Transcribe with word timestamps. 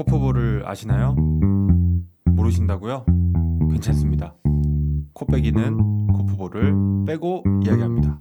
코프볼을 0.00 0.62
아시나요? 0.66 1.14
모르신다고요? 2.24 3.04
괜찮습니다. 3.70 4.34
코빼기는 5.12 6.06
코프볼을 6.06 7.04
빼고 7.06 7.44
이야기합니다. 7.62 8.18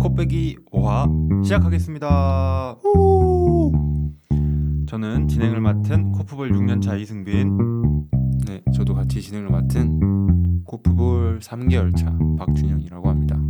코빼기 0.00 0.56
5화 0.72 1.44
시작하겠습니다. 1.44 2.78
후! 2.82 3.70
저는 4.88 5.28
진행을 5.28 5.60
맡은 5.60 6.10
코프볼 6.10 6.50
6년차 6.50 6.98
이승빈. 6.98 7.58
네, 8.46 8.60
저도 8.74 8.94
같이 8.94 9.22
진행을 9.22 9.50
맡은 9.50 10.64
코프볼 10.64 11.38
3개월 11.38 11.96
차 11.96 12.06
박준영이라고 12.38 13.08
합니다. 13.08 13.40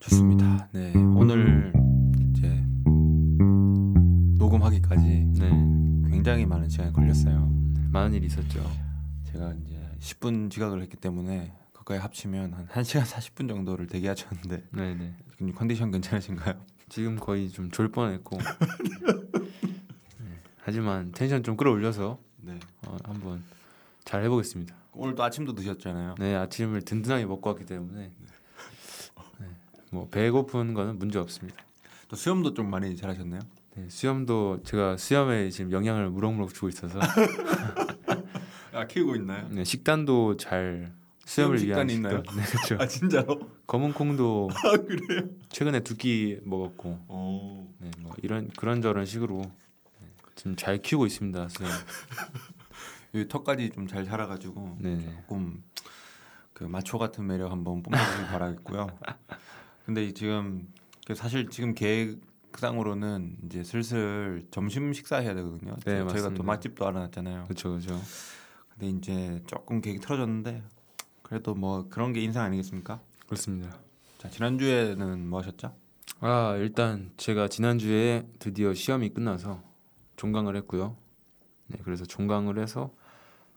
좋습니다. 0.00 0.68
네, 0.74 0.92
오늘 1.16 1.72
이제 2.28 2.62
녹음하기까지 4.36 5.06
네, 5.06 5.23
굉장히 6.24 6.46
많은 6.46 6.70
시간이 6.70 6.90
걸렸어요. 6.90 7.50
많은 7.92 8.14
일이 8.14 8.24
있었죠. 8.28 8.64
제가 9.30 9.52
이제 9.62 9.78
10분 10.00 10.50
지각을 10.50 10.80
했기 10.80 10.96
때문에 10.96 11.52
그거에 11.74 11.98
합치면 11.98 12.54
한 12.54 12.66
1시간 12.66 13.02
40분 13.02 13.46
정도를 13.46 13.86
대기하셨는데 13.88 14.64
네, 14.70 14.94
네. 14.94 15.14
지금 15.32 15.52
컨디션 15.52 15.90
괜찮으신가요? 15.90 16.54
지금 16.88 17.16
거의 17.16 17.50
좀 17.50 17.70
졸 17.70 17.92
뻔했고. 17.92 18.38
네, 18.38 18.44
하지만 20.62 21.12
텐션 21.12 21.42
좀 21.42 21.58
끌어올려서 21.58 22.18
네. 22.38 22.58
어, 22.86 22.96
한번 23.04 23.44
잘 24.06 24.24
해보겠습니다. 24.24 24.74
오늘도 24.94 25.22
아침도 25.22 25.54
드셨잖아요. 25.54 26.14
네, 26.18 26.34
아침을 26.36 26.86
든든하게 26.86 27.26
먹고 27.26 27.50
왔기 27.50 27.66
때문에 27.66 28.10
네, 29.40 29.46
뭐 29.90 30.08
배고픈 30.08 30.72
거는 30.72 30.98
문제 30.98 31.18
없습니다. 31.18 31.62
또 32.08 32.16
수염도 32.16 32.54
좀 32.54 32.70
많이 32.70 32.96
잘하셨나요? 32.96 33.42
네, 33.76 33.86
수염도 33.88 34.62
제가 34.64 34.96
수염에 34.96 35.50
지금 35.50 35.72
영향을 35.72 36.10
무럭무럭 36.10 36.54
주고 36.54 36.68
있어서 36.68 36.98
아 38.72 38.86
키우고 38.86 39.16
있나요? 39.16 39.48
네, 39.50 39.64
식단도 39.64 40.36
잘 40.36 40.92
수염을 41.24 41.58
수염 41.58 41.68
위한 41.68 41.88
식단이 41.88 41.94
있나요? 41.94 42.22
식단. 42.24 42.36
네, 42.36 42.42
그렇죠. 42.50 42.76
아 42.82 42.86
진짜로? 42.86 43.50
검은 43.66 43.92
콩도 43.94 44.50
아 44.54 44.76
그래요? 44.76 45.22
최근에 45.48 45.80
두 45.80 45.96
끼 45.96 46.38
먹었고 46.44 46.88
오. 47.08 47.68
네, 47.78 47.90
뭐 47.98 48.12
이런 48.22 48.48
그런 48.56 48.80
저런 48.82 49.06
식으로 49.06 49.42
네, 50.00 50.06
지금 50.36 50.54
잘 50.56 50.78
키우고 50.80 51.06
있습니다. 51.06 51.48
수염. 51.48 51.70
여기 53.14 53.28
턱까지 53.28 53.70
좀 53.70 53.86
잘 53.88 54.04
자라가지고 54.04 54.76
네, 54.80 54.96
네. 54.96 55.14
조금 55.22 55.62
그 56.52 56.64
마초 56.64 56.98
같은 56.98 57.26
매력 57.26 57.50
한번 57.50 57.82
뽐내주길 57.82 58.26
바라겠고요. 58.26 58.86
근데 59.86 60.04
이 60.04 60.12
지금 60.14 60.68
그 61.06 61.14
사실 61.14 61.48
지금 61.48 61.74
계획 61.74 62.18
상으로는 62.58 63.36
이제 63.44 63.62
슬슬 63.64 64.46
점심 64.50 64.92
식사해야 64.92 65.34
되거든요. 65.34 65.74
네, 65.84 65.98
저희가 65.98 66.06
또 66.08 66.14
맞습니다. 66.14 66.42
맛집도 66.44 66.86
알아놨잖아요. 66.86 67.44
그렇죠, 67.44 67.70
그렇죠. 67.70 68.00
근데 68.70 68.88
이제 68.88 69.42
조금 69.46 69.80
계획이 69.80 70.00
틀어졌는데 70.00 70.62
그래도 71.22 71.54
뭐 71.54 71.88
그런 71.88 72.12
게 72.12 72.20
인상 72.22 72.44
아니겠습니까? 72.44 73.00
그렇습니다. 73.26 73.78
자 74.18 74.28
지난주에는 74.28 75.28
뭐 75.28 75.40
하셨죠? 75.40 75.74
아 76.20 76.56
일단 76.58 77.12
제가 77.16 77.48
지난 77.48 77.78
주에 77.78 78.26
드디어 78.38 78.74
시험이 78.74 79.10
끝나서 79.10 79.62
종강을 80.16 80.56
했고요. 80.56 80.96
네, 81.66 81.78
그래서 81.84 82.04
종강을 82.04 82.58
해서 82.58 82.94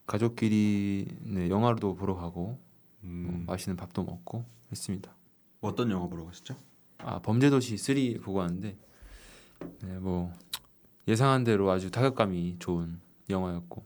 가족끼리 0.06 1.08
네, 1.22 1.50
영화도 1.50 1.95
보러 1.95 2.16
가고 2.16 2.58
뭐 3.02 3.34
음, 3.34 3.44
맛있는 3.45 3.75
밥도 3.75 4.03
먹고 4.03 4.45
했습니다. 4.72 5.14
어떤 5.62 5.92
영화 5.92 6.08
보러 6.08 6.25
가셨죠? 6.25 6.56
아 7.00 7.20
범죄도시 7.20 7.78
3 7.78 7.95
보고 8.23 8.40
왔는데 8.40 8.78
네, 9.83 9.97
뭐 10.00 10.31
예상한 11.08 11.44
대로 11.44 11.69
아주 11.72 11.89
타격감이 11.91 12.58
좋은 12.59 13.00
영화였고 13.30 13.83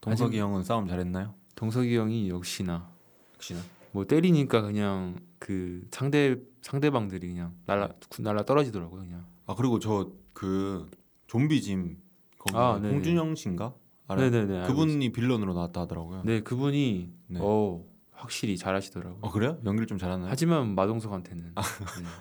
동석이 0.00 0.38
형은 0.38 0.64
싸움 0.64 0.86
잘했나요? 0.88 1.34
동석이 1.54 1.96
형이 1.96 2.28
역시나 2.28 2.88
역시나. 3.36 3.60
뭐 3.92 4.04
때리니까 4.06 4.62
그냥 4.62 5.16
그 5.38 5.86
상대 5.90 6.36
상대방들이 6.62 7.28
그냥 7.28 7.54
날라 7.66 7.90
날라 8.18 8.44
떨어지더라고요 8.44 9.02
그냥. 9.02 9.24
아 9.46 9.54
그리고 9.54 9.78
저 9.78 10.10
그 10.34 10.90
좀비 11.28 11.62
짐 11.62 11.96
거기 12.38 12.56
아, 12.56 12.78
네네. 12.80 12.92
홍준영 12.94 13.36
씨인가? 13.36 13.72
알아요? 14.08 14.30
네네네. 14.30 14.58
알고 14.62 14.74
그분이 14.74 15.12
빌런으로 15.12 15.54
나왔다 15.54 15.82
하더라고요. 15.82 16.20
있- 16.20 16.26
네 16.26 16.40
그분이 16.42 17.12
네. 17.28 17.38
어 17.40 17.84
확실히 18.24 18.56
잘하시더라고요. 18.56 19.18
어 19.20 19.30
그래요? 19.30 19.58
연기를 19.66 19.86
좀 19.86 19.98
잘하나요? 19.98 20.28
하지만 20.30 20.74
마동석한테는 20.74 21.52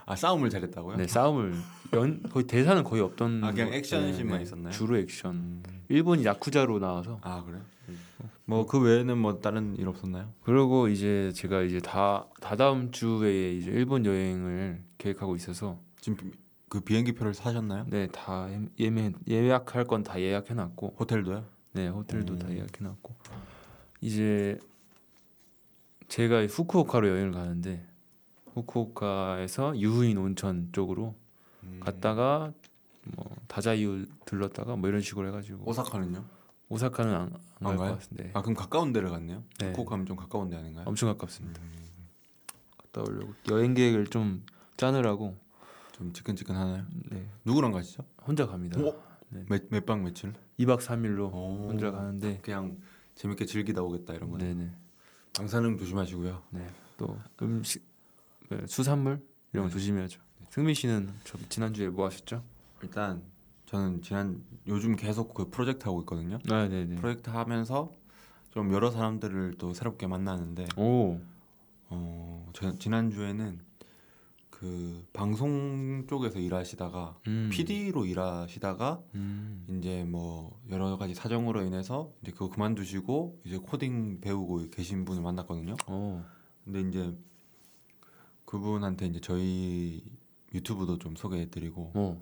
아 0.05 0.15
싸움을 0.15 0.49
잘했다고요? 0.49 0.97
네, 0.97 1.03
네, 1.03 1.07
싸움을 1.07 1.53
연 1.93 2.21
거의 2.23 2.45
대사는 2.45 2.83
거의 2.83 3.01
없던 3.01 3.43
아 3.43 3.51
그냥 3.51 3.69
거- 3.69 3.75
액션씬만 3.75 4.41
있었나요? 4.41 4.71
주로 4.73 4.97
액션. 4.97 5.35
음. 5.35 5.63
일본 5.87 6.23
야쿠자로 6.25 6.79
나와서 6.79 7.19
아 7.21 7.43
그래? 7.45 7.59
뭐그 8.45 8.79
외에는 8.81 9.17
뭐 9.17 9.39
다른 9.39 9.77
일 9.77 9.87
없었나요? 9.87 10.33
그리고 10.43 10.89
이제 10.89 11.31
제가 11.33 11.61
이제 11.61 11.79
다 11.79 12.27
다다음 12.41 12.91
주에 12.91 13.53
이제 13.53 13.71
일본 13.71 14.05
여행을 14.05 14.83
계획하고 14.97 15.35
있어서 15.37 15.79
지금 16.01 16.17
비- 16.17 16.37
그 16.67 16.81
비행기 16.81 17.13
표를 17.13 17.33
사셨나요? 17.33 17.85
네 17.89 18.07
다 18.07 18.49
예매 18.79 19.13
예약할 19.29 19.85
건 19.85 20.03
다 20.03 20.19
예약해 20.19 20.53
놨고 20.53 20.95
호텔도요? 20.99 21.45
네 21.73 21.87
호텔도 21.87 22.37
다 22.39 22.47
음. 22.49 22.53
예약해 22.57 22.83
놨고 22.83 23.15
이제 24.01 24.59
제가 26.13 26.45
후쿠오카로 26.45 27.09
여행을 27.09 27.31
가는데 27.31 27.87
후쿠오카에서 28.53 29.79
유후인 29.79 30.19
온천 30.19 30.69
쪽으로 30.71 31.15
음. 31.63 31.79
갔다가 31.79 32.53
뭐 33.15 33.35
다자이유 33.47 34.05
들렀다가 34.23 34.75
뭐 34.75 34.89
이런 34.89 35.01
식으로 35.01 35.29
해가지고 35.29 35.67
오사카는요? 35.67 36.23
오사카는 36.69 37.15
안안갈것 37.15 37.77
가요? 37.79 37.93
같은데 37.93 38.29
아 38.35 38.43
그럼 38.43 38.53
가까운 38.53 38.93
데를 38.93 39.09
갔네요? 39.09 39.43
네. 39.57 39.69
후쿠오카면 39.69 40.05
좀 40.05 40.15
가까운 40.15 40.49
데 40.49 40.55
아닌가요? 40.55 40.85
엄청 40.87 41.09
가깝습니다. 41.09 41.59
음. 41.59 41.71
갔다 42.77 43.01
오려고 43.01 43.33
여행 43.49 43.73
계획을 43.73 44.05
좀 44.05 44.43
짜느라고 44.77 45.35
좀 45.93 46.13
지끈지끈 46.13 46.55
하나요? 46.55 46.85
네 47.09 47.27
누구랑 47.43 47.71
가시죠? 47.71 48.03
혼자 48.23 48.45
갑니다. 48.45 48.79
오! 48.79 49.01
네. 49.29 49.45
몇몇박 49.49 50.03
며칠? 50.03 50.33
2박 50.59 50.77
3일로 50.77 51.33
오. 51.33 51.69
혼자 51.69 51.89
가는데 51.89 52.37
그냥 52.43 52.77
재밌게 53.15 53.47
즐기다 53.47 53.81
오겠다 53.81 54.13
이런 54.13 54.29
거네. 54.29 54.53
네네 54.53 54.82
방사능 55.37 55.77
조심하시고요. 55.77 56.41
또 56.97 57.17
음식 57.41 57.83
네, 58.49 58.59
수산물 58.67 59.19
이런 59.51 59.65
거 59.65 59.69
네. 59.69 59.73
조심해야죠. 59.73 60.19
승민 60.49 60.75
씨는 60.75 61.09
저 61.23 61.37
지난주에 61.49 61.89
뭐 61.89 62.05
하셨죠? 62.05 62.43
일단 62.83 63.23
저는 63.65 64.01
지난 64.03 64.43
요즘 64.67 64.95
계속 64.95 65.33
그 65.33 65.49
프로젝트 65.49 65.85
하고 65.85 66.01
있거든요. 66.01 66.37
아 66.49 66.67
네 66.67 66.85
네. 66.85 66.95
프로젝트 66.95 67.29
하면서 67.31 67.91
좀 68.51 68.71
여러 68.71 68.91
사람들을 68.91 69.55
또 69.57 69.73
새롭게 69.73 70.05
만나는데 70.05 70.67
오 70.77 71.19
어, 71.89 72.49
저 72.53 72.77
지난 72.77 73.09
주에는 73.09 73.59
그 74.63 75.05
방송 75.11 76.07
쪽에서 76.07 76.39
일하시다가 76.39 77.19
음. 77.27 77.49
PD로 77.51 78.05
일하시다가 78.05 79.03
음. 79.13 79.65
이제 79.67 80.05
뭐 80.05 80.57
여러 80.69 80.95
가지 80.95 81.13
사정으로 81.13 81.63
인해서 81.63 82.13
이제 82.21 82.31
그거 82.31 82.49
그만두시고 82.49 83.41
이제 83.43 83.57
코딩 83.57 84.21
배우고 84.21 84.69
계신 84.69 85.03
분을 85.03 85.21
만났거든요. 85.21 85.75
오 85.89 86.21
근데 86.63 86.79
이제 86.79 87.13
그분한테 88.45 89.07
이제 89.07 89.19
저희 89.19 90.01
유튜브도 90.53 90.97
좀 90.97 91.17
소개해드리고 91.17 91.81
오. 91.93 92.21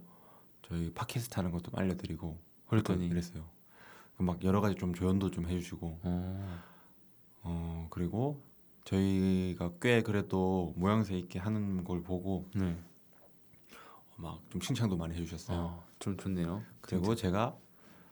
저희 0.63 0.91
팟캐스트 0.93 1.35
하는 1.35 1.51
것도 1.51 1.69
알려드리고 1.75 2.39
그랬더니 2.69 3.05
이랬어요. 3.05 3.47
막 4.17 4.43
여러 4.43 4.61
가지 4.61 4.73
좀 4.73 4.95
조언도 4.95 5.29
좀 5.29 5.47
해주시고 5.47 5.99
어. 6.01 6.61
어 7.43 7.87
그리고 7.91 8.41
저희가 8.91 9.71
꽤 9.81 10.01
그래도 10.01 10.73
모양새 10.75 11.17
있게 11.17 11.39
하는 11.39 11.83
걸 11.83 12.03
보고 12.03 12.45
네. 12.53 12.77
막 14.17 14.39
좀 14.51 14.59
칭찬도 14.61 14.97
많이 14.97 15.15
해주셨어요. 15.15 15.57
어, 15.57 15.83
좀 15.99 16.17
좋네요. 16.17 16.61
그리고 16.81 17.15
제가 17.15 17.55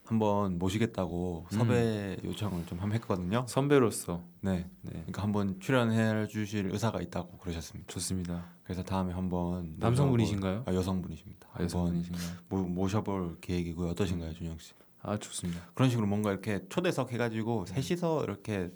한번 0.06 0.57
모시겠다고 0.57 1.45
음. 1.51 1.57
섭외 1.57 2.18
요청을 2.24 2.65
좀 2.65 2.80
한번 2.80 2.95
했거든요. 2.95 3.45
선배로서 3.48 4.24
네, 4.42 4.68
네 4.81 4.92
그러니까 4.92 5.21
한번 5.21 5.59
출연해 5.59 6.27
주실 6.27 6.71
의사가 6.71 7.01
있다고 7.01 7.38
그러셨습니다. 7.38 7.92
좋습니다. 7.92 8.45
그래서 8.63 8.81
다음에 8.81 9.13
한번 9.13 9.75
남성분이신가요? 9.77 10.63
아, 10.65 10.74
여성분이십니다. 10.74 11.48
아, 11.54 11.62
여성분이신가요? 11.62 12.30
모, 12.48 12.63
모셔볼 12.63 13.38
계획이고요. 13.42 13.89
어떠신가요, 13.89 14.33
준영 14.33 14.57
씨? 14.57 14.74
아 15.01 15.18
좋습니다. 15.18 15.62
그런 15.75 15.89
식으로 15.89 16.07
뭔가 16.07 16.31
이렇게 16.31 16.62
초대석 16.69 17.12
해가지고 17.12 17.65
네. 17.65 17.81
셋이서 17.81 18.24
이렇게 18.24 18.71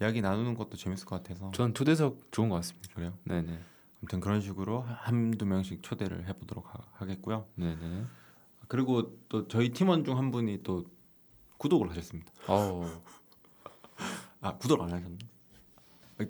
이야기 0.00 0.20
나누는 0.20 0.54
것도 0.54 0.76
재밌을 0.76 1.06
것 1.06 1.22
같아서 1.22 1.50
전 1.52 1.72
초대석 1.74 2.30
좋은 2.32 2.48
것 2.48 2.56
같습니다. 2.56 2.94
그래요. 2.94 3.14
네네. 3.24 3.58
아무튼 4.02 4.20
그런 4.20 4.40
식으로 4.40 4.82
한두 4.82 5.46
명씩 5.46 5.82
초대를 5.82 6.26
해보도록 6.28 6.66
하, 6.68 6.78
하겠고요. 6.92 7.46
네네. 7.54 8.04
그리고 8.68 9.18
또 9.28 9.48
저희 9.48 9.70
팀원 9.70 10.04
중 10.04 10.16
한 10.18 10.30
분이 10.30 10.62
또 10.62 10.84
구독을 11.58 11.88
하셨습니다. 11.90 12.30
어. 12.48 13.02
아 14.42 14.56
구독 14.58 14.82
안 14.82 14.92
하셨나? 14.92 15.16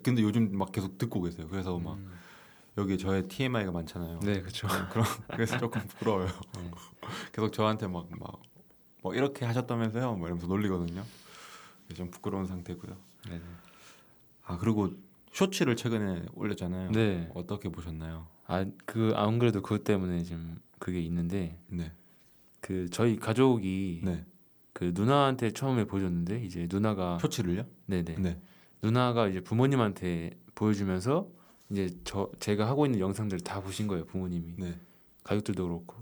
근데 0.02 0.22
요즘 0.22 0.56
막 0.56 0.70
계속 0.72 0.98
듣고 0.98 1.22
계세요. 1.22 1.46
그래서 1.48 1.78
막 1.78 1.94
음. 1.94 2.12
여기 2.78 2.98
저의 2.98 3.26
TMI가 3.28 3.72
많잖아요. 3.72 4.20
네 4.20 4.40
그렇죠. 4.40 4.68
그럼 4.90 5.04
그래서 5.28 5.58
조금 5.58 5.80
부끄러워요. 5.86 6.28
네. 6.58 6.70
계속 7.32 7.52
저한테 7.52 7.86
막막뭐 7.88 9.14
이렇게 9.14 9.44
하셨다면서요? 9.44 10.14
뭐 10.16 10.26
이러면서 10.28 10.46
놀리거든요. 10.46 11.02
좀 11.94 12.10
부끄러운 12.10 12.46
상태고요. 12.46 12.96
네. 13.28 13.40
아 14.44 14.56
그리고 14.58 14.90
쇼츠를 15.32 15.76
최근에 15.76 16.26
올렸잖아요. 16.34 16.92
네. 16.92 17.30
어떻게 17.34 17.68
보셨나요? 17.68 18.26
아그 18.46 19.12
안 19.16 19.38
그래도 19.38 19.60
그것 19.62 19.84
때문에 19.84 20.22
지금 20.22 20.58
그게 20.78 21.00
있는데 21.00 21.58
네. 21.68 21.92
그 22.60 22.88
저희 22.90 23.16
가족이 23.16 24.02
네. 24.04 24.24
그 24.72 24.92
누나한테 24.94 25.50
처음에 25.52 25.84
보여줬는데 25.84 26.44
이제 26.44 26.68
누나가 26.70 27.18
쇼츠를요? 27.18 27.64
네네 27.86 28.16
네. 28.18 28.40
누나가 28.82 29.26
이제 29.28 29.40
부모님한테 29.40 30.30
보여주면서 30.54 31.28
이제 31.70 31.90
저 32.04 32.30
제가 32.38 32.68
하고 32.68 32.86
있는 32.86 33.00
영상들 33.00 33.40
다 33.40 33.60
보신 33.60 33.86
거예요 33.88 34.04
부모님이 34.06 34.54
네. 34.58 34.78
가족들도 35.24 35.64
그렇고 35.66 35.96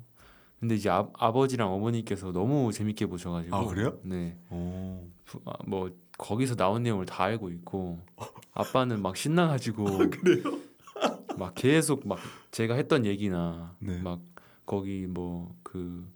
근데 0.61 0.75
이제 0.75 0.89
아, 0.91 1.09
아버지랑 1.15 1.73
어머니께서 1.73 2.33
너무 2.33 2.73
재밌게 2.73 3.07
보셔가지고 3.07 3.55
아, 3.57 3.65
그래요? 3.67 3.99
네. 4.03 4.39
오. 4.51 5.07
부- 5.25 5.41
아, 5.47 5.53
뭐 5.67 5.91
거기서 6.19 6.57
나온 6.57 6.83
내용을 6.83 7.07
다 7.07 7.25
알고 7.25 7.51
있고 7.51 8.01
아빠는 8.53 9.03
막 9.03 9.17
신나가지고 9.17 9.89
아, 9.89 10.07
그래요? 10.09 10.61
막 11.39 11.55
계속 11.55 12.07
막 12.07 12.19
제가 12.51 12.75
했던 12.75 13.05
얘기나 13.07 13.75
네. 13.81 14.01
막 14.01 14.21
거기 14.65 15.07
뭐 15.07 15.55
그 15.63 16.15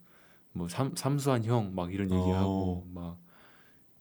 뭐 0.52 0.66
삼수한 0.68 1.44
형 1.44 1.74
막 1.74 1.92
이런 1.94 2.10
얘기하고 2.10 2.84
어. 2.84 2.90
막 2.92 3.18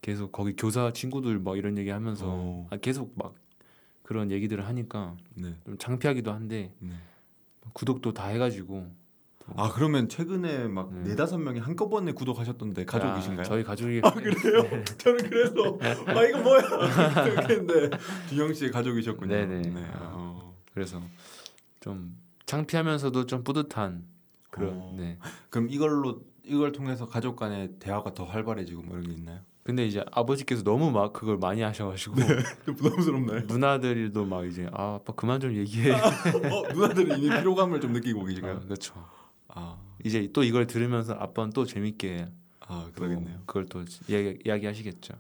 계속 0.02 0.32
거기 0.32 0.56
교사 0.56 0.92
친구들 0.92 1.40
막 1.40 1.56
이런 1.58 1.78
얘기하면서 1.78 2.26
어. 2.28 2.68
아, 2.72 2.78
계속 2.78 3.14
막 3.16 3.36
그런 4.02 4.32
얘기들을 4.32 4.66
하니까 4.66 5.16
네. 5.36 5.54
좀 5.66 5.78
창피하기도 5.78 6.32
한데 6.32 6.74
네. 6.80 6.94
구독도 7.74 8.14
다 8.14 8.28
해가지고 8.28 8.88
아 9.56 9.72
그러면 9.72 10.10
최근에 10.10 10.68
막 10.68 10.94
네. 10.94 11.10
네다섯 11.10 11.40
명이 11.40 11.60
한꺼번에 11.60 12.12
구독하셨던데 12.12 12.86
가족이신가요? 12.86 13.42
아, 13.42 13.44
저희 13.44 13.64
가족이 13.64 14.02
아 14.04 14.12
그래요? 14.12 14.84
저는 14.98 15.30
그래서 15.30 15.78
아 16.08 16.24
이거 16.24 16.40
뭐야 16.40 16.62
이렇게 17.28 17.54
했는데 17.54 17.98
준영 18.30 18.54
씨의 18.54 18.72
가족이셨군요. 18.72 19.34
네네. 19.34 19.62
네. 19.62 19.84
아. 19.94 20.12
어. 20.14 20.56
그래서 20.74 21.02
좀 21.80 22.18
창피하면서도 22.46 23.26
좀 23.26 23.44
뿌듯한 23.44 24.04
그런 24.50 24.72
어. 24.74 24.96
네. 24.98 25.18
그럼 25.50 25.70
이걸로 25.70 26.22
이걸 26.44 26.72
통해서 26.72 27.08
가족 27.08 27.36
간의 27.36 27.74
대화가 27.80 28.14
더 28.14 28.26
활발해지고 28.26 28.84
뭐 28.84 28.98
이런 28.98 29.08
게 29.10 29.14
있나요? 29.14 29.40
근데 29.64 29.86
이제 29.86 30.02
아버지께서 30.14 30.64
너무 30.64 30.92
막 30.92 31.12
그걸 31.12 31.38
많이 31.38 31.62
하셔가지고 31.62 32.16
좀 32.66 32.76
부담스럽나요? 32.76 33.42
누나들도 33.48 34.24
막 34.26 34.46
이제 34.46 34.66
아 34.72 34.96
아빠 34.96 35.14
그만 35.14 35.42
좀 35.42 35.54
얘기해. 35.54 35.92
어, 35.92 36.74
누나들은 36.74 37.18
이미 37.20 37.30
피로감을 37.38 37.82
좀 37.82 37.92
느끼고 37.92 38.24
계신가요? 38.24 38.56
어, 38.56 38.60
그렇죠. 38.62 38.94
아, 39.58 39.78
이제 40.04 40.30
또 40.34 40.44
이걸 40.44 40.68
들으면서 40.68 41.14
아빠는 41.14 41.52
또 41.52 41.66
재밌게 41.66 42.28
아또 42.60 42.92
그러겠네요. 42.94 43.42
그걸 43.46 43.66
또 43.68 43.84
이야기, 44.08 44.40
이야기하시겠죠. 44.46 45.14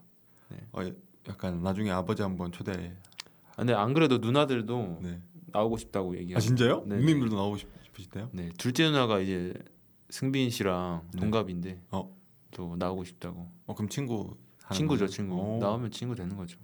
어, 0.73 0.81
약간 1.27 1.61
나중에 1.61 1.91
아버지 1.91 2.21
한번 2.21 2.51
초대. 2.51 2.95
아, 3.51 3.55
근데 3.57 3.73
안 3.73 3.93
그래도 3.93 4.17
누나들도 4.19 4.99
네. 5.01 5.21
나오고 5.47 5.77
싶다고 5.77 6.13
아 6.13 6.17
얘기하고. 6.17 6.39
진짜요? 6.41 6.83
네. 6.85 6.97
누님들도 6.97 7.35
나오고 7.35 7.57
싶, 7.57 7.67
싶으시대요? 7.85 8.29
네 8.33 8.49
둘째 8.57 8.85
누나가 8.85 9.19
이제 9.19 9.53
승빈 10.09 10.49
씨랑 10.51 11.09
네. 11.13 11.19
동갑인데 11.19 11.81
어. 11.91 12.15
또 12.51 12.75
나오고 12.77 13.03
싶다고. 13.03 13.49
어 13.65 13.75
그럼 13.75 13.89
친구 13.89 14.37
친구죠 14.71 14.99
거예요? 15.05 15.09
친구. 15.09 15.35
오, 15.35 15.59
나오면 15.59 15.91
친구 15.91 16.15
되는 16.15 16.35
거죠. 16.35 16.57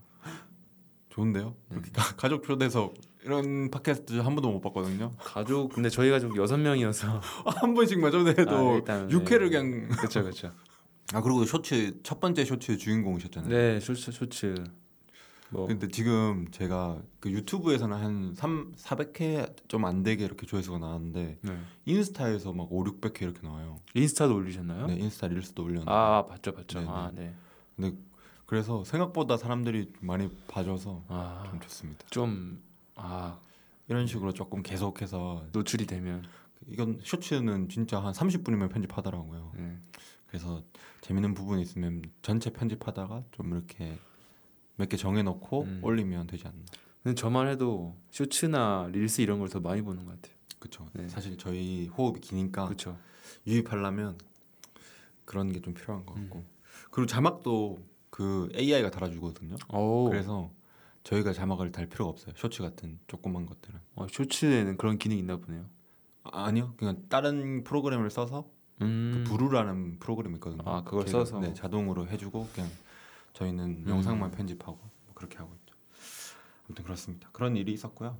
좋은데요? 1.09 1.55
네. 1.69 1.81
가, 1.93 2.15
가족 2.15 2.43
초대석 2.43 2.93
이런 3.23 3.69
팟캐스트 3.71 4.13
한 4.19 4.35
번도 4.35 4.51
못 4.51 4.61
봤거든요. 4.61 5.11
가족 5.17 5.73
근데 5.73 5.89
저희 5.89 6.09
가족 6.09 6.35
여섯 6.37 6.57
명이어서 6.57 7.19
한 7.45 7.73
번씩만 7.73 8.11
초대해도 8.11 8.51
아, 8.87 9.07
6회를 9.07 9.43
네. 9.43 9.49
그냥 9.49 9.87
그렇죠 9.89 10.21
그렇죠. 10.23 10.51
아 11.13 11.21
그리고 11.21 11.45
쇼츠 11.45 11.99
첫 12.03 12.19
번째 12.19 12.43
쇼츠 12.45 12.77
주인공이셨잖아요. 12.77 13.49
네 13.49 13.79
쇼츠 13.79 14.11
쇼츠 14.11 14.63
뭐 15.51 15.67
근데 15.67 15.87
지금 15.87 16.47
제가 16.51 16.99
그 17.19 17.29
유튜브에서는 17.31 17.95
한 17.95 18.33
3, 18.35 18.73
400회 18.75 19.55
좀 19.67 19.85
안 19.85 20.01
되게 20.01 20.25
이렇게 20.25 20.45
조회수가 20.47 20.79
나왔는데 20.79 21.37
네. 21.41 21.57
인스타에서 21.85 22.53
막 22.53 22.67
5, 22.71 22.83
600회 22.85 23.21
이렇게 23.21 23.39
나와요. 23.43 23.79
인스타도 23.93 24.33
올리셨나요? 24.35 24.87
네, 24.87 24.95
인스타 24.95 25.27
릴스도 25.27 25.63
올렸는데. 25.63 25.91
아 25.91 26.25
봤죠 26.27 26.53
봤죠. 26.53 26.79
네, 26.79 26.85
네. 26.85 26.91
아 26.91 27.11
네. 27.13 27.93
그래서 28.47 28.83
생각보다 28.83 29.37
사람들이 29.37 29.85
좀 29.93 30.07
많이 30.07 30.29
봐줘서 30.47 31.03
아 31.07 31.45
좀 31.49 31.59
좋습니다. 31.61 32.05
좀 32.09 32.61
아 32.95 33.39
이런 33.87 34.07
식으로 34.07 34.33
조금 34.33 34.61
계속해서 34.63 35.47
노출이 35.51 35.85
되면 35.85 36.23
이건 36.67 36.99
쇼츠는 37.03 37.69
진짜 37.69 37.99
한 38.03 38.13
30분이면 38.13 38.71
편집하더라고요. 38.71 39.51
네. 39.55 39.77
그래서 40.27 40.63
재밌는 41.01 41.33
부분이 41.33 41.61
있으면 41.61 42.01
전체 42.21 42.51
편집하다가 42.51 43.23
좀 43.31 43.51
이렇게 43.53 43.97
몇 44.77 44.87
개 44.89 44.97
정해놓고 44.97 45.63
음. 45.63 45.79
올리면 45.83 46.27
되지 46.27 46.47
않나. 46.47 46.57
근데 47.03 47.15
저만 47.15 47.47
해도 47.47 47.95
쇼츠나 48.11 48.89
릴스 48.91 49.21
이런 49.21 49.39
걸 49.39 49.49
더 49.49 49.59
많이 49.59 49.81
보는 49.81 50.05
것 50.05 50.11
같아요. 50.21 50.35
그렇죠. 50.59 50.87
네. 50.93 51.07
사실 51.09 51.37
저희 51.37 51.87
호흡이 51.87 52.21
기니까 52.21 52.65
그렇죠. 52.65 52.97
유입하려면 53.45 54.17
그런 55.25 55.51
게 55.51 55.59
좀 55.61 55.73
필요한 55.73 56.05
것 56.05 56.15
음. 56.17 56.23
같고 56.29 56.45
그리고 56.91 57.05
자막도 57.07 57.79
그 58.09 58.49
AI가 58.55 58.89
달아주거든요. 58.91 59.55
오. 59.73 60.09
그래서 60.09 60.51
저희가 61.03 61.33
자막을 61.33 61.71
달 61.71 61.87
필요가 61.87 62.09
없어요. 62.09 62.33
쇼츠 62.37 62.61
같은 62.61 62.99
조그만 63.07 63.45
것들은 63.45 63.79
어, 63.95 64.07
쇼츠에는 64.09 64.77
그런 64.77 64.97
기능이 64.97 65.19
있나 65.19 65.37
보네요. 65.37 65.65
아, 66.23 66.45
아니요, 66.45 66.73
그냥 66.77 67.03
다른 67.09 67.63
프로그램을 67.63 68.09
써서 68.09 68.49
음. 68.81 69.23
그 69.25 69.31
부루라는 69.31 69.99
프로그램이 69.99 70.35
있거든요. 70.35 70.63
아, 70.65 70.83
그걸 70.83 71.05
걔가, 71.05 71.19
써서? 71.25 71.39
네, 71.39 71.53
자동으로 71.53 72.07
해주고 72.07 72.49
그냥 72.53 72.69
저희는 73.33 73.83
음. 73.85 73.89
영상만 73.89 74.31
편집하고 74.31 74.77
뭐 74.77 75.13
그렇게 75.13 75.37
하고 75.37 75.53
있죠. 75.55 75.75
아무튼 76.65 76.83
그렇습니다. 76.85 77.29
그런 77.33 77.57
일이 77.57 77.73
있었고요. 77.73 78.17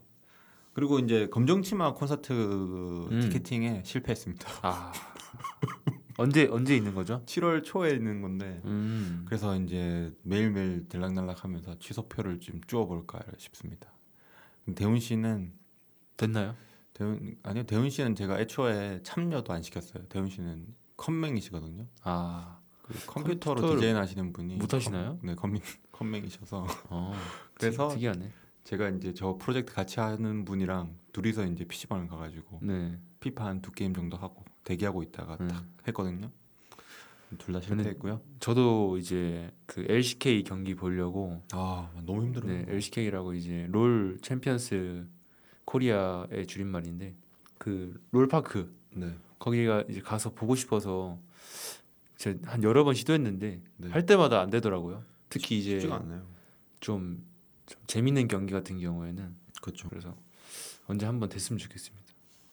그리고 0.73 0.99
이제 0.99 1.27
검정치마 1.29 1.93
콘서트 1.93 2.33
음. 3.11 3.21
티켓팅에 3.21 3.83
실패했습니다. 3.85 4.49
아 4.63 4.91
언제 6.17 6.47
언제 6.51 6.75
있는 6.75 6.93
거죠? 6.93 7.23
7월 7.25 7.63
초에 7.63 7.91
있는 7.91 8.21
건데 8.21 8.61
음. 8.65 9.23
그래서 9.25 9.55
이제 9.59 10.13
매일매일 10.23 10.87
들락날락하면서 10.89 11.79
취소표를 11.79 12.39
좀 12.39 12.61
주워볼까 12.67 13.19
싶습니다. 13.37 13.91
대훈 14.75 14.99
씨는 14.99 15.53
됐나요? 16.17 16.55
대훈 16.93 17.35
아니요 17.43 17.63
대훈 17.63 17.89
씨는 17.89 18.15
제가 18.15 18.39
애초에 18.39 19.01
참여도 19.03 19.51
안 19.53 19.61
시켰어요. 19.63 20.03
대훈 20.09 20.29
씨는 20.29 20.67
컴맹이시거든요. 20.97 21.85
아 22.03 22.59
그 22.83 22.93
컴퓨터로 23.07 23.61
컴퓨터를 23.61 23.75
디자인 23.79 23.95
하시는 23.95 24.33
분이 24.33 24.57
못 24.57 24.73
하시나요? 24.73 25.17
컴, 25.17 25.19
네 25.23 25.35
컴, 25.35 25.57
컴맹이셔서 25.93 26.67
어. 26.89 27.13
그래서 27.55 27.87
특- 27.87 27.95
특이하네. 27.95 28.29
제가 28.65 28.89
이제 28.89 29.13
저 29.13 29.37
프로젝트 29.37 29.73
같이 29.73 30.01
하는 30.01 30.43
분이랑 30.43 30.93
둘이서 31.13 31.45
이제 31.45 31.63
PC방을 31.65 32.07
가가지고 32.09 32.59
네. 32.61 32.99
피파 33.21 33.45
한 33.45 33.61
두 33.61 33.71
게임 33.71 33.93
정도 33.95 34.17
하고 34.17 34.43
대기하고 34.63 35.03
있다가 35.03 35.37
음. 35.41 35.47
딱 35.47 35.65
했거든요. 35.87 36.31
둘 37.39 37.51
다 37.53 37.61
실패했고요. 37.61 38.21
저도 38.39 38.97
이제 38.99 39.51
그 39.65 39.83
LCK 39.89 40.43
경기 40.43 40.75
보려고 40.75 41.41
아 41.51 41.89
너무 42.05 42.23
힘들어요. 42.25 42.51
네, 42.51 42.65
LCK라고 42.67 43.33
이제 43.33 43.65
롤 43.71 44.19
챔피언스 44.21 45.07
코리아의 45.65 46.45
줄임말인데 46.45 47.15
그 47.57 47.99
롤파크 48.11 48.71
네. 48.91 49.15
거기가 49.39 49.83
이제 49.89 49.99
가서 49.99 50.33
보고 50.33 50.55
싶어서 50.55 51.17
제가 52.17 52.51
한 52.51 52.61
여러 52.63 52.83
번 52.83 52.93
시도했는데 52.93 53.61
네. 53.77 53.89
할 53.89 54.05
때마다 54.05 54.39
안 54.41 54.49
되더라고요. 54.51 55.03
특히 55.29 55.57
이제. 55.57 55.79
좀, 55.79 57.25
좀 57.65 57.81
재밌는 57.87 58.27
경기 58.27 58.53
같은 58.53 58.79
경우에는 58.79 59.35
그렇죠. 59.61 59.89
그래서 59.89 60.15
언제 60.85 61.05
한번 61.07 61.29
됐으면 61.29 61.57
좋겠습니다. 61.57 62.05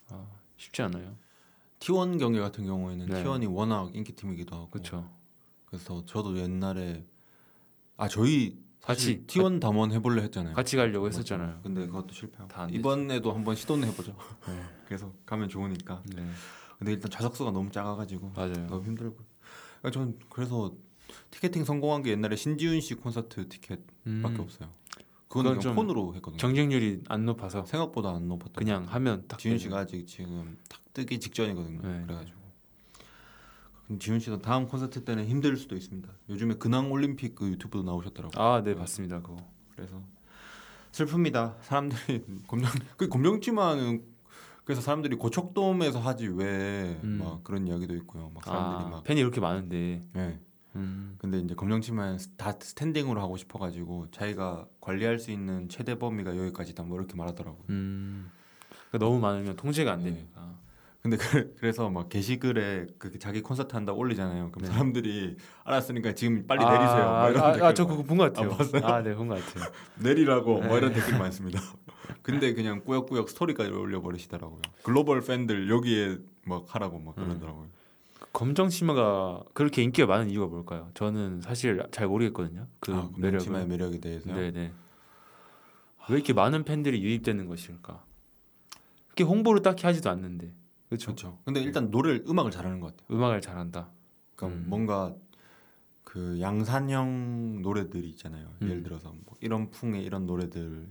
아, 0.09 0.27
쉽지 0.57 0.81
않아요. 0.83 1.17
T1 1.81 2.19
경기 2.19 2.39
같은 2.39 2.65
경우에는 2.67 3.07
네. 3.07 3.25
T1이 3.25 3.53
워낙 3.53 3.91
인기 3.95 4.13
팀이기도 4.13 4.55
하고 4.55 4.69
그렇죠. 4.69 5.11
그래서 5.67 6.05
저도 6.05 6.37
옛날에 6.39 7.05
아 7.97 8.07
저희 8.09 8.59
같이- 8.83 9.27
T1 9.27 9.61
담원 9.61 9.91
해볼래 9.93 10.23
했잖아요. 10.25 10.55
같이 10.55 10.77
가려고. 10.77 11.07
했었잖아요. 11.09 11.61
근데 11.63 11.87
그것도 11.87 12.13
실패하고. 12.13 12.71
이번에도 12.75 13.33
한번 13.33 13.57
시도는 13.57 13.89
해보죠. 13.89 14.15
네. 14.47 14.63
그래서 14.87 15.13
가면 15.27 15.49
좋으니까. 15.49 16.03
네, 16.15 16.27
근데 16.79 16.93
일단 16.93 17.11
좌석수가 17.11 17.51
너무 17.53 17.71
작아가지고 17.71 18.33
맞아요. 18.35 18.67
너무 18.69 18.85
힘들고. 18.85 19.17
그러니까 19.81 19.91
전 19.91 20.19
그래서 20.29 20.75
티켓팅 21.31 21.65
성공한 21.65 22.03
게 22.03 22.11
옛날에 22.11 22.37
신지훈 22.37 22.81
씨 22.81 22.95
콘서트 22.95 23.49
티켓밖에 23.49 23.85
음, 24.07 24.37
없어요. 24.39 24.69
그건 25.29 25.45
그냥 25.45 25.61
좀 25.61 25.75
폰으로 25.77 26.15
했거든요. 26.17 26.39
경쟁률이 26.39 27.03
안 27.09 27.25
높아서 27.25 27.65
생각보다 27.65 28.11
안 28.11 28.27
높았던. 28.29 28.53
그냥 28.55 28.85
하면 28.89 29.25
딱 29.29 29.39
지훈. 29.39 29.59
씨가 29.59 29.79
아직 29.79 30.07
지금 30.07 30.59
탁 30.69 30.80
뜨기 30.93 31.21
직전이거든요. 31.21 31.81
네. 31.83 32.03
그래가지고 32.07 32.41
지훈 33.99 34.21
씨도 34.21 34.41
다음 34.41 34.69
콘서트 34.69 35.05
때는 35.05 35.27
힘들 35.27 35.57
수도 35.57 35.75
있습니다. 35.75 36.09
요즘에 36.29 36.55
근황 36.55 36.93
올림픽 36.93 37.35
그 37.35 37.49
유튜브도 37.49 37.83
나오셨더라고요. 37.83 38.43
아, 38.43 38.63
네 38.63 38.75
봤습니다. 38.75 39.21
그거. 39.21 39.37
그래서 39.75 40.01
슬픕니다. 40.93 41.57
사람들이 41.63 42.25
검정 42.47 42.71
그 42.97 43.09
검정치마는 43.09 44.05
그래서 44.65 44.81
사람들이 44.83 45.17
고척돔에서 45.17 45.99
하지 45.99 46.29
왜막 46.29 47.03
음. 47.05 47.41
그런 47.43 47.67
이야기도 47.67 47.95
있고요. 47.97 48.31
막 48.33 48.45
사람들이 48.45 48.85
아, 48.85 48.89
막 48.89 49.05
팬이 49.05 49.21
이렇게 49.21 49.41
많은데. 49.41 50.03
예. 50.17 50.41
음. 50.77 51.17
근데 51.19 51.41
이제 51.41 51.55
검정치마는 51.57 52.19
다 52.37 52.53
스탠딩으로 52.61 53.21
하고 53.21 53.37
싶어가지고 53.37 54.13
자기가 54.13 54.69
관리할 54.81 55.19
수 55.19 55.33
있는 55.33 55.69
최대 55.69 55.99
범위가 55.99 56.37
여기까지다 56.37 56.85
뭐 56.85 56.97
이렇게 56.99 57.17
말하더라고요. 57.17 57.65
음. 57.71 58.31
그러니까 58.91 59.05
너무 59.05 59.19
많으면 59.19 59.57
통제가 59.57 59.93
안 59.93 60.05
네. 60.05 60.13
되니까. 60.15 60.55
근데 61.03 61.17
그, 61.17 61.57
래서막 61.63 62.09
게시글에 62.11 62.87
그 62.99 63.19
자기 63.19 63.41
콘서트 63.41 63.75
한다 63.75 63.93
올리잖아요. 63.93 64.51
그럼 64.51 64.67
네. 64.67 64.73
사람들이 64.73 65.37
알았으니까 65.65 66.15
지금 66.15 66.47
빨리 66.47 66.63
아, 66.63 66.73
내리세요. 66.73 67.05
막 67.07 67.31
이런 67.31 67.43
아, 67.43 67.53
댓글 67.53 67.67
아, 67.69 67.75
저막 67.75 67.91
그거 67.91 68.03
본 68.03 68.19
것 68.19 68.25
같아요. 68.33 68.53
아, 68.53 68.57
봤어요? 68.57 68.83
아, 68.87 69.03
네, 69.03 69.15
본 69.15 69.29
것 69.29 69.43
같아요. 69.45 69.73
내리라고 69.99 70.61
뭐 70.61 70.77
이런 70.77 70.93
네. 70.93 71.01
댓글이 71.01 71.19
많습니다. 71.19 71.61
근데 72.23 72.53
그냥 72.53 72.83
꾸역꾸역 72.85 73.31
스토리까지 73.31 73.71
올려버리시더라고요. 73.71 74.61
글로벌 74.83 75.23
팬들 75.23 75.71
여기에 75.71 76.19
막 76.45 76.65
하라고 76.69 76.99
막 76.99 77.17
음. 77.19 77.25
그러더라고요. 77.25 77.67
검정 78.35 78.69
치마가 78.69 79.43
그렇게 79.55 79.83
인기가 79.83 80.07
많은 80.07 80.29
이유가 80.31 80.47
뭘까요? 80.49 80.91
저는 80.95 81.41
사실 81.41 81.83
잘 81.91 82.07
모르겠거든요. 82.09 82.67
그 82.79 82.93
아, 82.93 83.09
매력을. 83.17 83.39
검정치마의 83.39 83.67
매력에 83.67 84.01
대해서요. 84.01 84.35
네네. 84.35 84.73
왜 86.11 86.15
이렇게 86.17 86.33
많은 86.33 86.65
팬들이 86.65 87.03
유입되는 87.03 87.47
것일까? 87.47 88.05
그렇게 89.09 89.25
홍보를 89.25 89.63
딱히 89.63 89.87
하지도 89.87 90.11
않는데, 90.11 90.53
그렇죠? 90.91 91.39
근데 91.45 91.61
일단 91.61 91.91
노래를 91.91 92.25
음악을 92.29 92.51
잘하는 92.51 92.81
것 92.81 92.97
같아요. 92.97 93.17
음악을 93.17 93.41
잘한다. 93.41 93.91
그러니까 94.35 94.61
음. 94.61 94.65
뭔가 94.69 95.15
그 96.05 96.41
양산형 96.41 97.63
노래들이 97.63 98.09
있잖아요. 98.11 98.53
음. 98.63 98.69
예를 98.69 98.83
들어서 98.83 99.13
뭐 99.13 99.37
이런 99.41 99.71
풍의 99.71 100.03
이런 100.03 100.27
노래들 100.27 100.89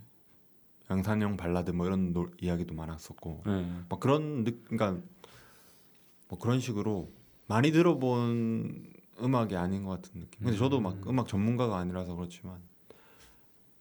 양산형 0.89 1.37
발라드 1.37 1.71
뭐 1.71 1.85
이런 1.85 2.13
노, 2.13 2.29
이야기도 2.39 2.73
많았었고 2.73 3.43
네. 3.45 3.71
막 3.89 3.99
그런 3.99 4.43
느, 4.45 4.51
그러니까 4.63 5.05
뭐 6.29 6.39
그런 6.39 6.59
식으로 6.59 7.11
많이 7.47 7.71
들어본 7.71 8.93
음악이 9.21 9.55
아닌 9.57 9.83
것 9.83 10.01
같은 10.01 10.21
느낌. 10.21 10.45
근데 10.45 10.57
저도 10.57 10.79
막 10.79 10.93
음. 10.93 11.03
음악 11.07 11.27
전문가가 11.27 11.77
아니라서 11.77 12.15
그렇지만 12.15 12.61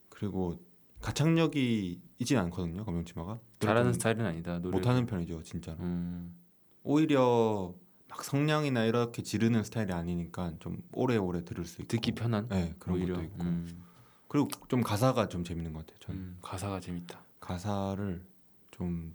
그리고 0.08 0.58
가창력이 1.00 2.00
있진 2.18 2.38
않거든요. 2.38 2.84
검정치마가 2.84 3.38
잘하는 3.60 3.92
좀 3.92 3.92
스타일은 3.94 4.26
아니다. 4.26 4.58
노래. 4.58 4.76
못하는 4.76 5.06
편이죠, 5.06 5.42
진짜로. 5.42 5.78
음. 5.80 6.34
오히려 6.82 7.74
막 8.08 8.24
성량이나 8.24 8.84
이렇게 8.84 9.22
지르는 9.22 9.62
스타일이 9.64 9.92
아니니까 9.92 10.54
좀 10.58 10.82
오래오래 10.92 11.44
들을 11.44 11.64
수 11.64 11.82
있고 11.82 11.88
듣기 11.88 12.12
편한. 12.12 12.48
네 12.48 12.74
그런 12.78 12.98
오히려. 12.98 13.14
것도 13.14 13.24
있고 13.26 13.44
음. 13.44 13.84
그리고 14.26 14.48
좀 14.68 14.82
가사가 14.82 15.28
좀 15.28 15.44
재밌는 15.44 15.72
것 15.72 15.80
같아요. 15.86 15.98
저는 16.00 16.20
음, 16.20 16.38
가사가 16.42 16.80
재밌다. 16.80 17.22
가사를 17.40 18.24
좀 18.72 19.14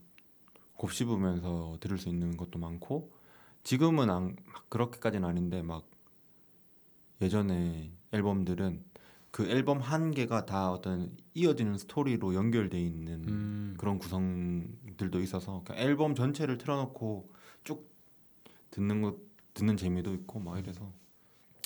곱씹으면서 0.78 1.78
들을 1.80 1.98
수 1.98 2.10
있는 2.10 2.36
것도 2.38 2.58
많고 2.60 3.12
지금은 3.64 4.10
안, 4.10 4.36
막 4.46 4.70
그렇게까지는 4.70 5.28
아닌데 5.28 5.62
막 5.62 5.86
예전에 7.22 7.92
앨범들은 8.12 8.84
그 9.34 9.48
앨범 9.50 9.80
한 9.80 10.12
개가 10.12 10.46
다 10.46 10.72
어떤 10.72 11.10
이어지는 11.34 11.80
스토리로 11.80 12.36
연결돼 12.36 12.80
있는 12.80 13.28
음. 13.28 13.74
그런 13.80 13.98
구성들도 13.98 15.20
있어서 15.22 15.64
그냥 15.66 15.82
앨범 15.82 16.14
전체를 16.14 16.60
틀어놓고 16.60 17.32
쭉 17.64 17.90
듣는 18.70 19.02
것 19.02 19.16
듣는 19.56 19.76
재미도 19.76 20.14
있고 20.14 20.40
막 20.40 20.60
이래서 20.60 20.88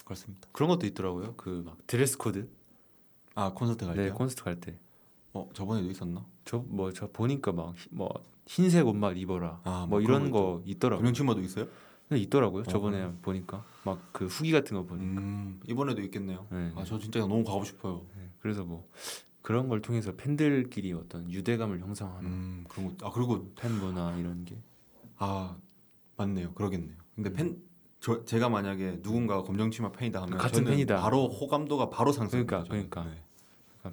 그렇습니다. 0.05 0.47
그런 0.53 0.69
것도 0.69 0.87
있더라고요. 0.87 1.35
그 1.35 1.61
막 1.65 1.77
dress 1.87 2.17
code. 2.17 2.47
아 3.35 3.51
콘서트 3.53 3.85
갈 3.85 3.97
네, 3.97 4.03
때요? 4.05 4.13
콘서트 4.13 4.43
갈 4.45 4.59
때. 4.61 4.79
어 5.33 5.49
저번에도 5.53 5.89
있었나? 5.91 6.25
저 6.45 6.63
뭐 6.69 6.93
저 6.93 7.09
보니까 7.11 7.51
막뭐 7.51 8.09
흰색 8.45 8.87
옷만 8.87 9.17
입어라. 9.17 9.59
아, 9.65 9.79
뭐 9.89 9.99
뭐 9.99 10.01
이런 10.01 10.31
거 10.31 10.61
있더라고요. 10.65 11.01
검정치마도 11.03 11.41
있어요? 11.41 11.67
네, 12.07 12.17
있더라고요. 12.19 12.61
어, 12.61 12.63
저번에 12.63 13.11
보니까 13.21 13.65
막 13.87 14.11
그 14.11 14.25
후기 14.25 14.51
같은 14.51 14.75
거 14.77 14.83
보니. 14.83 15.01
음 15.03 15.59
이번에도 15.67 16.01
있겠네요. 16.01 16.45
네. 16.51 16.71
아저 16.75 16.99
진짜 16.99 17.19
너무 17.19 17.43
가고 17.43 17.63
싶어요. 17.63 18.05
네, 18.17 18.29
그래서 18.39 18.63
뭐 18.63 18.87
그런 19.41 19.67
걸 19.69 19.81
통해서 19.81 20.13
팬들끼리 20.15 20.91
어떤 20.93 21.31
유대감을 21.31 21.79
형성하는 21.79 22.29
음 22.29 22.65
그런 22.67 22.97
거. 22.97 23.07
아 23.07 23.11
그리고 23.11 23.51
팬 23.55 23.71
문화 23.73 24.15
이런 24.17 24.43
게. 24.45 24.57
아 25.17 25.55
맞네요. 26.17 26.53
그러겠네요. 26.53 26.97
근데 27.15 27.29
음. 27.31 27.33
pen 27.33 27.67
저 27.99 28.23
제가 28.25 28.47
만약에 28.47 28.99
누군가가 29.01 29.41
검정치마 29.41 29.91
팬이다 29.91 30.21
하면 30.21 30.37
같은 30.37 30.59
저는 30.59 30.71
팬이다. 30.71 31.01
바로 31.01 31.27
호감도가 31.29 31.89
바로 31.89 32.11
상승. 32.11 32.45
그러니까, 32.45 32.69
그러니까. 32.69 33.07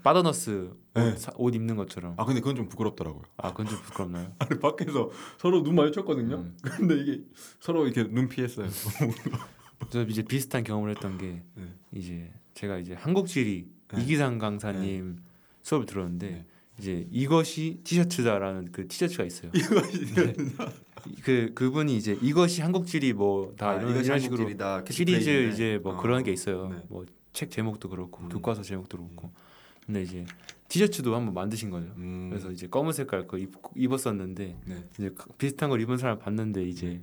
빠더너스 0.02 0.70
옷, 0.94 1.00
네. 1.00 1.16
사- 1.16 1.32
옷 1.36 1.54
입는 1.54 1.76
것처럼. 1.76 2.14
아 2.18 2.24
근데 2.26 2.40
그건 2.40 2.54
좀 2.54 2.68
부끄럽더라고요. 2.68 3.22
아 3.38 3.50
그건 3.52 3.66
좀 3.66 3.80
부끄럽나요? 3.80 4.30
아니 4.40 4.60
밖에서 4.60 5.10
서로 5.38 5.62
눈 5.62 5.74
마주쳤거든요. 5.76 6.36
음. 6.36 6.56
근데 6.62 6.96
이게 7.00 7.24
서로 7.60 7.86
이렇게 7.86 8.06
눈 8.12 8.28
피했어요. 8.28 8.66
저 9.90 10.02
이제 10.04 10.22
비슷한 10.22 10.64
경험을 10.64 10.90
했던 10.90 11.18
게 11.18 11.42
네. 11.54 11.64
이제 11.92 12.32
제가 12.54 12.78
이제 12.78 12.94
한국지리 12.94 13.66
네. 13.94 14.02
이기상 14.02 14.38
강사님 14.38 15.18
수업을 15.62 15.86
들었는데 15.86 16.30
네. 16.30 16.46
이제 16.78 17.06
이것이 17.10 17.80
티셔츠다라는 17.84 18.72
그 18.72 18.88
티셔츠가 18.88 19.24
있어요. 19.24 19.50
이거 19.54 20.32
그 21.22 21.52
그분이 21.54 21.96
이제 21.96 22.18
이것이 22.20 22.62
한국지리 22.62 23.12
뭐다 23.12 23.70
아, 23.70 23.74
이런, 23.76 23.90
이것이 23.90 24.06
이런 24.06 24.18
식으로 24.18 24.48
시리즈 24.48 24.84
캐치프레이즈네. 24.84 25.48
이제 25.52 25.80
뭐 25.82 25.94
어. 25.94 25.96
그런 25.96 26.22
게 26.22 26.32
있어요. 26.32 26.68
네. 26.68 26.82
뭐책 26.88 27.50
제목도 27.50 27.88
그렇고 27.88 28.22
음. 28.24 28.28
교과서 28.28 28.62
제목도 28.62 28.98
그렇고. 28.98 29.30
근데 29.86 30.02
이제 30.02 30.24
티셔츠도 30.68 31.14
한번 31.14 31.34
만드신 31.34 31.70
거죠. 31.70 31.92
음. 31.98 32.28
그래서 32.30 32.50
이제 32.50 32.66
검은 32.66 32.92
색깔 32.92 33.28
그 33.28 33.38
입, 33.38 33.52
입었었는데 33.76 34.56
네. 34.64 34.88
이제 34.98 35.10
그 35.10 35.30
비슷한 35.34 35.68
걸 35.68 35.80
입은 35.80 35.98
사람 35.98 36.18
봤는데 36.18 36.64
이제 36.64 37.02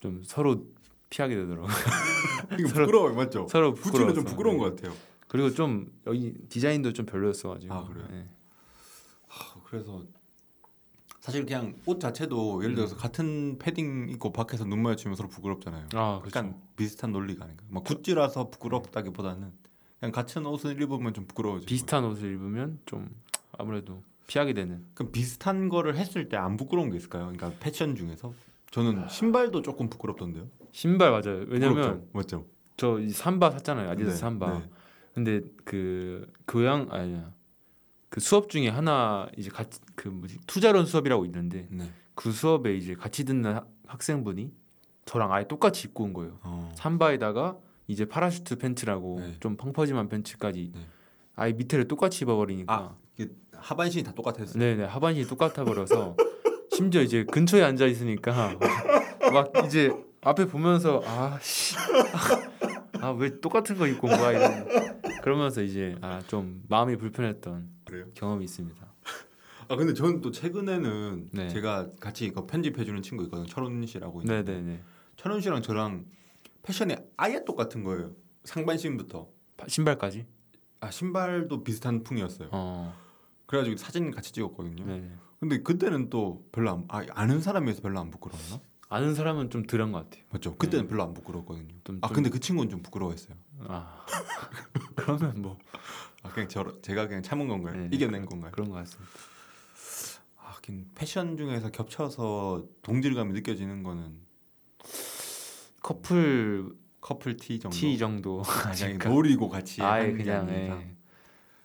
좀 0.00 0.22
서로 0.24 0.66
피하게 1.14 1.36
되더라고요. 1.36 1.68
이거 2.58 2.68
부끄러워요, 2.74 3.14
맞죠? 3.14 3.46
서로 3.48 3.72
부츠는 3.72 3.92
부끄러워서. 3.92 4.14
좀 4.14 4.24
부끄러운 4.24 4.56
네. 4.58 4.62
것 4.64 4.74
같아요. 4.76 4.96
그리고 5.28 5.50
좀 5.54 5.92
여기 6.06 6.34
디자인도 6.48 6.92
좀 6.92 7.06
별로였어가지고. 7.06 7.72
아, 7.72 7.84
그래요? 7.86 8.06
네. 8.10 8.28
아, 9.28 9.60
그래서 9.64 10.02
사실 11.20 11.46
그냥 11.46 11.76
옷 11.86 12.00
자체도 12.00 12.62
예를 12.64 12.74
들어서 12.74 12.96
같은 12.96 13.56
패딩 13.58 14.08
입고 14.10 14.32
밖에서 14.32 14.64
눈 14.64 14.82
마주치면 14.82 15.16
서로 15.16 15.28
부끄럽잖아요. 15.28 15.86
아 15.94 16.18
그렇죠. 16.20 16.38
약간 16.38 16.60
비슷한 16.76 17.12
논리가 17.12 17.44
아닌가. 17.44 17.64
막 17.68 17.82
구찌라서 17.84 18.50
부끄럽다기보다는 18.50 19.52
그냥 20.00 20.12
같은 20.12 20.44
옷을 20.44 20.80
입으면 20.82 21.14
좀 21.14 21.26
부끄러워지고. 21.26 21.66
비슷한 21.68 22.04
옷을 22.04 22.34
입으면 22.34 22.78
좀 22.86 23.08
아무래도 23.56 24.02
피하게 24.26 24.52
되는. 24.52 24.84
그럼 24.94 25.12
비슷한 25.12 25.68
거를 25.70 25.96
했을 25.96 26.28
때 26.28 26.36
안 26.36 26.56
부끄러운 26.56 26.90
게 26.90 26.96
있을까요? 26.98 27.32
그러니까 27.32 27.52
패션 27.58 27.96
중에서 27.96 28.34
저는 28.70 29.08
신발도 29.08 29.62
조금 29.62 29.88
부끄럽던데요. 29.88 30.46
신발 30.74 31.12
맞아요. 31.12 31.44
왜냐면? 31.46 32.04
맞죠? 32.12 32.46
저이 32.76 33.10
삼바 33.10 33.52
샀잖아요. 33.52 33.88
아디다스 33.90 34.14
네, 34.16 34.20
삼바. 34.20 34.58
네. 34.58 34.64
근데 35.14 35.40
그 35.64 36.26
교양 36.48 36.88
아니야. 36.90 37.32
그 38.08 38.18
수업 38.18 38.50
중에 38.50 38.68
하나 38.68 39.28
이제 39.36 39.50
같이 39.50 39.78
그 39.94 40.08
뭐지 40.08 40.38
투자론 40.48 40.84
수업이라고 40.86 41.24
있는데 41.26 41.68
네. 41.70 41.88
그 42.16 42.32
수업에 42.32 42.74
이제 42.76 42.94
같이 42.94 43.24
듣는 43.24 43.54
학- 43.54 43.68
학생분이 43.86 44.52
저랑 45.04 45.32
아예 45.32 45.46
똑같이 45.46 45.86
입고 45.86 46.02
온 46.04 46.12
거예요. 46.12 46.40
어. 46.42 46.72
삼바에다가 46.74 47.56
이제 47.86 48.04
parachute 48.06 48.56
pants라고 48.58 49.20
네. 49.20 49.36
좀 49.38 49.56
펑퍼짐한 49.56 50.08
팬츠까지 50.08 50.72
네. 50.74 50.86
아예 51.36 51.52
밑에를 51.52 51.86
똑같이 51.86 52.24
입어버리니까 52.24 52.74
아, 52.74 52.96
이게 53.16 53.30
하반신이 53.52 54.02
다 54.02 54.12
똑같았어요. 54.12 54.58
네네 54.58 54.84
하반신이 54.86 55.28
똑같아 55.28 55.64
버려서 55.64 56.16
심지어 56.72 57.00
이제 57.02 57.22
근처에 57.24 57.62
앉아 57.62 57.86
있으니까 57.86 58.58
막 59.32 59.52
이제 59.66 59.92
앞에 60.24 60.46
보면서 60.46 61.02
아씨 61.04 61.76
아 63.00 63.12
왜 63.12 63.38
똑같은 63.40 63.76
거 63.76 63.86
입고 63.86 64.06
온 64.08 64.16
거야 64.16 64.32
이런 64.32 65.00
그러면서 65.22 65.62
이제 65.62 65.96
아 66.00 66.20
좀 66.26 66.62
마음이 66.68 66.96
불편했던 66.96 67.68
그래요? 67.84 68.06
경험이 68.14 68.44
있습니다. 68.44 68.84
아 69.68 69.76
근데 69.76 69.94
저는 69.94 70.20
또 70.20 70.30
최근에는 70.30 71.28
네. 71.32 71.48
제가 71.48 71.88
같이 72.00 72.26
이거 72.26 72.46
편집해주는 72.46 73.00
친구 73.02 73.24
있거든요. 73.24 73.46
철훈 73.46 73.84
씨라고 73.86 74.22
있는데 74.22 74.52
네네네 74.52 74.80
철훈 75.16 75.40
씨랑 75.40 75.62
저랑 75.62 76.04
패션이 76.62 76.96
아예 77.16 77.44
똑같은 77.44 77.82
거예요. 77.84 78.12
상반신부터. 78.44 79.28
바- 79.56 79.66
신발까지 79.68 80.26
아 80.80 80.90
신발도 80.90 81.62
비슷한 81.64 82.02
풍이었어요. 82.02 82.48
어 82.52 82.94
그래가지고 83.46 83.76
사진 83.76 84.10
같이 84.10 84.32
찍었거든요. 84.32 84.84
네. 84.86 85.10
근데 85.40 85.62
그때는 85.62 86.08
또 86.10 86.44
별로 86.52 86.70
안, 86.70 86.84
아, 86.88 87.04
아는 87.10 87.40
사람이어서 87.40 87.82
별로 87.82 88.00
안 88.00 88.10
부끄러웠나? 88.10 88.60
아는 88.94 89.14
사람은 89.14 89.50
좀 89.50 89.64
덜한 89.64 89.90
것 89.92 90.04
같아요. 90.04 90.24
맞죠? 90.30 90.56
그때는 90.56 90.86
별로 90.86 91.02
안 91.02 91.14
부끄러웠거든요. 91.14 91.74
좀- 91.84 91.98
아 92.02 92.08
좀- 92.08 92.14
근데 92.14 92.30
그 92.30 92.38
친구는 92.38 92.70
좀 92.70 92.80
부끄러워했어요. 92.82 93.36
아 93.68 94.04
그러면 94.96 95.42
뭐 95.42 95.58
아 96.22 96.30
그냥 96.30 96.48
저 96.48 96.80
제가 96.80 97.06
그냥 97.06 97.22
참은 97.22 97.48
건가요? 97.48 97.76
네, 97.76 97.88
이겨낸 97.92 98.24
건가요? 98.24 98.50
그런 98.52 98.70
것 98.70 98.76
같습니다. 98.76 99.10
아, 100.38 100.48
하긴 100.56 100.88
패션 100.94 101.36
중에서 101.36 101.70
겹쳐서 101.70 102.64
동질감이 102.82 103.32
느껴지는 103.34 103.82
거는 103.82 104.16
커플 105.82 106.72
커플 107.00 107.36
티 107.36 107.58
정도. 107.60 107.76
티 107.76 107.98
정도 107.98 108.42
그냥? 108.42 108.98
노리고 109.12 109.50
같이 109.50 109.82
아예 109.82 110.12
그냥 110.12 110.48
예. 110.48 110.96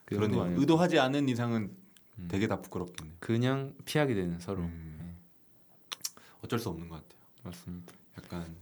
그 0.04 0.18
아니고 0.22 0.60
의도하지 0.60 1.00
않은 1.00 1.30
이상은 1.30 1.72
음. 2.18 2.28
되게 2.30 2.48
다 2.48 2.60
부끄럽겠네. 2.62 3.14
그냥 3.22 3.74
피하게 3.86 4.14
되는 4.16 4.40
서로 4.42 4.64
음. 4.64 5.16
어쩔 6.44 6.60
수 6.60 6.68
없는 6.68 6.90
것 6.90 6.96
같아요. 6.96 7.09
맞습니다. 7.44 7.94
약간 8.18 8.56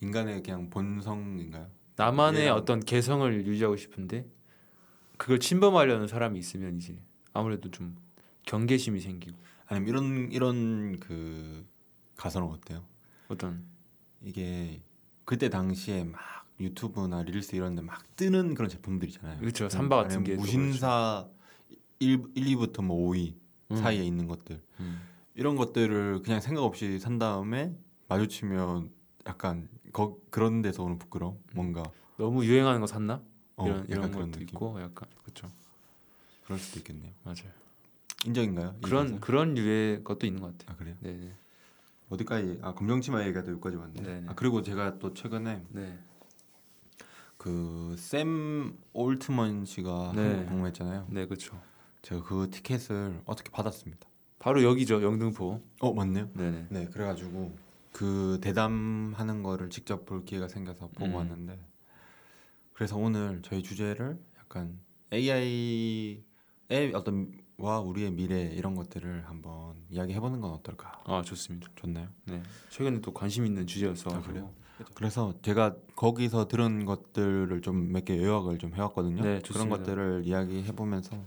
인간의 0.00 0.42
그냥 0.42 0.70
본성인가요? 0.70 1.68
나만의 1.96 2.48
얘랑- 2.48 2.56
어떤 2.56 2.80
개성을 2.80 3.46
유지하고 3.46 3.76
싶은데 3.76 4.26
그걸 5.16 5.40
침범하려는 5.40 6.06
사람이 6.06 6.38
있으면 6.38 6.76
이제 6.76 6.98
아무래도 7.32 7.70
좀 7.70 7.96
경계심이 8.46 9.00
생기고 9.00 9.36
아니면 9.66 9.88
이런 9.88 10.32
이런 10.32 11.00
그 11.00 11.66
가설은 12.16 12.46
어때요? 12.46 12.84
어떤 13.28 13.64
이게 14.22 14.80
그때 15.24 15.48
당시에 15.48 16.04
막 16.04 16.20
유튜브나 16.60 17.22
릴스 17.22 17.54
이런 17.56 17.74
데 17.74 17.82
막 17.82 18.04
뜨는 18.16 18.54
그런 18.54 18.68
제품들 18.68 19.08
있잖아요. 19.08 19.38
그렇죠 19.40 19.68
삼바 19.68 19.96
같은 19.96 20.24
게 20.24 20.34
무신사 20.36 21.28
1, 21.98 22.22
1, 22.34 22.44
2부터 22.56 22.82
뭐 22.84 23.10
5위 23.10 23.34
음. 23.72 23.76
사이에 23.76 24.04
있는 24.04 24.26
것들 24.28 24.60
음. 24.80 25.00
이런 25.38 25.54
것들을 25.54 26.22
그냥 26.22 26.40
생각 26.40 26.64
없이 26.64 26.98
산 26.98 27.20
다음에 27.20 27.72
마주치면 28.08 28.90
약간 29.26 29.68
거, 29.92 30.18
그런 30.30 30.62
데서 30.62 30.82
오는 30.82 30.98
부끄러움 30.98 31.38
뭔가 31.52 31.84
너무 32.16 32.44
유행하는 32.44 32.80
거 32.80 32.88
샀나 32.88 33.22
어, 33.54 33.64
이런 33.64 33.86
이런 33.88 34.10
그런 34.10 34.12
것도 34.12 34.40
느낌 34.40 34.48
있고 34.48 34.80
약간 34.80 35.08
그렇죠 35.22 35.48
그럴 36.44 36.58
수도 36.58 36.80
있겠네요. 36.80 37.12
맞아요 37.22 37.52
인정인가요? 38.26 38.74
이 38.78 38.80
그런 38.82 39.04
가설? 39.04 39.20
그런 39.20 39.54
류의 39.54 40.02
것도 40.02 40.26
있는 40.26 40.42
것 40.42 40.58
같아요 40.58 40.74
아 40.74 40.76
그래요? 40.76 40.96
네네 40.98 41.32
어디까지 42.08 42.58
아 42.62 42.74
검정치마 42.74 43.22
얘기가 43.22 43.44
또 43.44 43.52
여기까지 43.52 43.76
왔네. 43.76 44.02
네네. 44.02 44.28
아 44.28 44.34
그리고 44.34 44.62
제가 44.62 44.98
또 44.98 45.14
최근에 45.14 45.62
네 45.68 45.98
그샘 47.36 48.76
올트먼 48.92 49.66
씨가 49.66 50.14
네. 50.16 50.22
한국 50.22 50.46
방문했잖아요. 50.46 51.06
네 51.10 51.26
그렇죠 51.26 51.62
제가 52.02 52.24
그 52.24 52.50
티켓을 52.50 53.22
어떻게 53.24 53.52
받았습니다. 53.52 54.08
바로 54.48 54.62
여기죠 54.62 55.02
영등포 55.02 55.60
어 55.80 55.92
맞네요. 55.92 56.30
네네 56.32 56.66
네 56.70 56.86
그래가지고 56.86 57.54
그 57.92 58.38
대담하는 58.40 59.42
거를 59.42 59.68
직접 59.68 60.06
볼 60.06 60.24
기회가 60.24 60.48
생겨서 60.48 60.88
보고 60.88 61.04
음. 61.04 61.14
왔는데 61.16 61.58
그래서 62.72 62.96
오늘 62.96 63.42
저희 63.42 63.62
주제를 63.62 64.18
약간 64.38 64.78
AI의 65.12 66.22
어떤 66.94 67.30
와 67.58 67.78
우리의 67.80 68.10
미래 68.12 68.40
이런 68.54 68.74
것들을 68.74 69.28
한번 69.28 69.74
이야기해보는 69.90 70.40
건 70.40 70.52
어떨까? 70.52 70.98
아 71.04 71.20
좋습니다 71.20 71.68
좋나요? 71.76 72.08
네 72.24 72.42
최근에 72.70 73.02
또 73.02 73.12
관심 73.12 73.44
있는 73.44 73.66
주제였어 73.66 74.08
아, 74.14 74.22
그래요? 74.22 74.50
그래서 74.94 75.34
제가 75.42 75.76
거기서 75.94 76.48
들은 76.48 76.86
것들을 76.86 77.60
좀 77.60 77.90
몇 77.92 78.06
개 78.06 78.16
요약을 78.16 78.56
좀 78.56 78.74
해왔거든요. 78.74 79.16
네, 79.22 79.28
그런 79.40 79.42
좋습니다. 79.42 79.76
것들을 79.76 80.22
이야기해보면서 80.24 81.22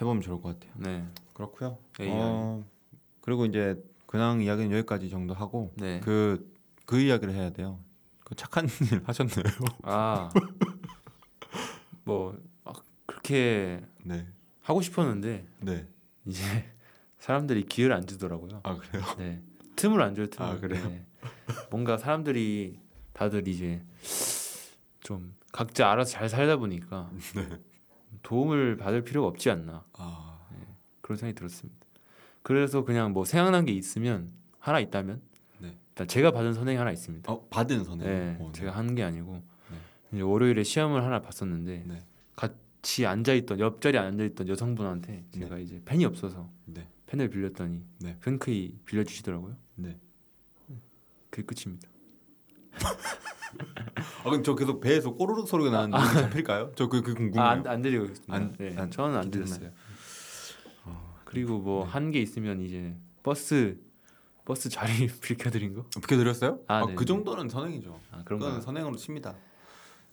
해보면 0.00 0.22
좋을 0.22 0.40
것 0.40 0.58
같아요. 0.58 0.72
네 0.76 1.06
그렇고요. 1.34 1.78
AI. 2.00 2.12
어, 2.20 2.64
그리고 3.20 3.46
이제 3.46 3.82
근황 4.06 4.40
이야기는 4.42 4.70
여기까지 4.76 5.08
정도 5.10 5.34
하고 5.34 5.72
네. 5.76 6.00
그 6.00 6.50
그 6.86 7.00
이야기를 7.00 7.32
해야 7.32 7.48
돼요. 7.50 7.78
그 8.24 8.34
착한 8.34 8.66
일 8.92 9.02
하셨나요? 9.04 9.44
아, 9.84 10.28
뭐 12.04 12.34
막 12.64 12.82
그렇게 13.06 13.80
네, 14.02 14.26
하고 14.62 14.80
싶었는데 14.82 15.46
네. 15.60 15.86
이제 16.26 16.42
사람들이 17.18 17.64
기회를 17.64 17.94
안 17.94 18.06
주더라고요. 18.06 18.60
아 18.64 18.76
그래요? 18.76 19.04
네, 19.18 19.42
틈을 19.76 20.02
안 20.02 20.14
줘요. 20.14 20.26
틈을. 20.26 20.46
아, 20.48 20.58
그래요? 20.60 20.88
네. 20.88 21.06
뭔가 21.70 21.96
사람들이 21.96 22.78
다들 23.14 23.48
이제 23.48 23.82
좀 25.00 25.34
각자 25.52 25.90
알아서 25.90 26.10
잘 26.12 26.28
살다 26.28 26.56
보니까 26.56 27.10
네. 27.34 27.48
도움을 28.24 28.76
받을 28.76 29.04
필요가 29.04 29.28
없지 29.28 29.50
않나 29.50 29.84
아, 29.92 30.38
그런 31.00 31.16
생각이 31.16 31.36
들었습니다. 31.36 31.86
그래서 32.42 32.84
그냥 32.84 33.12
뭐 33.12 33.24
생각난 33.24 33.64
게 33.64 33.72
있으면 33.72 34.32
하나 34.58 34.80
있다면 34.80 35.22
네. 35.58 35.78
일단 35.90 36.08
제가 36.08 36.32
받은 36.32 36.54
선행이 36.54 36.76
하나 36.76 36.90
있습니다. 36.90 37.32
어 37.32 37.46
받은 37.48 37.84
선행. 37.84 38.06
네, 38.06 38.36
어, 38.40 38.46
네. 38.46 38.52
제가 38.52 38.72
하는 38.72 38.94
게 38.94 39.04
아니고 39.04 39.42
네. 39.70 39.76
이제 40.12 40.22
월요일에 40.22 40.64
시험을 40.64 41.04
하나 41.04 41.22
봤었는데 41.22 41.84
네. 41.86 42.02
같이 42.34 43.06
앉아 43.06 43.34
있던 43.34 43.60
옆자리에 43.60 44.00
앉아 44.00 44.24
있던 44.24 44.48
여성분한테 44.48 45.24
제가 45.30 45.58
이제 45.58 45.80
펜이 45.84 46.04
없어서 46.04 46.50
네. 46.64 46.88
펜을 47.06 47.28
빌렸더니 47.28 47.82
네. 48.00 48.16
흔쾌히 48.20 48.78
빌려주시더라고요. 48.84 49.56
네. 49.76 49.98
그게 51.30 51.42
끝입니다. 51.42 51.88
아 54.20 54.22
그럼 54.24 54.42
저 54.42 54.54
계속 54.54 54.80
배에서 54.80 55.12
꼬르륵 55.14 55.46
소리가 55.48 55.70
나는데 55.70 55.98
이게 55.98 56.20
잡힐까요? 56.22 56.72
저 56.74 56.88
그 56.88 57.02
그 57.02 57.14
궁금해요. 57.14 57.42
아, 57.42 57.50
안, 57.50 57.66
안 57.66 57.82
있습니다. 58.06 58.34
안- 58.34 58.52
네, 58.58 58.76
안- 58.78 58.90
저는 58.90 59.16
안 59.16 59.24
기대나요? 59.30 59.46
드렸어요. 59.46 59.70
그리고 61.24 61.58
뭐 61.58 61.84
한 61.84 62.10
게 62.12 62.20
있으면 62.20 62.60
이제 62.60 62.94
버스 63.22 63.78
버스 64.44 64.68
자리 64.68 65.08
비켜드린 65.20 65.74
거? 65.74 65.84
비켜드렸어요? 66.00 66.60
아, 66.68 66.76
아, 66.82 66.86
네, 66.86 66.94
그 66.94 67.00
네. 67.00 67.06
정도는 67.06 67.48
선행이죠. 67.48 67.98
아 68.12 68.22
그건 68.24 68.54
거. 68.56 68.60
선행으로 68.60 68.96
칩니다. 68.96 69.34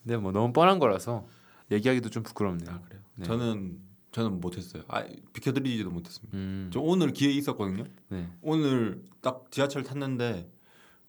근데 0.04 0.18
뭐 0.18 0.32
너무 0.32 0.52
뻔한 0.54 0.80
거라서 0.80 1.28
얘기하기도 1.70 2.10
좀 2.10 2.24
부끄럽네요. 2.24 2.70
아 2.76 2.80
그래요? 2.82 3.02
네. 3.16 3.26
저는 3.26 3.78
저는 4.14 4.40
못했어요. 4.42 4.84
아 4.88 5.04
비켜드리지도 5.34 5.92
못했습니다. 5.92 6.36
음, 6.38 6.70
저 6.74 6.80
오늘 6.80 7.12
기회 7.14 7.32
있었거든요. 7.32 7.84
네. 8.10 8.28
오늘 8.42 9.04
딱 9.22 9.46
지하철 9.52 9.84
탔는데 9.84 10.50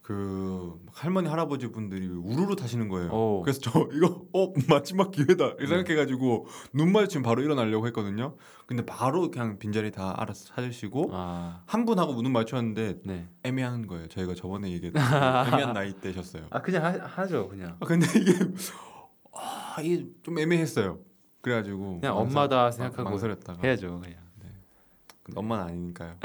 그 0.02 0.76
할머니 0.92 1.28
할아버지 1.28 1.68
분들이 1.70 2.08
우르르 2.08 2.56
타시는 2.56 2.88
거예요. 2.88 3.10
오. 3.12 3.42
그래서 3.42 3.60
저 3.62 3.88
이거 3.94 4.24
어 4.32 4.52
마지막 4.68 5.12
기회다 5.12 5.56
네. 5.56 5.64
이 5.64 5.66
생각해가지고 5.68 6.46
눈 6.74 6.90
마주치면 6.92 7.22
바로 7.22 7.40
일어나려고 7.40 7.86
했거든요. 7.86 8.36
근데 8.66 8.84
바로 8.84 9.30
그냥 9.30 9.58
빈자리 9.58 9.92
다 9.92 10.12
알아서 10.20 10.46
찾으시고 10.46 11.10
아, 11.12 11.62
한 11.66 11.84
분하고 11.84 12.20
눈 12.20 12.32
맞췄는데 12.32 12.98
네. 13.04 13.28
애매한 13.44 13.86
거예요. 13.86 14.08
저희가 14.08 14.34
저번에 14.34 14.72
얘기했던 14.72 15.00
그 15.02 15.08
애매한 15.54 15.72
나이 15.72 15.92
때셨어요. 15.92 16.46
아 16.50 16.60
그냥 16.60 16.84
하, 16.84 16.90
하죠 16.90 17.48
그냥. 17.48 17.76
아, 17.78 17.86
근데 17.86 18.06
이게 18.20 18.32
아 19.32 19.76
이게 19.80 20.06
좀 20.24 20.36
애매했어요. 20.38 20.98
그래가지고 21.42 22.00
그냥 22.00 22.16
망설- 22.16 22.20
엄마다 22.38 22.56
망- 22.64 22.72
생각하고 22.72 23.10
망설였다가 23.10 23.60
해야죠 23.62 24.00
그냥. 24.00 24.16
근데 25.24 25.38
엄마는 25.38 25.64
아니니까요. 25.64 26.16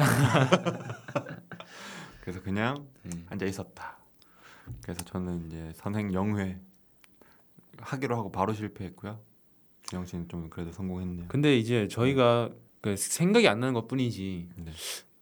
그래서 2.28 2.42
그냥 2.44 2.86
네. 3.04 3.24
앉아 3.30 3.46
있었다. 3.46 3.98
그래서 4.82 5.02
저는 5.06 5.48
이제 5.48 5.72
선행 5.76 6.13
영회 6.13 6.60
하기로 7.80 8.18
하고 8.18 8.30
바로 8.34 8.52
실패했고요. 8.54 9.18
주영 9.84 10.06
씨는 10.06 10.28
좀 10.28 10.50
그래도 10.50 10.74
성공했네요. 10.74 11.30
근데 11.30 11.58
이제 11.58 11.88
저희가 11.88 12.50
그 12.82 12.98
생각이 12.98 13.48
안 13.48 13.62
나는 13.62 13.74
것뿐이지 13.76 14.50
네. 14.58 14.72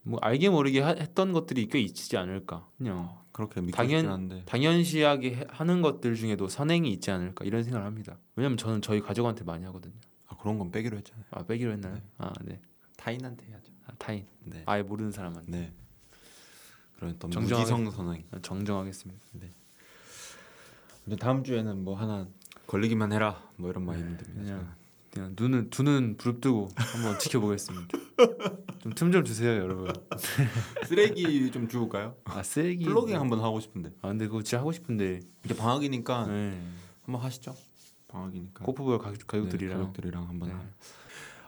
뭐 0.02 0.18
알게 0.24 0.50
모르게 0.50 0.82
하, 0.82 0.90
했던 0.96 1.32
것들이 1.32 1.68
꽤 1.68 1.80
있지 1.80 2.18
않을까. 2.18 2.68
그냥 2.76 3.16
그렇게 3.32 3.62
믿고 3.62 3.78
당연- 3.78 4.08
한데 4.10 4.42
당연시하게 4.48 5.36
해- 5.36 5.46
하는 5.50 5.84
것들 5.84 6.16
중에도 6.16 6.48
선행이 6.48 6.92
있지 6.92 7.12
않을까 7.12 7.46
이런 7.46 7.62
생각을 7.62 7.86
합니다. 7.86 8.18
왜냐면 8.36 8.58
저는 8.58 8.82
저희 8.82 9.00
가족한테 9.00 9.44
많이 9.44 9.64
하거든요. 9.66 9.94
아, 10.26 10.36
그런 10.38 10.58
건 10.58 10.72
빼기로 10.72 10.98
했잖아요. 10.98 11.26
아 11.30 11.44
빼기로 11.44 11.72
했나요? 11.74 11.94
네. 11.94 12.02
아 12.18 12.34
네. 12.42 12.60
타인한테 12.98 13.46
해야죠. 13.46 13.72
아, 13.86 13.92
타인. 14.00 14.26
네. 14.44 14.64
아예 14.66 14.82
모르는 14.82 15.12
사람한테 15.12 15.52
네. 15.52 15.72
그런 16.98 17.18
또 17.20 17.28
정정하게- 17.30 17.42
무지성 17.60 17.92
선행. 17.92 18.24
정정하겠습니다. 18.42 19.22
이제 21.08 21.16
다음 21.18 21.44
주에는 21.44 21.84
뭐 21.84 21.96
하나 21.96 22.28
걸리기만 22.68 23.12
해라 23.14 23.44
뭐 23.58 23.70
이런 23.70 23.86
마인드입니다. 23.86 24.24
네, 24.34 24.44
그냥 24.44 24.76
그냥 25.12 25.34
눈은 25.38 25.70
두 25.70 25.84
눈 25.84 26.18
부릅뜨고 26.18 26.70
한번 26.76 27.20
지켜보겠습니다. 27.20 27.88
좀 28.82 28.94
틈 28.96 29.12
좀 29.12 29.24
주세요, 29.24 29.52
여러분. 29.52 29.92
쓰레기 30.88 31.52
좀 31.52 31.68
주울까요? 31.68 32.16
아 32.26 32.42
쓰레기. 32.44 32.86
플로깅 32.86 33.20
한번 33.20 33.40
하고 33.42 33.60
싶은데 33.60 33.92
아 34.02 34.08
근데 34.10 34.28
그거 34.28 34.42
진짜 34.42 34.60
하고 34.60 34.72
싶은데. 34.72 35.20
이제 35.44 35.56
방학이니까 35.56 36.28
네. 36.28 36.60
한번 37.04 37.22
하시죠. 37.22 37.56
방학이니까. 38.08 38.66
코프볼 38.66 38.98
가족, 39.00 39.28
가족들이랑. 39.28 39.78
네, 39.78 39.80
가족들이랑 39.84 40.28
한번. 40.28 40.50
네. 40.50 40.56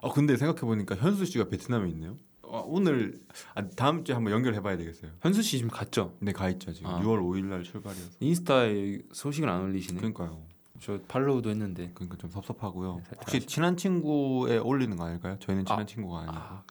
아 0.01 0.09
근데 0.13 0.37
생각해 0.37 0.61
보니까 0.61 0.95
현수 0.95 1.25
씨가 1.25 1.45
베트남에 1.49 1.89
있네요. 1.89 2.17
아, 2.51 2.63
오늘 2.65 3.19
아, 3.55 3.67
다음 3.69 4.03
주에 4.03 4.15
한번 4.15 4.33
연결해 4.33 4.61
봐야 4.61 4.77
되겠어요. 4.77 5.11
현수 5.21 5.41
씨 5.41 5.57
지금 5.57 5.69
갔죠? 5.69 6.13
네, 6.19 6.31
가 6.31 6.49
있죠 6.49 6.71
지금. 6.73 6.89
아. 6.89 6.99
6월 7.01 7.19
5일 7.21 7.45
날 7.45 7.63
출발이어서. 7.63 8.11
인스타에 8.19 8.99
소식을 9.11 9.49
안 9.49 9.61
올리시네. 9.61 9.97
그러니까요. 9.97 10.41
저 10.79 10.99
팔로우도 11.07 11.49
했는데. 11.49 11.91
그러니까 11.93 12.17
좀 12.17 12.29
섭섭하고요. 12.29 12.97
네, 12.97 13.17
혹시 13.19 13.39
친한 13.41 13.75
친구에 13.77 14.57
올리는 14.57 14.95
거 14.95 15.05
아닐까요? 15.05 15.37
저희는 15.39 15.65
친한 15.65 15.81
아. 15.81 15.85
친구가 15.85 16.19
아니에요. 16.19 16.39
아. 16.39 16.63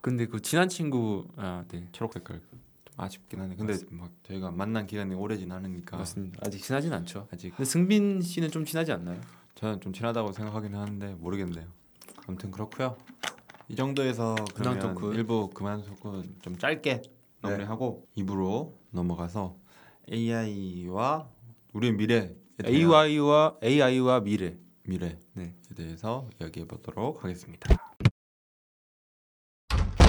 근데 0.00 0.26
그 0.26 0.40
친한 0.40 0.68
친구 0.68 1.26
아 1.36 1.64
네. 1.68 1.88
초록 1.90 2.12
색깔 2.12 2.40
좀 2.40 2.60
아쉽긴 2.96 3.40
하네. 3.40 3.56
근데 3.56 3.76
막 3.90 4.12
저희가 4.22 4.52
만난 4.52 4.86
기간이 4.86 5.14
오래진 5.14 5.50
않으니까 5.50 5.96
맞습니다. 5.96 6.38
아직 6.46 6.62
친하진 6.62 6.92
않죠. 6.92 7.26
아직 7.32 7.50
근데 7.50 7.64
승빈 7.64 8.20
씨는 8.20 8.50
좀 8.52 8.64
친하지 8.64 8.92
않나요? 8.92 9.20
저는 9.56 9.80
좀 9.80 9.92
친하다고 9.92 10.30
생각하긴 10.32 10.76
하는데 10.76 11.14
모르겠네요. 11.14 11.66
아무튼 12.28 12.52
그렇고요. 12.52 12.96
이 13.68 13.74
정도에서 13.74 14.36
그러면 14.54 14.94
토크. 14.94 15.12
일부 15.14 15.50
그만 15.50 15.82
소고 15.82 16.22
좀 16.40 16.56
짧게 16.56 17.02
마무리하고 17.40 18.06
2부로 18.16 18.74
넘어가서 18.90 19.56
AI와 20.12 21.28
우리의 21.72 21.92
대한 22.58 22.72
AI와 23.08 23.56
AI와 23.62 24.20
미래. 24.20 24.56
미래에 24.84 25.18
네. 25.34 25.54
대해서 25.76 26.28
이야기해 26.40 26.66
보도록 26.66 27.24
하겠습니다. 27.24 27.74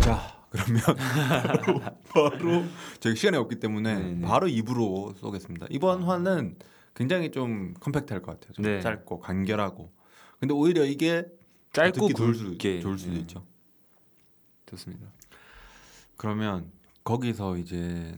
자, 0.04 0.46
그러면 0.52 0.82
바로, 0.86 1.80
바로 2.38 2.64
저희 3.00 3.16
시간이 3.16 3.38
없기 3.38 3.60
때문에 3.60 3.96
네네. 3.96 4.28
바로 4.28 4.48
2부로 4.48 5.16
쏘겠습니다. 5.18 5.66
이번 5.72 6.04
화는 6.04 6.58
굉장히 6.94 7.32
좀 7.32 7.74
컴팩트할 7.80 8.22
것 8.22 8.34
같아요. 8.34 8.54
좀 8.54 8.66
네. 8.66 8.82
짧고 8.82 9.20
간결하고. 9.20 9.92
근데 10.40 10.54
오히려 10.54 10.86
이게 10.86 11.26
짧고 11.78 12.14
좋을, 12.14 12.34
수, 12.34 12.46
굵게 12.46 12.80
좋을 12.82 12.98
수도 12.98 13.14
네, 13.14 13.20
있죠. 13.20 13.46
좋습니다. 14.66 15.08
그러면 16.18 16.72
거기서 17.04 17.58
이제 17.58 18.18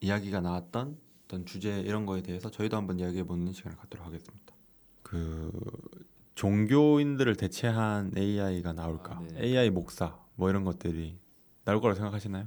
이야기가 0.00 0.40
나왔던 0.40 0.96
어떤 1.24 1.46
주제 1.46 1.80
이런 1.80 2.06
거에 2.06 2.22
대해서 2.22 2.50
저희도 2.50 2.76
한번 2.76 2.98
이야기해 2.98 3.24
보는 3.24 3.52
시간을 3.52 3.76
갖도록 3.76 4.06
하겠습니다. 4.06 4.54
그 5.02 5.52
종교인들을 6.34 7.36
대체한 7.36 8.12
AI가 8.16 8.72
나올까? 8.72 9.16
아, 9.16 9.26
네. 9.32 9.44
AI 9.44 9.70
목사 9.70 10.18
뭐 10.34 10.50
이런 10.50 10.64
것들이 10.64 11.18
나올 11.64 11.80
거라고 11.80 11.96
생각하시나요? 11.96 12.46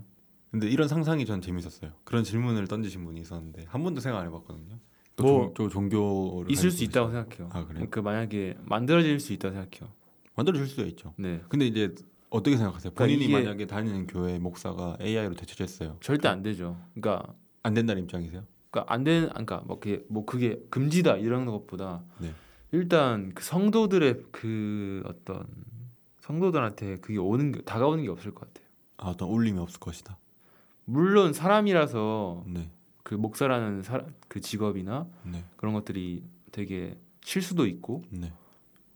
근데 0.51 0.67
이런 0.69 0.87
상상이 0.87 1.25
전 1.25 1.41
재밌었어요. 1.41 1.91
그런 2.03 2.23
질문을 2.23 2.67
던지신 2.67 3.05
분이 3.05 3.21
있었는데 3.21 3.65
한 3.67 3.83
번도 3.83 4.01
생각 4.01 4.19
안 4.19 4.27
해봤거든요. 4.27 4.79
또뭐 5.15 5.41
종, 5.45 5.53
또 5.53 5.69
종교를 5.69 6.51
있을 6.51 6.71
수 6.71 6.83
있다고 6.83 7.11
생각해요. 7.11 7.49
아, 7.51 7.65
그래요? 7.65 7.87
그 7.89 7.99
만약에 7.99 8.57
만들어질 8.63 9.19
수 9.19 9.33
있다고 9.33 9.53
생각해요. 9.53 9.93
만들어질 10.37 10.67
수도 10.67 10.85
있죠. 10.85 11.13
네, 11.17 11.41
근데 11.49 11.65
이제 11.67 11.93
어떻게 12.29 12.55
생각하세요? 12.57 12.93
그러니까 12.93 13.03
본인이 13.03 13.25
이게- 13.25 13.33
만약에 13.33 13.65
다니는 13.67 14.07
교회 14.07 14.37
목사가 14.39 14.95
AI로 15.01 15.33
대체됐어요. 15.35 15.97
절대 15.99 16.27
안 16.29 16.41
되죠. 16.43 16.77
그러니까 16.93 17.33
안 17.63 17.73
된다는 17.73 18.03
입장이세요? 18.03 18.43
그러니까 18.69 18.93
안 18.93 19.03
되는 19.03 19.29
그러니까 19.29 19.61
뭐 19.65 19.79
그게 19.79 20.05
뭐 20.07 20.25
그게 20.25 20.61
금지다 20.69 21.17
이런 21.17 21.45
것보다 21.45 22.03
네. 22.19 22.33
일단 22.71 23.31
그 23.33 23.43
성도들의 23.43 24.23
그 24.31 25.01
어떤 25.05 25.47
성도들한테 26.21 26.97
그게 26.97 27.17
오는 27.17 27.51
게 27.51 27.61
다가오는 27.61 28.03
게 28.03 28.09
없을 28.09 28.33
것 28.33 28.47
같아요. 28.53 28.67
아, 28.97 29.09
어떤 29.09 29.29
울림이 29.29 29.57
없을 29.59 29.79
것이다. 29.79 30.17
물론 30.85 31.33
사람이라서 31.33 32.43
네, 32.47 32.69
그 33.03 33.15
목사라는 33.15 33.83
사, 33.83 34.05
그 34.27 34.39
직업이나 34.41 35.07
네, 35.23 35.43
그런 35.55 35.73
것들이 35.73 36.23
되게 36.51 36.97
실수도 37.23 37.65
있고 37.65 38.03
네, 38.09 38.31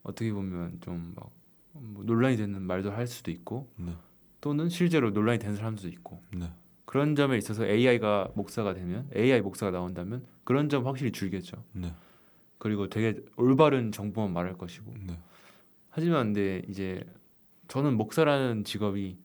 어떻게 0.03 0.31
보면 0.33 0.79
좀막 0.81 1.31
뭐 1.73 2.03
논란이 2.03 2.37
되는 2.37 2.61
말도 2.61 2.91
할 2.91 3.07
수도 3.07 3.31
있고 3.31 3.71
네, 3.77 3.95
또는 4.39 4.69
실제로 4.69 5.11
논란이 5.11 5.39
되는 5.39 5.55
사람도 5.55 5.87
있고 5.87 6.21
네, 6.35 6.51
그런 6.85 7.15
점에 7.15 7.37
있어서 7.37 7.65
AI가 7.65 8.31
목사가 8.35 8.73
되면 8.73 9.09
AI 9.15 9.41
목사가 9.41 9.71
나온다면 9.71 10.25
그런 10.43 10.69
점 10.69 10.85
확실히 10.85 11.11
줄겠죠. 11.11 11.63
네, 11.73 11.93
그리고 12.57 12.89
되게 12.89 13.21
올바른 13.37 13.91
정보만 13.91 14.33
말할 14.33 14.57
것이고. 14.57 14.93
네, 15.05 15.17
하지만 15.89 16.33
근데 16.33 16.61
이제 16.67 17.03
저는 17.67 17.95
목사라는 17.95 18.63
직업이 18.63 19.17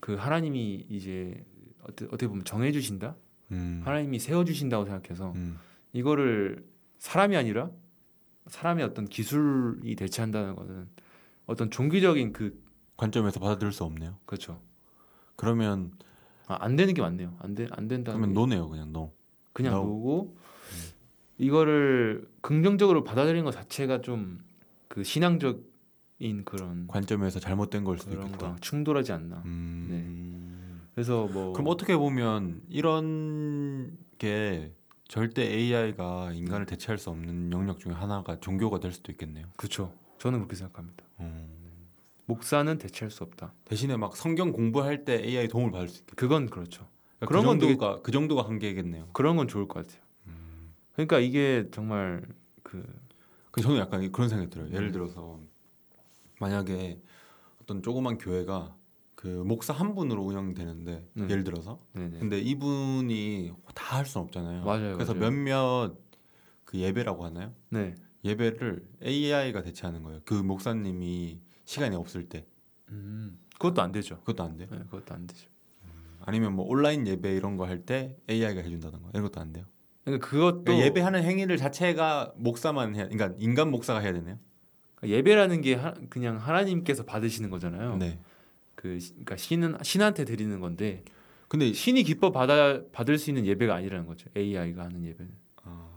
그 0.00 0.14
하나님이 0.14 0.86
이제 0.88 1.44
어떻게, 1.82 2.04
어떻게 2.06 2.28
보면 2.28 2.44
정해 2.44 2.70
주신다? 2.70 3.16
음, 3.50 3.82
하나님이 3.84 4.18
세워 4.18 4.44
주신다고 4.44 4.84
생각해서 4.84 5.32
음, 5.32 5.58
이거를 5.92 6.64
사람이 6.98 7.36
아니라 7.36 7.70
사람의 8.48 8.84
어떤 8.84 9.06
기술이 9.06 9.94
대체한다는 9.96 10.56
거는 10.56 10.88
어떤 11.46 11.70
종교적인 11.70 12.32
그 12.32 12.60
관점에서 12.96 13.40
받아들일 13.40 13.72
수 13.72 13.84
없네요. 13.84 14.18
그렇죠 14.26 14.60
그러면 15.36 15.92
아, 16.46 16.56
안 16.60 16.76
되는 16.76 16.94
게 16.94 17.02
맞네요 17.02 17.36
안돼안 17.40 17.88
된다는 17.88 18.20
그러면 18.20 18.28
게 18.30 18.34
노네요, 18.34 18.68
그냥 18.68 18.92
노. 18.92 19.12
그냥 19.52 19.74
no. 19.74 19.84
보고 19.84 20.36
이거를 21.38 22.28
긍정적으로 22.40 23.04
받아들이는 23.04 23.44
것 23.44 23.52
자체가 23.52 24.00
좀 24.00 24.48
그 24.88 25.04
신앙적인 25.04 26.44
그런 26.44 26.88
관점에서 26.88 27.38
잘못된 27.38 27.84
걸 27.84 27.98
수도 27.98 28.14
있겠다. 28.20 28.56
충돌하지 28.60 29.12
않나 29.12 29.42
음, 29.44 30.80
그래서 30.94 31.26
뭐 31.28 31.52
그럼 31.52 31.68
어떻게 31.68 31.96
보면 31.96 32.62
이런 32.68 33.96
게 34.18 34.72
절대 35.08 35.42
AI가 35.42 36.32
인간을 36.32 36.66
대체할 36.66 36.98
수 36.98 37.10
없는 37.10 37.50
영역 37.52 37.78
중에 37.80 37.92
하나가 37.92 38.38
종교가 38.40 38.78
될 38.80 38.92
수도 38.92 39.10
있겠네요. 39.12 39.46
그렇죠 39.56 39.92
저는 40.18 40.40
그렇게 40.40 40.56
생각합니다 40.56 41.04
음, 41.20 41.88
목사는 42.26 42.76
대체할 42.78 43.10
수 43.10 43.24
없다 43.24 43.52
대신에 43.64 43.96
막 43.96 44.16
성경 44.16 44.52
공부할 44.52 45.04
때 45.04 45.14
AI 45.24 45.48
도움을 45.48 45.70
받을 45.70 45.88
수 45.88 46.00
있겠다. 46.00 46.14
그건 46.16 46.50
그렇죠 46.50 46.86
그러니까 47.18 47.26
그런 47.26 47.42
그건 47.42 47.58
되게- 47.58 47.72
정도가 47.72 48.02
그 48.02 48.12
정도가 48.12 48.42
한계겠네요. 48.48 49.08
그런 49.12 49.36
건 49.36 49.48
좋을 49.48 49.66
것 49.66 49.86
같아요 49.86 50.02
음. 50.26 50.74
그러니까 50.92 51.18
이게 51.20 51.68
정말 51.72 52.22
그그 52.62 53.62
저는 53.62 53.78
약간 53.78 54.12
그런 54.12 54.28
생각이 54.28 54.50
들어요. 54.50 54.68
예를 54.72 54.88
음. 54.88 54.92
들어서 54.92 55.40
만약에 56.38 57.00
어떤 57.62 57.82
조그만 57.82 58.18
교회가 58.18 58.76
그 59.20 59.26
목사 59.26 59.72
한 59.72 59.96
분으로 59.96 60.22
운영되는데 60.22 61.08
네. 61.14 61.24
예를 61.28 61.42
들어서 61.42 61.80
네네 61.92 62.20
근데 62.20 62.38
이분이 62.38 63.52
다 63.74 63.96
할 63.96 64.06
수는 64.06 64.26
없잖아요. 64.26 64.64
맞아요, 64.64 64.94
그래서 64.94 65.12
맞아요. 65.14 65.30
몇몇 65.32 65.96
그 66.64 66.78
예배라고 66.78 67.24
하나요? 67.24 67.52
네 67.70 67.94
예배를 68.24 68.86
AI가 69.02 69.62
대체하는 69.62 70.04
거예요. 70.04 70.20
그 70.24 70.34
목사님이 70.34 71.40
시간이 71.64 71.96
없을 71.96 72.28
때 72.28 72.46
음, 72.90 73.40
그것도 73.54 73.82
안 73.82 73.90
되죠 73.90 74.20
그것도 74.20 74.44
안 74.44 74.56
돼요. 74.56 74.68
네, 74.70 74.78
그것도 74.88 75.12
안 75.14 75.26
되죠 75.26 75.48
아니면 76.24 76.52
뭐 76.54 76.64
온라인 76.66 77.04
예배 77.06 77.34
이런 77.34 77.56
거 77.56 77.64
할 77.64 77.84
때 77.84 78.16
AI가 78.30 78.60
해준다던가 78.60 79.08
이런 79.14 79.24
것도 79.24 79.40
안 79.40 79.52
돼요. 79.52 79.64
그러니까 80.04 80.28
그것도 80.28 80.62
그러니까 80.64 80.86
예배하는 80.86 81.24
행위를 81.24 81.56
자체가 81.56 82.34
목사만 82.36 82.94
해야, 82.94 83.08
그러니까 83.08 83.34
인간 83.40 83.70
목사가 83.72 83.98
해야 83.98 84.12
되네요. 84.12 84.38
그러니까 84.94 85.16
예배라는 85.18 85.60
게 85.62 85.74
하, 85.74 85.92
그냥 86.08 86.36
하나님께서 86.36 87.04
받으시는 87.04 87.50
거잖아요 87.50 87.96
네. 87.96 88.20
그 88.80 89.00
시- 89.00 89.10
그러니까 89.10 89.36
신은 89.36 89.76
신한테 89.82 90.24
드리는 90.24 90.60
건데 90.60 91.02
근데 91.48 91.72
신이 91.72 92.04
기뻐 92.04 92.30
받아 92.30 92.80
받을 92.92 93.18
수 93.18 93.30
있는 93.30 93.44
예배가 93.44 93.74
아니라는 93.74 94.06
거죠. 94.06 94.28
AI가 94.36 94.84
하는 94.84 95.04
예배는 95.04 95.32
아, 95.64 95.88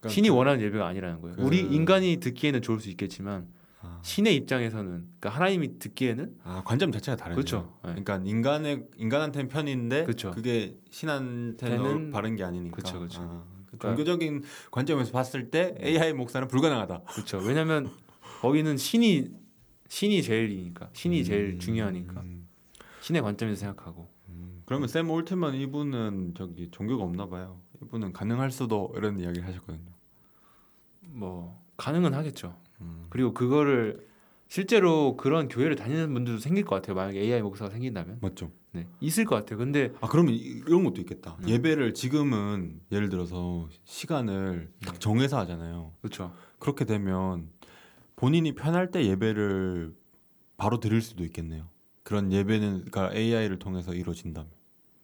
그러니까 0.00 0.08
신이 0.14 0.28
그- 0.28 0.34
원하는 0.36 0.60
예배가 0.60 0.86
아니라는 0.86 1.22
거예요. 1.22 1.36
그- 1.36 1.42
우리 1.42 1.60
인간이 1.60 2.18
듣기에는 2.18 2.60
좋을 2.60 2.80
수 2.80 2.90
있겠지만 2.90 3.46
아, 3.80 3.98
신의 4.02 4.36
입장에서는 4.36 4.84
그러니까 5.20 5.30
하나님이 5.30 5.78
듣기에는 5.78 6.36
아, 6.44 6.62
관점 6.66 6.92
자체가 6.92 7.16
다르네요. 7.16 7.36
그렇죠. 7.36 7.78
네. 7.82 7.90
그러니까 8.02 8.20
인간의 8.26 8.84
인간한테는 8.98 9.48
편인데 9.48 10.04
그렇죠. 10.04 10.32
그게 10.32 10.76
신한테는 10.90 12.10
바른 12.10 12.36
게 12.36 12.44
아니니까. 12.44 12.76
그렇죠, 12.76 12.98
그렇죠. 12.98 13.20
아, 13.22 13.44
그 13.70 13.78
그러니까- 13.78 13.88
종교적인 14.04 14.42
관점에서 14.70 15.12
봤을 15.12 15.50
때 15.50 15.74
AI 15.82 16.12
목사는 16.12 16.46
불가능하다. 16.46 17.04
그렇죠. 17.04 17.38
왜냐하면 17.38 17.90
거기는 18.42 18.76
신이 18.76 19.28
신이 19.90 20.22
제일이니까 20.22 20.88
신이 20.92 21.24
제일 21.24 21.54
음, 21.54 21.58
중요하니까 21.58 22.20
음, 22.20 22.46
신의 23.00 23.22
관점에서 23.22 23.58
생각하고 23.58 24.08
음. 24.28 24.62
그러면 24.64 24.86
샘 24.86 25.10
올트만 25.10 25.56
이분은 25.56 26.34
저기 26.36 26.70
종교가 26.70 27.02
없나 27.02 27.26
봐요. 27.28 27.60
이분은 27.82 28.12
가능할 28.12 28.52
수도 28.52 28.92
이런 28.96 29.18
이야기를 29.18 29.46
하셨거든요. 29.48 29.90
뭐 31.08 31.60
가능은 31.76 32.14
하겠죠. 32.14 32.56
음. 32.80 33.06
그리고 33.10 33.34
그거를 33.34 34.06
실제로 34.46 35.16
그런 35.16 35.48
교회를 35.48 35.74
다니는 35.74 36.12
분들도 36.14 36.38
생길 36.38 36.64
것 36.64 36.76
같아요. 36.76 36.94
만약에 36.94 37.18
AI 37.20 37.42
목사가 37.42 37.70
생긴다면 37.70 38.18
맞죠? 38.20 38.52
네 38.72 38.86
있을 39.00 39.24
것 39.24 39.34
같아요. 39.34 39.58
근데 39.58 39.92
아 40.00 40.06
그러면 40.08 40.34
이- 40.34 40.38
이런 40.38 40.84
것도 40.84 41.00
있겠다. 41.00 41.36
음. 41.40 41.48
예배를 41.48 41.94
지금은 41.94 42.80
예를 42.92 43.08
들어서 43.08 43.68
시간을 43.84 44.68
네. 44.80 44.86
딱 44.86 45.00
정해서 45.00 45.36
하잖아요. 45.40 45.92
그렇죠. 46.00 46.32
그렇게 46.60 46.84
되면 46.84 47.48
본인이 48.20 48.54
편할 48.54 48.90
때 48.90 49.06
예배를 49.06 49.94
바로 50.58 50.78
드릴 50.78 51.00
수도 51.00 51.24
있겠네요. 51.24 51.70
그런 52.02 52.30
예배는 52.30 52.84
그러니까 52.90 53.16
AI를 53.16 53.58
통해서 53.58 53.94
이루어진다면. 53.94 54.50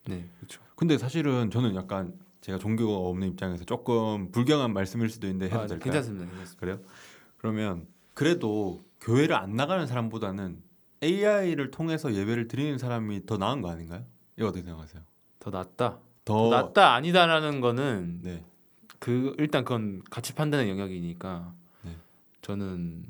네 0.09 0.29
그렇죠. 0.37 0.61
근데 0.76 0.98
사실은 0.98 1.50
저는 1.50 1.74
약간 1.76 2.12
제가 2.42 2.59
종교가 2.59 2.94
없는 3.09 3.29
입장에서 3.29 3.64
조금 3.64 4.31
불경한 4.33 4.74
말씀일 4.74 5.09
수도 5.09 5.26
있는데 5.29 5.46
해도 5.46 5.61
아, 5.61 5.66
될까요? 5.66 5.85
괜찮습니다. 5.85 6.26
괜찮습니다. 6.26 6.61
그래요? 6.61 6.79
그러면 7.38 7.87
그래도 8.12 8.85
교회를 9.00 9.35
안 9.35 9.57
나가는 9.57 9.87
사람보다는 9.87 10.62
AI를 11.02 11.70
통해서 11.70 12.12
예배를 12.12 12.48
드리는 12.48 12.76
사람이 12.76 13.24
더 13.24 13.38
나은 13.38 13.62
거 13.62 13.70
아닌가요? 13.70 14.05
이거 14.37 14.48
어떻게 14.48 14.62
생각하세요? 14.62 15.02
더 15.40 15.50
낫다. 15.50 16.00
더 16.26 16.50
더 16.50 16.50
낫다 16.50 16.92
아니다라는 16.92 17.62
거는 17.62 18.20
네. 18.22 18.44
그 18.98 19.35
일단 19.38 19.64
그건 19.64 20.02
가치 20.11 20.35
판단의 20.35 20.68
영역이니까 20.68 21.55
네. 21.57 21.65
저는 22.50 23.04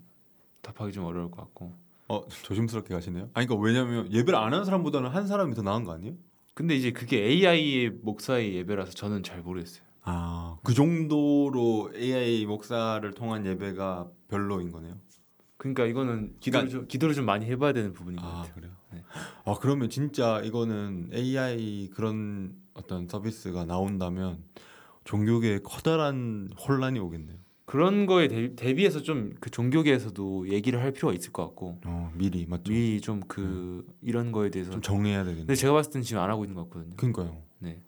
답하기 0.63 0.93
좀 0.93 1.05
어려울 1.05 1.31
것 1.31 1.43
같고. 1.43 1.75
어 2.09 2.27
조심스럽게 2.29 2.95
가시네요. 2.95 3.29
아니 3.35 3.47
그러니까 3.47 3.57
왜냐면 3.67 4.11
예배를 4.11 4.35
안 4.39 4.53
하는 4.55 4.65
사람보다는 4.65 5.11
한 5.11 5.27
사람이 5.27 5.55
더 5.55 5.61
나은 5.63 5.85
거 5.85 5.93
아니에요? 5.93 6.15
근데 6.55 6.75
이제 6.75 6.91
그게 6.93 7.23
AI의 7.23 7.91
목사의 8.01 8.55
예배라서 8.55 8.93
저는 8.93 9.23
잘 9.23 9.43
모르겠어요. 9.43 9.85
아, 10.05 10.57
그 10.63 10.73
정도로 10.73 11.91
AI 11.95 12.47
목사를 12.47 13.13
통한 13.13 13.45
예배가 13.45 14.09
별로인 14.29 14.73
거네요. 14.73 14.95
그러니까 15.59 15.85
이거는 15.85 16.37
기도를 16.41 16.69
그러니까- 16.69 16.71
좀 16.71 16.89
기도를 16.89 17.15
좀 17.15 17.27
많이 17.27 17.45
해봐야 17.45 17.73
되는 17.75 17.93
부분인 17.93 18.21
것 18.21 18.27
아, 18.27 18.37
같아요. 18.37 18.55
그래요? 18.55 18.73
네. 18.93 19.03
아, 19.45 19.55
그러면 19.61 19.91
진짜 19.91 20.41
이거는 20.41 21.11
AI 21.13 21.91
그런 21.93 22.55
어떤 22.73 23.07
서비스가 23.09 23.65
나온다면 23.67 24.43
종교계에 25.05 25.59
커다란 25.63 26.49
혼란이 26.57 27.01
오겠네요. 27.01 27.37
그런 27.67 28.07
거에 28.07 28.29
대, 28.29 28.55
대비 28.55 28.85
해서 28.87 29.03
좀 29.03 29.35
그 29.41 29.51
종교계에서도 29.51 30.49
얘기를 30.51 30.81
할 30.81 30.93
필요가 30.93 31.13
있을 31.15 31.33
것 31.33 31.43
같고 31.47 31.81
어, 31.85 32.13
미리 32.15 32.47
맞죠. 32.47 32.73
미리 32.73 33.01
좀 33.01 33.21
그 33.27 33.85
이런 34.03 34.31
거에 34.33 34.51
대해서 34.51 34.71
좀 34.71 34.81
정리해야 34.83 35.25
되겠네. 35.25 35.41
근데 35.41 35.55
제가 35.57 35.73
봤을 35.73 35.93
때는 35.93 36.05
지금 36.05 36.23
안 36.23 36.31
하고 36.31 36.45
있는 36.45 36.55
것 36.55 36.65
같거든요. 36.71 36.95
그러니까요. 36.97 37.43
네. 37.59 37.83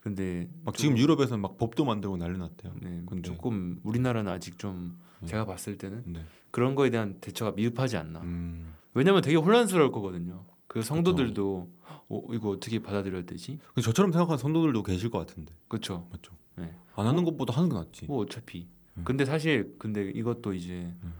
근데 0.00 0.48
막 0.64 0.74
지금 0.76 0.96
유럽에서는 0.96 1.40
막 1.40 1.56
법도 1.58 1.84
만들고 1.84 2.16
난리 2.16 2.38
났대요. 2.38 2.72
네, 2.80 3.02
근데- 3.06 3.22
조금 3.22 3.80
우리나라는 3.82 4.30
아직 4.32 4.58
좀 4.58 4.98
네. 5.20 5.26
제가 5.28 5.44
봤을 5.44 5.76
때는 5.76 6.04
네. 6.06 6.20
그런 6.50 6.74
거에 6.74 6.90
대한 6.90 7.18
대처가 7.20 7.52
미흡하지 7.52 7.96
않나. 7.96 8.20
음. 8.20 8.74
왜냐면 8.94 9.22
되게 9.22 9.36
혼란스러울 9.36 9.92
거거든요. 9.92 10.44
그 10.66 10.82
성도들도 10.82 11.70
어, 12.08 12.22
이거 12.32 12.48
어떻게 12.50 12.78
받아들여야 12.80 13.22
되지? 13.24 13.58
저처럼 13.82 14.12
생각하는 14.12 14.38
성도들도 14.38 14.82
계실 14.82 15.10
것 15.10 15.18
같은데. 15.18 15.52
그렇죠. 15.68 16.06
맞죠. 16.10 16.32
네. 16.56 16.74
안 16.96 17.06
하는 17.06 17.24
것보다 17.24 17.54
하는 17.56 17.68
게 17.68 17.74
낫지. 17.76 18.06
뭐 18.06 18.18
어차피. 18.22 18.68
음. 19.00 19.04
근데 19.04 19.24
사실 19.24 19.74
근데 19.78 20.10
이것도 20.10 20.54
이제 20.54 20.92
음. 21.02 21.12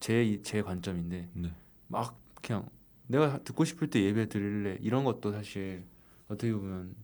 그제제 0.00 0.62
관점인데 0.62 1.28
네. 1.34 1.54
막 1.88 2.18
그냥 2.42 2.68
내가 3.06 3.42
듣고 3.42 3.64
싶을 3.64 3.88
때 3.90 4.02
예배 4.02 4.28
드릴래 4.28 4.78
이런 4.80 5.04
것도 5.04 5.32
사실 5.32 5.84
어떻게 6.28 6.52
보면 6.52 6.94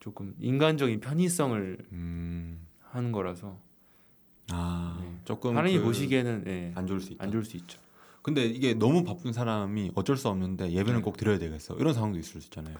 조금 0.00 0.34
인간적인 0.40 1.00
편의성을 1.00 1.78
음. 1.92 2.66
하는 2.80 3.12
거라서 3.12 3.58
아, 4.50 4.98
네. 5.00 5.20
조금 5.24 5.56
하나님이 5.56 5.78
그- 5.78 5.84
보시기에는 5.84 6.44
예, 6.46 6.72
안 6.74 6.86
좋을 6.86 7.00
수 7.00 7.12
있다. 7.12 7.24
안 7.24 7.30
좋을 7.30 7.44
수 7.44 7.56
있죠. 7.56 7.80
근데 8.22 8.44
이게 8.44 8.74
너무 8.74 9.02
바쁜 9.02 9.32
사람이 9.32 9.92
어쩔 9.94 10.16
수 10.16 10.28
없는데 10.28 10.70
예배는 10.72 10.98
네. 11.00 11.02
꼭 11.02 11.16
드려야 11.16 11.38
되겠어. 11.38 11.74
이런 11.76 11.92
상황도 11.94 12.18
있을 12.18 12.40
수 12.40 12.46
있잖아요. 12.48 12.76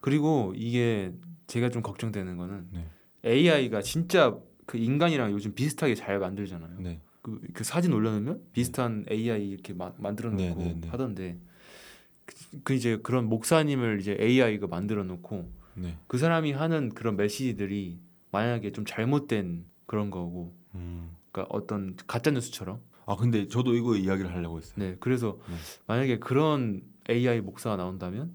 그리고 0.00 0.52
이게 0.56 1.12
제가 1.46 1.70
좀 1.70 1.82
걱정되는 1.82 2.36
거는 2.36 2.68
네. 2.72 2.88
AI가 3.24 3.82
진짜 3.82 4.36
그 4.66 4.78
인간이랑 4.78 5.32
요즘 5.32 5.54
비슷하게 5.54 5.94
잘 5.94 6.18
만들잖아요. 6.18 6.78
네. 6.80 7.00
그, 7.22 7.40
그 7.54 7.64
사진 7.64 7.92
올려놓으면 7.92 8.42
비슷한 8.52 9.04
AI 9.10 9.48
이렇게 9.48 9.72
마, 9.72 9.92
만들어 9.96 10.30
놓고 10.30 10.42
네, 10.42 10.54
네, 10.54 10.76
네. 10.80 10.88
하던데 10.88 11.38
그, 12.26 12.34
그 12.64 12.74
이제 12.74 12.98
그런 13.02 13.26
목사님을 13.28 14.00
이제 14.00 14.16
AI가 14.20 14.66
만들어 14.66 15.04
놓고 15.04 15.50
네. 15.74 15.96
그 16.06 16.18
사람이 16.18 16.52
하는 16.52 16.90
그런 16.90 17.16
메시지들이 17.16 17.98
만약에 18.30 18.72
좀 18.72 18.84
잘못된 18.84 19.64
그런 19.86 20.10
거고 20.10 20.54
음. 20.74 21.16
그러니까 21.32 21.54
어떤 21.54 21.96
가짜 22.06 22.30
뉴스처럼 22.30 22.80
아 23.06 23.16
근데 23.16 23.48
저도 23.48 23.74
이거 23.74 23.96
이야기를 23.96 24.32
하려고 24.32 24.58
했어요. 24.58 24.74
네 24.76 24.96
그래서 25.00 25.38
네. 25.48 25.54
만약에 25.86 26.18
그런 26.18 26.82
AI 27.08 27.40
목사가 27.40 27.76
나온다면 27.76 28.32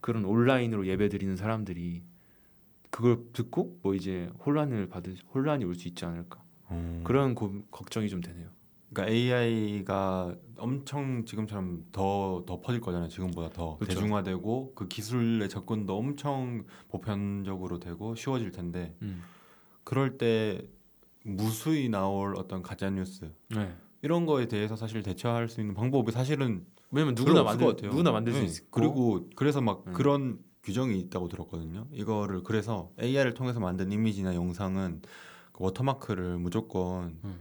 그런 0.00 0.24
온라인으로 0.24 0.86
예배 0.86 1.08
드리는 1.08 1.36
사람들이 1.36 2.02
그걸 2.90 3.24
듣고 3.32 3.78
뭐 3.82 3.94
이제 3.94 4.30
혼란을 4.44 4.88
받을 4.88 5.14
혼란이 5.34 5.64
올 5.64 5.74
수 5.74 5.88
있지 5.88 6.04
않을까 6.04 6.42
음. 6.70 7.02
그런 7.04 7.34
고, 7.34 7.62
걱정이 7.70 8.08
좀 8.08 8.20
되네요. 8.20 8.48
그러니까 8.92 9.12
AI가 9.14 10.34
엄청 10.56 11.24
지금처럼 11.26 11.84
더 11.92 12.42
더 12.46 12.60
퍼질 12.60 12.80
거잖아요. 12.80 13.08
지금보다 13.08 13.50
더 13.50 13.76
그렇죠. 13.76 13.94
대중화되고 14.00 14.72
그 14.74 14.88
기술의 14.88 15.48
접근도 15.50 15.96
엄청 15.96 16.64
보편적으로 16.88 17.78
되고 17.80 18.14
쉬워질 18.14 18.50
텐데 18.52 18.94
음. 19.02 19.22
그럴 19.84 20.16
때 20.18 20.66
무수히 21.24 21.88
나올 21.90 22.34
어떤 22.36 22.62
가짜 22.62 22.88
뉴스 22.90 23.30
네. 23.50 23.74
이런 24.02 24.24
거에 24.24 24.46
대해서 24.48 24.76
사실 24.76 25.02
대처할 25.02 25.48
수 25.48 25.60
있는 25.60 25.74
방법이 25.74 26.10
사실은 26.12 26.64
왜냐면 26.90 27.14
누구나 27.14 27.42
만들. 27.42 27.66
누구나 27.82 28.12
만들 28.12 28.32
수 28.32 28.40
네. 28.40 28.46
있고 28.46 28.66
그리고 28.70 29.28
그래서 29.36 29.60
막 29.60 29.84
음. 29.86 29.92
그런 29.92 30.38
규정이 30.62 30.98
있다고 31.00 31.28
들었거든요. 31.28 31.86
이거를 31.92 32.42
그래서 32.42 32.90
AI를 33.00 33.34
통해서 33.34 33.60
만든 33.60 33.90
이미지나 33.92 34.34
영상은 34.34 35.02
그 35.52 35.64
워터마크를 35.64 36.38
무조건 36.38 37.18
음. 37.24 37.40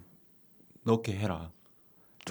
넣게 0.83 1.13
해라. 1.15 1.51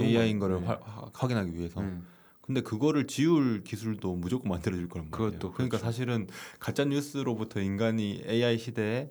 AI인. 0.01 0.39
거를 0.39 0.61
네. 0.61 0.67
화- 0.67 0.81
하- 0.83 1.11
확인하기 1.13 1.55
위해서. 1.55 1.81
음. 1.81 2.07
근데 2.43 2.61
그거를 2.61 3.07
지울 3.07 3.65
기술도 3.65 4.15
무조건 4.15 4.51
만들어 4.51 4.77
줄 4.77 4.89
거란 4.89 5.11
말이에요. 5.11 5.31
그것도 5.31 5.53
그러니까 5.53 5.79
그렇죠. 5.79 5.85
사실은 5.85 6.29
가짜 6.61 6.85
뉴스로부터 6.85 7.61
인간이 7.61 8.23
AI 8.27 8.59
시대에 8.59 9.11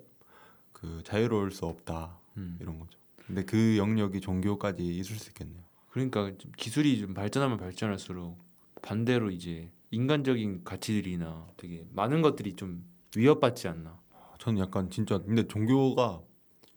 그 0.72 1.02
자유로울 1.04 1.50
수 1.50 1.66
없다 1.66 2.18
음. 2.38 2.56
이런 2.60 2.78
거죠. 2.78 2.98
근데 3.26 3.44
그 3.44 3.76
영역이 3.76 4.20
종교까지 4.20 4.82
있을 4.98 5.16
수 5.16 5.28
있겠네요. 5.30 5.62
그러니까 5.90 6.32
좀 6.38 6.52
기술이 6.56 6.98
좀 7.00 7.12
발전하면 7.14 7.58
발전할수록 7.58 8.38
반대로 8.80 9.30
이제 9.30 9.70
인간적인 9.90 10.62
가치들이나 10.64 11.46
되게 11.56 11.86
많은 11.92 12.22
것들이 12.22 12.54
좀 12.54 12.84
위협받지 13.16 13.68
않나. 13.68 13.98
저는 14.38 14.60
약간 14.60 14.90
진짜 14.90 15.18
근데 15.18 15.46
종교가 15.46 16.20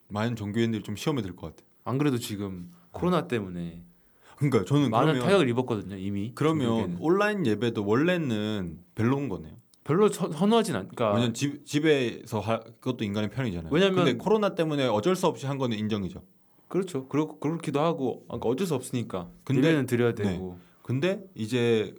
많은 0.08 0.36
종교인들이 0.36 0.84
좀 0.84 0.96
시험에 0.96 1.22
들 1.22 1.36
것 1.36 1.48
같아요. 1.48 1.68
안 1.84 1.98
그래도 1.98 2.18
지금 2.18 2.72
코로나 2.92 3.28
때문에 3.28 3.84
그러니까 4.38 4.64
저는 4.64 4.90
많은 4.90 5.06
그러면 5.14 5.22
타격을 5.24 5.50
입었거든요 5.50 5.98
이미. 5.98 6.32
그러면 6.36 6.68
종교계는. 6.68 6.98
온라인 7.02 7.46
예배도 7.46 7.86
원래는 7.86 8.80
별로인 8.96 9.28
거네요. 9.30 9.58
별로 9.84 10.08
선- 10.10 10.32
선호하진 10.32 10.76
않. 10.76 10.88
그러니까 10.88 11.14
왜냐면 11.14 11.34
집 11.34 11.66
집에서 11.66 12.40
하, 12.40 12.60
그것도 12.60 13.04
인간의 13.04 13.32
편이잖아요. 13.32 13.74
왜냐면- 13.74 13.96
근데 14.06 14.14
코로나 14.18 14.54
때문에 14.56 14.86
어쩔 14.88 15.16
수 15.16 15.28
없이 15.28 15.46
한 15.48 15.58
거는 15.58 15.78
인정이죠. 15.78 16.22
그렇죠. 16.68 17.08
그렇 17.08 17.40
그렇기도 17.40 17.80
하고 17.82 18.24
그러니까 18.28 18.48
어쩔 18.50 18.68
수 18.68 18.76
없으니까. 18.76 19.30
근데- 19.44 19.68
예배는 19.68 19.88
드려야 19.88 20.14
네. 20.14 20.24
되고. 20.24 20.58
근데 20.84 21.24
이제 21.36 21.94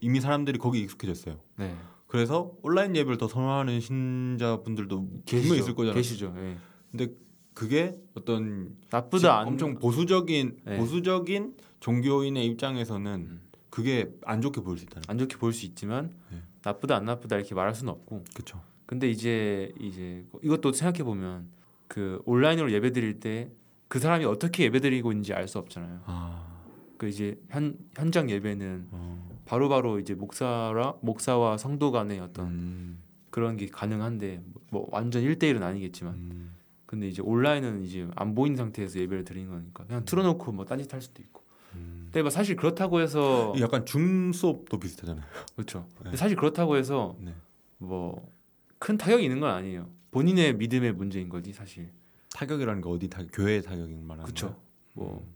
이미 0.00 0.20
사람들이 0.20 0.58
거기 0.58 0.80
익숙해졌어요. 0.80 1.38
네. 1.56 1.76
그래서 2.06 2.52
온라인 2.62 2.96
예배를 2.96 3.18
더 3.18 3.28
선호하는 3.28 3.80
신자분들도 3.80 5.08
분명히 5.26 5.58
있을 5.60 5.74
거잖아요. 5.74 5.94
계시죠. 5.94 6.34
예. 6.38 6.56
근데 6.90 7.14
그게 7.54 7.94
어떤 8.14 8.76
나쁘다 8.90 9.40
안 9.40 9.48
엄청 9.48 9.78
보수적인 9.78 10.58
네. 10.64 10.76
보수적인 10.78 11.56
종교인의 11.80 12.46
입장에서는 12.46 13.12
음. 13.30 13.40
그게 13.70 14.10
안 14.24 14.40
좋게 14.40 14.62
보일 14.62 14.78
수 14.78 14.84
있다는. 14.84 15.04
안 15.08 15.18
좋게 15.18 15.36
볼수 15.36 15.64
있지만 15.66 16.12
네. 16.32 16.42
나쁘다 16.62 16.96
안 16.96 17.04
나쁘다 17.04 17.36
이렇게 17.36 17.54
말할 17.54 17.74
수는 17.74 17.92
없고. 17.92 18.24
그렇죠. 18.34 18.60
근데 18.86 19.08
이제 19.08 19.72
이제 19.78 20.24
이것도 20.42 20.72
생각해 20.72 21.04
보면 21.04 21.48
그 21.86 22.20
온라인으로 22.24 22.72
예배 22.72 22.92
드릴 22.92 23.20
때 23.20 23.50
그 23.90 23.98
사람이 23.98 24.24
어떻게 24.24 24.62
예배 24.64 24.78
드리고 24.78 25.10
있는지 25.10 25.34
알 25.34 25.48
수 25.48 25.58
없잖아요. 25.58 26.02
아, 26.04 26.62
그 26.96 27.08
이제 27.08 27.36
현 27.48 27.76
현장 27.96 28.30
예배는 28.30 28.86
어, 28.92 29.29
바로바로 29.50 29.98
이제 29.98 30.14
목사라 30.14 30.94
목사와 31.00 31.58
성도 31.58 31.90
간의 31.90 32.20
어떤 32.20 32.46
음, 32.46 33.02
그런 33.30 33.56
게 33.56 33.66
가능한데 33.66 34.44
뭐 34.70 34.86
완전 34.92 35.24
1대1은 35.24 35.60
아니겠지만 35.62 36.14
음, 36.14 36.54
근데 36.86 37.08
이제 37.08 37.20
온라인은 37.20 37.82
이제 37.82 38.08
안 38.14 38.36
보이는 38.36 38.56
상태에서 38.56 39.00
예배를 39.00 39.24
드리는 39.24 39.50
거니까 39.50 39.84
그냥 39.86 40.04
틀어놓고 40.04 40.52
뭐 40.52 40.64
딴짓 40.64 40.94
할 40.94 41.02
수도 41.02 41.20
있고. 41.20 41.42
음. 41.74 42.02
근데 42.04 42.22
뭐 42.22 42.30
사실 42.30 42.54
그렇다고 42.54 43.00
해서 43.00 43.52
약간 43.58 43.84
줌 43.84 44.32
수업도 44.32 44.78
비슷하잖아요. 44.78 45.24
그렇죠. 45.56 45.88
근데 45.96 46.12
네. 46.12 46.16
사실 46.16 46.36
그렇다고 46.36 46.76
해서 46.76 47.16
네. 47.18 47.34
뭐큰 47.78 48.98
타격이 48.98 49.24
있는 49.24 49.40
건 49.40 49.50
아니에요. 49.50 49.88
본인의 50.12 50.58
믿음의 50.58 50.92
문제인 50.92 51.28
거지 51.28 51.52
사실. 51.52 51.90
타격이라는 52.34 52.82
게 52.82 52.88
어디 52.88 53.08
타 53.08 53.24
교회 53.32 53.60
타격인 53.60 54.06
말하는. 54.06 54.32
거예요? 54.32 54.56
뭐 54.92 55.28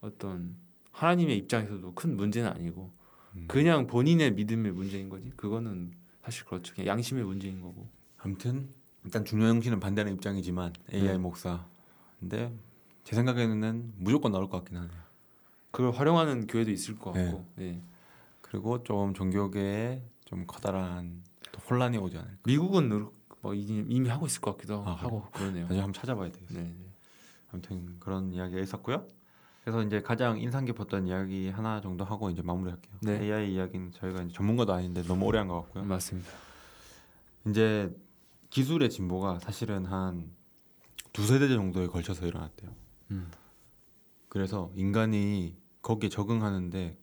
어떤 0.00 0.54
하나님의 0.92 1.36
입장에서도 1.38 1.92
큰 1.94 2.16
문제는 2.16 2.48
아니고 2.50 2.92
음. 2.92 2.97
그냥 3.46 3.86
본인의 3.86 4.32
믿음의 4.32 4.72
문제인 4.72 5.08
거지. 5.08 5.30
그거는 5.36 5.92
사실 6.22 6.44
그렇죠. 6.44 6.74
그냥 6.74 6.88
양심의 6.88 7.24
문제인 7.24 7.60
거고. 7.60 7.88
아무튼 8.18 8.68
일단 9.04 9.24
준영 9.24 9.60
씨는 9.62 9.80
반대하는 9.80 10.14
입장이지만 10.14 10.72
AI 10.92 11.08
네. 11.08 11.18
목사. 11.18 11.66
근데 12.20 12.52
제 13.04 13.14
생각에는 13.14 13.94
무조건 13.96 14.32
나올 14.32 14.48
것 14.48 14.58
같긴 14.58 14.76
하네요. 14.78 14.98
그걸 15.70 15.92
활용하는 15.92 16.46
교회도 16.46 16.70
있을 16.70 16.98
것 16.98 17.12
네. 17.12 17.24
같고. 17.26 17.46
네. 17.56 17.80
그리고 18.40 18.82
좀 18.82 19.14
종교계에 19.14 20.02
좀 20.24 20.44
커다란 20.46 21.22
또 21.52 21.60
혼란이 21.60 21.98
오지 21.98 22.16
않을까. 22.16 22.38
미국은 22.44 23.08
뭐 23.40 23.54
이미, 23.54 23.84
이미 23.88 24.08
하고 24.08 24.26
있을 24.26 24.40
것 24.40 24.52
같기도 24.52 24.82
아, 24.84 24.94
하고 24.94 25.26
그러네요. 25.32 25.62
나중에 25.64 25.80
한번 25.80 25.92
찾아봐야 25.92 26.30
되겠어요. 26.30 26.62
네. 26.62 26.68
네. 26.68 26.86
아무튼 27.52 27.96
그런 28.00 28.32
이야기가 28.32 28.60
있었고요. 28.60 29.06
그래서 29.68 29.82
이제 29.82 30.00
가장 30.00 30.40
인상 30.40 30.64
깊었던 30.64 31.06
이야기 31.08 31.50
하나 31.50 31.82
정도 31.82 32.02
하고 32.02 32.30
이제 32.30 32.40
마무리할게요. 32.40 32.94
네. 33.02 33.20
AI 33.22 33.52
이야기는 33.52 33.92
저희가 33.92 34.22
이제 34.22 34.32
전문가도 34.32 34.72
아닌데 34.72 35.02
너무 35.02 35.26
오래 35.26 35.38
한 35.38 35.46
것 35.48 35.60
같고요. 35.64 35.84
맞습니다. 35.84 36.30
이제 37.46 37.94
기술의 38.48 38.88
진보가 38.88 39.40
사실은 39.40 39.84
한 39.84 40.30
두 41.12 41.22
세 41.26 41.38
대 41.38 41.48
정도에 41.48 41.86
걸쳐서 41.86 42.26
일어났대요. 42.26 42.70
음. 43.10 43.30
그래서 44.30 44.70
인간이 44.74 45.54
거기에 45.82 46.08
적응하는데 46.08 46.96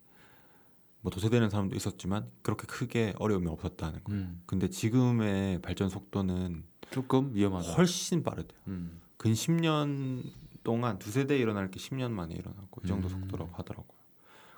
뭐 1.01 1.12
도태되는 1.12 1.51
사람도 1.51 1.75
있었지만 1.75 2.32
그렇게 2.41 2.65
크게 2.65 3.13
어려움이 3.19 3.45
없었다는 3.47 4.04
거. 4.04 4.12
음. 4.12 4.41
근데 4.47 4.69
지금의 4.69 5.62
발전 5.62 5.89
속도는 5.89 6.63
조금 6.89 7.30
위험하다. 7.36 7.73
훨씬 7.73 8.23
빠르대요. 8.23 8.60
음. 8.69 9.01
근 9.17 9.34
10년 9.34 10.23
동안 10.65 10.99
두세 10.99 11.25
대 11.25 11.38
일어날 11.38 11.71
게 11.71 11.80
10년 11.80 12.12
만에 12.12 12.34
일어나고 12.36 12.82
이 12.84 12.88
정도 12.88 13.08
음. 13.08 13.21
속도라고 13.21 13.51
하더라고요. 13.54 13.97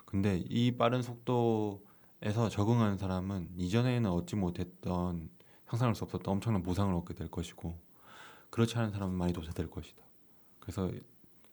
근데 0.05 0.41
이 0.49 0.71
빠른 0.75 1.03
속도에서 1.03 2.49
적응하는 2.49 2.97
사람은 2.97 3.49
이전에는 3.57 4.09
얻지 4.09 4.37
못했던 4.37 5.29
상상할 5.67 5.93
수 5.93 6.05
없었던 6.05 6.31
엄청난 6.31 6.63
보상을 6.63 6.91
얻게 6.95 7.13
될 7.13 7.29
것이고 7.29 7.77
그렇지 8.49 8.77
않은 8.77 8.91
사람은 8.91 9.15
많이 9.15 9.33
도태될 9.33 9.69
것이다. 9.69 10.01
그래서 10.61 10.89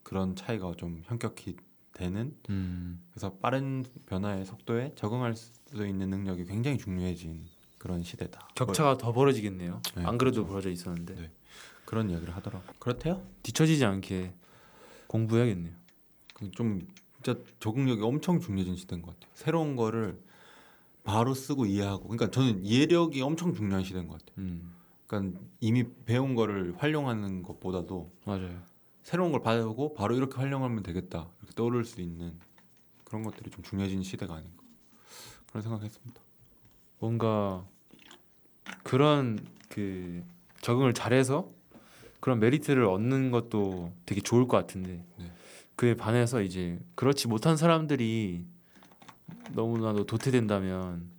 그런 0.04 0.36
차이가 0.36 0.72
좀 0.76 1.02
현격히 1.04 1.56
되는 1.92 2.36
음. 2.48 3.02
그래서 3.10 3.34
빠른 3.34 3.84
변화의 4.06 4.46
속도에 4.46 4.92
적응할 4.94 5.34
수 5.34 5.86
있는 5.86 6.10
능력이 6.10 6.44
굉장히 6.44 6.78
중요해진 6.78 7.44
그런 7.78 8.02
시대다. 8.04 8.48
격차가 8.54 8.96
더 8.98 9.12
벌어지겠네요. 9.12 9.82
네, 9.96 10.04
안 10.04 10.16
그래도 10.16 10.42
그렇죠. 10.42 10.46
벌어져 10.46 10.70
있었는데 10.70 11.14
네. 11.16 11.30
그런 11.84 12.10
이야기를 12.10 12.34
하더라고. 12.36 12.64
그렇대요? 12.78 13.22
뒤처지지 13.42 13.84
않게 13.84 14.34
공부해야겠네요. 15.06 15.74
그좀 16.34 16.86
진짜 17.22 17.40
적응력이 17.60 18.02
엄청 18.02 18.40
중요해진 18.40 18.76
시대인 18.76 19.02
것 19.02 19.14
같아요. 19.14 19.30
새로운 19.34 19.76
거를 19.76 20.20
바로 21.04 21.34
쓰고 21.34 21.66
이해하고. 21.66 22.08
그러니까 22.08 22.30
저는 22.30 22.64
이해력이 22.64 23.20
엄청 23.22 23.54
중요한 23.54 23.84
시대인 23.84 24.08
것 24.08 24.18
같아요. 24.18 24.34
음. 24.38 24.74
그러니까 25.06 25.40
이미 25.60 25.84
배운 26.04 26.34
거를 26.34 26.74
활용하는 26.78 27.42
것보다도 27.42 28.10
맞아요. 28.24 28.62
새로운 29.02 29.32
걸 29.32 29.42
받아보고 29.42 29.94
바로 29.94 30.16
이렇게 30.16 30.36
활용하면 30.36 30.82
되겠다 30.82 31.30
이렇게 31.40 31.54
떠오를 31.54 31.84
수 31.84 32.00
있는 32.00 32.38
그런 33.04 33.22
것들이 33.22 33.50
좀 33.50 33.62
중요해진 33.62 34.02
시대가 34.02 34.34
아닌가 34.34 34.62
그런 35.48 35.62
생각했습니다. 35.62 36.20
뭔가 36.98 37.66
그런 38.82 39.46
그 39.68 40.24
적응을 40.62 40.94
잘해서 40.94 41.50
그런 42.24 42.40
메리트를 42.40 42.86
얻는 42.86 43.30
것도 43.32 43.92
되게 44.06 44.22
좋을 44.22 44.48
것 44.48 44.56
같은데 44.56 45.04
네. 45.18 45.30
그에 45.76 45.94
반해서 45.94 46.40
이제 46.40 46.80
그렇지 46.94 47.28
못한 47.28 47.58
사람들이 47.58 48.46
너무나도 49.52 50.06
도태된다면 50.06 51.10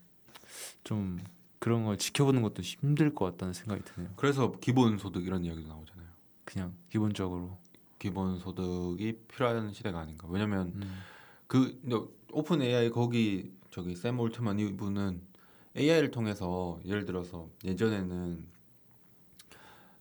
좀 0.83 1.19
그런 1.59 1.85
걸 1.85 1.99
지켜보는 1.99 2.41
것도 2.41 2.63
힘들 2.63 3.13
것 3.13 3.25
같다는 3.25 3.53
생각이 3.53 3.83
드네요. 3.83 4.13
그래서 4.15 4.53
기본 4.53 4.97
소득 4.97 5.27
이런 5.27 5.45
이야기도 5.45 5.67
나오잖아요. 5.67 6.07
그냥 6.43 6.73
기본적으로 6.89 7.59
기본 7.99 8.39
소득이 8.39 9.19
필요한 9.27 9.71
시대가 9.73 9.99
아닌가. 9.99 10.27
왜냐면 10.27 10.71
음. 10.73 11.03
그 11.45 11.79
오픈 12.31 12.63
AI 12.63 12.89
거기 12.89 13.51
저기 13.69 13.95
샘 13.95 14.19
올트만 14.19 14.57
이분은 14.57 15.21
AI를 15.77 16.09
통해서 16.09 16.79
예를 16.83 17.05
들어서 17.05 17.47
예전에는 17.63 18.54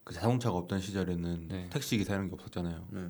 그 0.04 0.12
자동차가 0.14 0.56
없던 0.56 0.80
시절에는 0.80 1.48
네. 1.48 1.68
택시 1.70 1.96
기사 1.96 2.14
이런 2.14 2.28
게 2.28 2.34
없었잖아요. 2.34 2.86
네. 2.90 3.08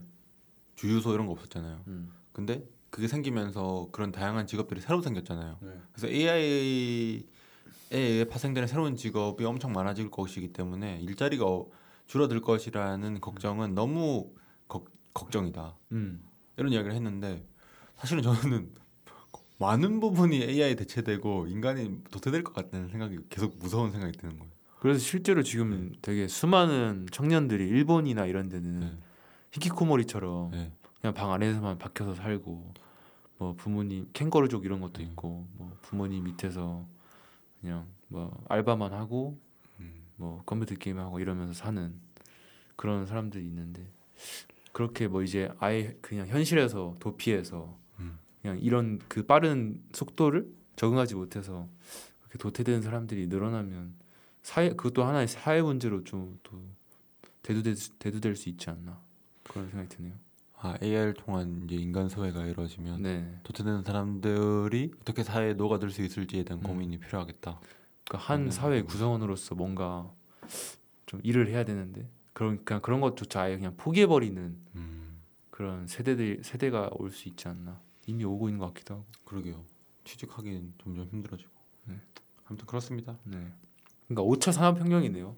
주유소 0.77 1.13
이런 1.13 1.27
거 1.27 1.33
없었잖아요. 1.33 1.83
음. 1.89 2.13
근데 2.33 2.65
그게 2.91 3.09
생기면서 3.09 3.89
그런 3.93 4.13
다양한 4.13 4.47
직업들이 4.47 4.81
새로 4.81 5.03
생겼잖아요. 5.03 5.59
네. 5.61 5.81
그래서 5.93 6.07
AI에 6.09 7.23
의해 7.91 8.25
파생되는 8.25 8.67
새로운 8.69 8.97
직업이 8.97 9.45
엄청 9.45 9.73
많아질 9.73 10.11
것이기 10.11 10.53
때문에 10.53 10.99
일자리가 11.01 11.45
어- 11.47 11.69
줄어들 12.07 12.41
것이라는 12.41 13.21
걱정은 13.21 13.75
너무 13.75 14.33
걱- 14.69 14.91
걱정이다. 15.15 15.77
음. 15.93 16.25
이런 16.57 16.73
이야기를 16.73 16.95
했는데 16.95 17.45
사실은 17.97 18.23
저는 18.23 18.71
많은 19.59 20.01
부분이 20.01 20.43
AI 20.43 20.77
대체되고 20.77 21.47
인간이 21.49 22.03
도태될 22.11 22.43
것 22.45 22.53
같다는 22.55 22.89
생각이 22.89 23.19
계속 23.31 23.57
무서운 23.59 23.91
생각이 23.91 24.17
드는 24.19 24.39
거예요. 24.39 24.53
그래서 24.85 25.01
실제로 25.01 25.43
지금 25.43 25.95
되게 26.03 26.29
수많은 26.29 27.07
청년들이 27.11 27.67
일본이나 27.67 28.27
이런 28.27 28.51
데는 28.51 28.81
네. 28.81 28.99
히키코모리처럼 29.53 30.51
네. 30.51 30.73
그냥 31.01 31.15
방 31.15 31.33
안에서만 31.33 31.79
박혀서 31.79 32.15
살고 32.15 32.75
뭐 33.39 33.55
부모님 33.55 34.11
캥거루족 34.13 34.67
이런 34.67 34.83
것도 34.83 34.99
네. 34.99 35.05
있고 35.05 35.47
뭐 35.55 35.75
부모님 35.81 36.25
밑에서 36.25 36.87
그냥 37.63 37.87
뭐 38.09 38.45
알바만 38.51 38.93
하고 38.93 39.41
음. 39.81 40.03
뭐 40.17 40.43
컴퓨터 40.45 40.75
게임 40.75 40.99
하고 40.99 41.19
이러면서 41.19 41.55
사는 41.55 41.99
그런 42.77 43.07
사람들이 43.07 43.43
있는데 43.47 43.89
그렇게 44.73 45.09
뭐 45.09 45.23
이제 45.23 45.51
아예 45.61 45.97
그냥 46.03 46.27
현실에서 46.27 46.97
도피해서 47.01 47.75
음. 48.01 48.19
그냥 48.43 48.59
이런 48.61 49.01
그 49.09 49.25
빠른 49.25 49.83
속도를 49.95 50.47
적응하지 50.77 51.15
못해서 51.15 51.71
그렇게 52.21 52.37
도태되는 52.37 52.83
사람들이 52.83 53.29
늘어나면 53.29 54.04
사회 54.45 54.69
그것도 54.71 55.05
하나의 55.05 55.27
사회 55.27 55.61
문제로 55.63 56.05
좀 56.05 56.39
또 56.43 56.63
대두될, 57.43 57.77
수- 57.77 57.93
대두될 57.99 58.37
수 58.37 58.49
있지 58.49 58.71
않나 58.71 59.01
그런 59.43 59.69
생각이 59.69 59.89
드네요. 59.89 60.15
아 60.57 60.79
AI를 60.83 61.13
통한 61.15 61.63
이제 61.65 61.77
인간 61.77 62.09
소외가 62.09 62.47
이루어지면 62.47 63.03
네. 63.03 63.39
도태되는 63.43 63.83
사람들이 63.83 64.93
어떻게 65.01 65.23
사회에 65.23 65.53
녹아들 65.55 65.91
수 65.91 66.03
있을지에 66.03 66.45
대한 66.45 66.63
음. 66.63 66.67
고민이 66.67 66.99
필요하겠다. 67.01 67.61
그러니까 68.07 68.19
한 68.33 68.47
음. 68.47 68.51
사회 68.51 68.81
구성원으로서 68.83 69.55
뭔가 69.57 70.11
좀 71.07 71.21
일을 71.23 71.49
해야 71.49 71.65
되는데 71.67 72.09
그런 72.33 72.65
그냥 72.65 72.81
그런 72.81 73.01
것조차 73.03 73.43
아예 73.43 73.57
그냥 73.57 73.75
포기해 73.77 74.07
버리는 74.07 74.57
음. 74.75 75.19
그런 75.51 75.87
세대들 75.87 76.43
세대가 76.45 76.89
올 76.95 77.11
수 77.11 77.29
있지 77.29 77.47
않나 77.49 77.79
이미 78.07 78.25
오고 78.25 78.49
있는 78.49 78.59
것 78.59 78.69
같기도 78.69 78.95
하고. 78.95 79.05
그러게요. 79.27 79.63
취직하기는 80.05 80.75
점점 80.83 81.07
힘들어지고. 81.09 81.51
네. 81.85 82.01
아무튼 82.47 82.67
그렇습니다. 82.67 83.19
네. 83.25 83.53
그러니까 84.09 84.23
5차 84.31 84.53
산업혁명이네요. 84.53 85.37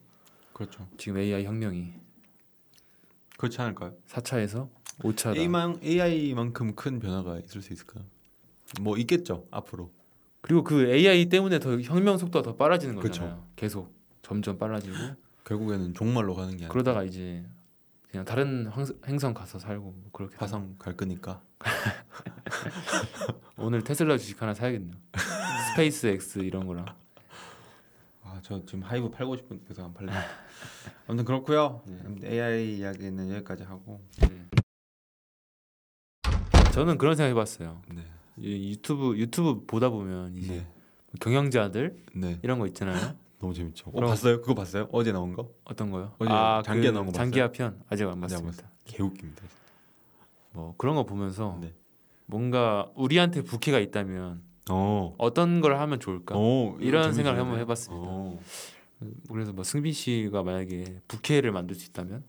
그렇죠. 0.53 0.87
지금 0.97 1.19
AI 1.19 1.45
혁명이 1.45 1.93
그렇지 3.37 3.61
않을까요? 3.61 3.95
4차에서 4.09 4.69
5차다. 5.01 5.37
A만 5.37 5.79
AI만큼 5.83 6.75
큰 6.75 6.99
변화가 6.99 7.39
있을 7.41 7.61
수 7.63 7.73
있을까? 7.73 8.01
뭐 8.81 8.97
있겠죠 8.97 9.47
앞으로. 9.51 9.93
그리고 10.41 10.65
그 10.65 10.87
AI 10.91 11.29
때문에 11.29 11.59
더 11.59 11.79
혁명 11.81 12.17
속도가 12.19 12.43
더 12.43 12.57
빨라지는. 12.57 12.97
거잖아요. 12.97 13.47
계속 13.57 13.95
점점 14.23 14.59
빨라지고 14.59 14.97
결국에는 15.45 15.93
종말로 15.95 16.35
가는 16.35 16.57
게 16.57 16.67
그러다가 16.69 17.05
이제 17.05 17.45
그냥 18.11 18.25
다른 18.25 18.67
황- 18.69 18.87
행성 19.07 19.35
가서 19.35 19.59
살고 19.59 19.85
뭐 19.85 20.11
그렇게 20.13 20.37
화성 20.39 20.77
갈 20.79 20.97
거니까. 20.97 21.43
오늘 23.59 23.83
테슬라 23.83 24.17
주식 24.19 24.41
하나 24.41 24.55
사야겠네요. 24.55 24.95
스페이스 25.71 26.07
X 26.07 26.39
이런 26.41 26.67
거랑. 26.67 26.87
아 28.27 28.41
저 28.43 28.65
지금 28.65 28.83
하이브 28.83 29.11
팔고 29.11 29.37
싶은 29.37 29.61
그래서 29.65 29.85
안 29.85 29.95
팔려. 29.95 30.13
아무튼 31.07 31.25
그렇고요. 31.25 31.83
아무튼 32.05 32.31
AI 32.31 32.79
이야기는 32.79 33.31
여기까지 33.35 33.63
하고. 33.63 34.01
네. 34.21 34.47
저는 36.73 36.99
그런 36.99 37.15
생각 37.17 37.31
해봤어요. 37.31 37.81
네. 37.95 38.03
이 38.37 38.71
유튜브 38.71 39.17
유튜브 39.17 39.65
보다 39.67 39.89
보면 39.89 40.35
이제 40.37 40.57
네. 40.59 40.67
경영자들 41.21 42.05
네. 42.15 42.39
이런 42.43 42.59
거 42.59 42.67
있잖아요. 42.67 43.17
너무 43.39 43.55
재밌죠. 43.55 43.91
어, 43.95 44.01
봤어요? 44.01 44.41
그거 44.41 44.55
봤어요? 44.55 44.89
어제 44.93 45.13
나온 45.13 45.33
거? 45.33 45.51
어떤 45.65 45.91
거요? 45.91 46.15
어제 46.19 46.31
아, 46.31 46.63
장기하 46.65 46.93
그 46.93 46.95
나온 46.95 47.07
거 47.07 47.13
장기하 47.13 47.51
편 47.53 47.81
아직 47.89 48.05
안 48.05 48.23
아직 48.23 48.37
안 48.37 48.43
봤습니다. 48.45 48.71
개웃깁니다. 48.85 49.43
뭐 50.53 50.75
그런 50.77 50.95
거 50.97 51.05
보면서 51.05 51.59
네. 51.61 51.75
뭔가 52.27 52.91
우리한테 52.95 53.43
부캐가 53.43 53.79
있다면 53.79 54.43
어. 54.71 55.15
어떤 55.19 55.61
걸 55.61 55.79
하면 55.79 56.01
좋을까? 56.01 56.35
어, 56.37 56.77
이런. 56.81 57.13
생각을 57.13 57.39
한번 57.41 57.59
해봤습니다. 57.61 58.05
어. 58.07 58.39
그래서 59.31 59.53
뭐 59.53 59.63
승빈 59.63 59.93
씨가 59.93 60.43
만약에 60.43 61.01
부캐를 61.07 61.53
만들 61.53 61.77
수 61.77 61.87
있다면, 61.91 62.25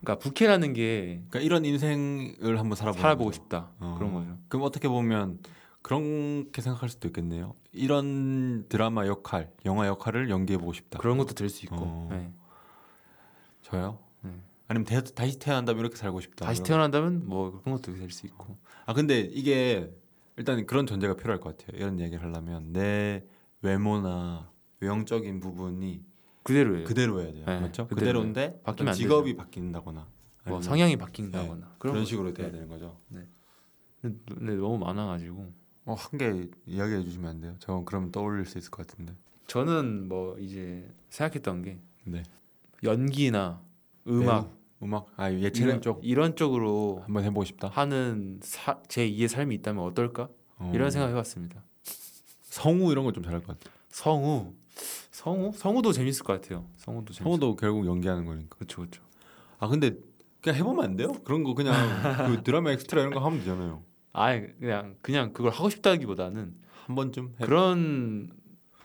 그러니까 0.00 0.18
부캐라는 0.18 0.72
게 0.72 1.22
그러니까 1.30 1.40
이런 1.40 1.64
인생을 1.64 2.58
한번 2.58 2.74
살아보고 2.76 3.26
거죠. 3.26 3.32
싶다 3.42 3.70
어. 3.78 3.94
그런 3.98 4.12
거죠. 4.12 4.36
그럼 4.48 4.64
어떻게 4.64 4.88
보면 4.88 5.38
그렇게 5.80 6.60
생각할 6.62 6.88
수도 6.88 7.08
있겠네요. 7.08 7.54
이런 7.72 8.66
드라마 8.68 9.06
역할, 9.06 9.50
영화 9.64 9.86
역할을 9.86 10.30
연기해 10.30 10.58
보고 10.58 10.72
싶다. 10.72 10.98
그런 10.98 11.16
것도 11.18 11.34
될 11.34 11.48
수 11.48 11.64
있고, 11.64 11.76
어. 11.78 12.08
네. 12.10 12.30
저요? 13.62 13.98
네. 14.22 14.30
아니면 14.68 14.84
대, 14.84 15.00
다시 15.02 15.38
태어난다면 15.38 15.80
이렇게 15.80 15.96
살고 15.96 16.20
싶다. 16.20 16.44
다시 16.46 16.62
태어난다면 16.62 17.22
뭐 17.26 17.60
그런 17.62 17.76
것도 17.76 17.94
될 17.96 18.10
수 18.10 18.26
있고. 18.26 18.56
아 18.84 18.92
근데 18.94 19.20
이게 19.20 19.90
일단 20.36 20.64
그런 20.66 20.86
전제가 20.86 21.14
필요할 21.14 21.40
것 21.40 21.56
같아요. 21.56 21.78
이런 21.78 22.00
얘기를 22.00 22.22
하려면 22.24 22.72
내 22.72 23.24
외모나 23.60 24.50
외형적인 24.80 25.40
부분이 25.40 26.04
그대로예요. 26.42 26.84
그대로여야 26.86 27.32
돼요. 27.32 27.44
네, 27.46 27.60
맞죠? 27.60 27.86
그대로예요. 27.86 27.88
그대로인데 28.32 28.60
바뀌면 28.64 28.94
직업이 28.94 29.36
바뀐다거나 29.36 30.08
뭐 30.46 30.60
성향이 30.60 30.96
바뀐다거나 30.96 31.76
그런, 31.78 31.96
거- 31.96 32.04
식으로 32.04 32.32
돼야 32.34 32.46
네. 32.48 32.52
되는 32.54 32.68
거죠. 32.68 32.96
근데, 33.08 33.28
근데 34.26 34.54
너무 34.56 34.78
많아가지고 34.78 35.52
어, 35.84 35.94
한 35.94 36.18
개 36.18 36.48
이야기해 36.66 37.02
주시면 37.02 37.30
안 37.30 37.40
돼요? 37.40 37.54
저 37.58 37.82
그러면 37.84 38.10
떠올릴 38.10 38.44
수 38.46 38.58
있을 38.58 38.70
것 38.70 38.86
같은데. 38.86 39.14
저는 39.46 40.08
뭐 40.08 40.36
이제 40.38 40.88
생각했던 41.10 41.62
게 41.62 41.78
네. 42.04 42.22
연기나 42.82 43.62
음악? 44.08 44.56
음악? 44.82 45.06
아 45.16 45.30
예체능 45.32 45.68
이런, 45.68 45.82
쪽 45.82 46.00
이런 46.02 46.36
쪽으로 46.36 47.00
한번 47.04 47.24
해보고 47.24 47.44
싶다. 47.44 47.68
하는 47.68 48.40
사, 48.42 48.78
제 48.88 49.08
2의 49.08 49.28
삶이 49.28 49.54
있다면 49.56 49.84
어떨까? 49.84 50.28
어. 50.58 50.70
이런 50.74 50.90
생각 50.90 51.08
해봤습니다. 51.10 51.62
성우 52.42 52.90
이런 52.92 53.04
거 53.04 53.12
좀 53.12 53.22
잘할 53.22 53.40
것 53.42 53.58
같아. 53.58 53.74
성우, 53.90 54.52
성우, 55.10 55.52
성우도 55.54 55.92
재밌을 55.92 56.24
것 56.24 56.40
같아요. 56.40 56.66
성우도 56.76 57.12
재밌을 57.12 57.24
성우도 57.24 57.56
결국 57.56 57.86
연기하는 57.86 58.24
거니까. 58.26 58.56
그렇죠, 58.56 58.78
그렇죠. 58.82 59.02
아 59.58 59.68
근데 59.68 59.92
그냥 60.42 60.58
해보면 60.58 60.84
안 60.84 60.96
돼요? 60.96 61.12
그런 61.24 61.44
거 61.44 61.54
그냥 61.54 61.72
그 62.36 62.42
드라마 62.42 62.72
엑스트라 62.72 63.00
이런 63.02 63.14
거 63.14 63.20
하면 63.20 63.38
되잖아요. 63.40 63.82
아, 64.12 64.38
그냥 64.58 64.96
그냥 65.00 65.32
그걸 65.32 65.52
하고 65.52 65.70
싶다기보다는 65.70 66.54
한 66.86 66.94
번쯤 66.96 67.34
해. 67.40 67.44
그런 67.46 68.30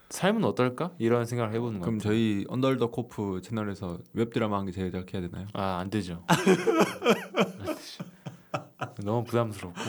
삶은 0.09 0.43
어떨까 0.45 0.93
이런 0.99 1.25
생각을 1.25 1.53
해보는 1.53 1.81
그럼 1.81 1.97
거예요. 1.97 1.99
저희 2.15 2.45
언더더 2.47 2.91
코프 2.91 3.41
채널에서 3.43 3.99
웹 4.13 4.31
드라마 4.31 4.57
한 4.59 4.65
개 4.65 4.71
제작해야 4.71 5.21
되나요? 5.21 5.47
아 5.53 5.79
안 5.79 5.89
되죠. 5.89 6.23
안 6.27 6.37
되죠. 6.45 8.03
너무 9.03 9.23
부담스럽고 9.25 9.79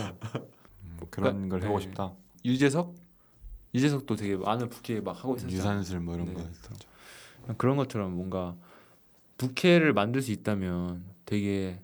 그런 1.11 1.49
걸 1.49 1.63
해보고 1.63 1.79
네. 1.79 1.85
싶다. 1.85 2.13
유재석 2.45 2.95
유재석도 3.75 4.17
되게 4.17 4.37
많은 4.37 4.69
부캐 4.69 5.01
막 5.01 5.17
하고 5.19 5.37
있었죠. 5.37 5.55
유산슬 5.55 6.01
뭐 6.01 6.15
이런 6.15 6.27
네. 6.29 6.35
거 6.35 6.41
했었죠. 6.41 6.75
그런 7.57 7.77
것처럼 7.77 8.13
뭔가 8.15 8.57
부캐를 9.37 9.93
만들 9.93 10.21
수 10.21 10.33
있다면 10.33 11.05
되게 11.25 11.81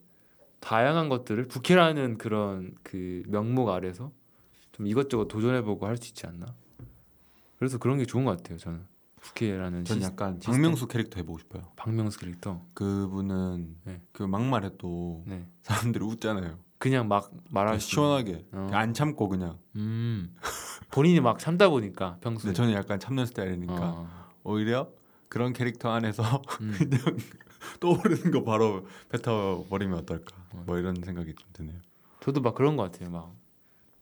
다양한 0.60 1.08
것들을 1.08 1.46
부캐라는 1.46 2.18
그런 2.18 2.74
그 2.82 3.22
명목 3.28 3.68
아래서 3.68 4.10
좀 4.72 4.86
이것저것 4.86 5.28
도전해보고 5.28 5.86
할 5.86 5.96
수 5.98 6.08
있지 6.08 6.26
않나. 6.26 6.46
그래서 7.58 7.78
그런 7.78 7.98
게 7.98 8.04
좋은 8.04 8.24
것 8.24 8.36
같아요. 8.36 8.58
저는 8.58 8.84
부캐라는 9.20 9.84
전 9.84 9.98
시- 10.00 10.04
약간 10.04 10.34
시스템? 10.34 10.52
박명수 10.52 10.86
캐릭터 10.88 11.16
해보고 11.16 11.38
싶어요. 11.38 11.62
박명수 11.76 12.18
캐릭터. 12.18 12.60
그분은 12.74 13.76
네. 13.84 14.02
그 14.12 14.22
막말해도 14.22 15.24
네. 15.26 15.46
사람들이 15.62 16.04
웃잖아요. 16.04 16.58
그냥 16.78 17.08
막 17.08 17.30
말할 17.50 17.80
수. 17.80 17.90
시원하게 17.92 18.44
어. 18.52 18.68
안 18.72 18.92
참고 18.92 19.28
그냥. 19.28 19.58
음. 19.76 20.34
본인이 20.90 21.20
막 21.20 21.38
참다 21.38 21.70
보니까 21.70 22.18
평소에. 22.20 22.48
근데 22.48 22.56
저는 22.56 22.74
약간 22.74 23.00
참는 23.00 23.24
스타일이니까 23.24 23.74
어. 23.80 24.08
오히려 24.42 24.90
그런 25.30 25.52
캐릭터 25.54 25.90
안에서 25.90 26.22
음. 26.60 26.74
그냥 26.76 27.00
떠오르는 27.80 28.30
거 28.30 28.44
바로 28.44 28.86
뱉어 29.08 29.64
버리면 29.70 29.98
어떨까? 30.00 30.36
어. 30.52 30.62
뭐 30.66 30.78
이런 30.78 30.96
생각이 31.02 31.34
좀 31.34 31.48
드네요. 31.54 31.78
저도 32.20 32.42
막 32.42 32.54
그런 32.54 32.76
것 32.76 32.90
같아요. 32.92 33.10
막 33.10 33.34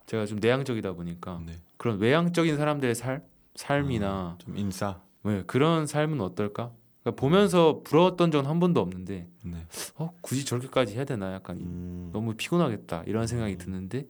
제가 0.07 0.27
좀 0.27 0.39
내향적이다 0.41 0.93
보니까 0.95 1.41
네. 1.47 1.61
그런 1.77 1.99
외향적인 1.99 2.57
사람들의 2.57 2.95
살 2.97 3.25
삶이나 3.55 4.37
좀 4.39 4.57
인싸. 4.57 5.01
네, 5.23 5.43
그런 5.47 5.87
삶은 5.87 6.21
어떨까? 6.21 6.73
그러니까 7.03 7.21
보면서 7.21 7.81
부러웠던 7.85 8.31
적은 8.31 8.49
한 8.49 8.61
번도 8.61 8.81
없는데 8.81 9.29
네. 9.45 9.67
어 9.97 10.15
굳이 10.21 10.45
저렇게까지 10.45 10.95
해야 10.95 11.05
되나 11.05 11.35
약간 11.35 11.57
음. 11.57 12.11
너무 12.13 12.35
피곤하겠다 12.35 13.05
이런 13.07 13.27
생각이 13.27 13.55
음. 13.55 13.59
드는데 13.59 14.07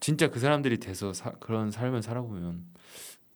진짜 0.00 0.28
그 0.28 0.40
사람들이 0.40 0.78
돼서 0.78 1.12
사, 1.12 1.30
그런 1.32 1.70
삶을 1.70 2.02
살아보면 2.02 2.64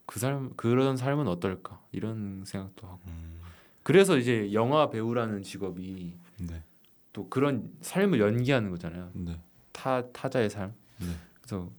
그 0.07 0.21
삶 0.21 0.51
그런 0.57 0.97
삶은 0.97 1.27
어떨까 1.29 1.81
이런 1.93 2.45
생각도 2.45 2.87
하고 2.87 3.01
음. 3.09 3.41
그래서 3.83 4.17
이제 4.19 4.53
영화 4.53 4.91
배우라는 4.91 5.43
직업이 5.43 6.17
네. 6.41 6.63
또 7.13 7.29
그런 7.29 7.71
삶을 7.81 8.21
연기하는 8.21 8.71
거잖아요 8.71 9.11
네. 9.15 9.41
타 9.73 10.11
타자의 10.13 10.51
삶 10.51 10.75
네. 10.99 11.07
그래서 11.41 11.71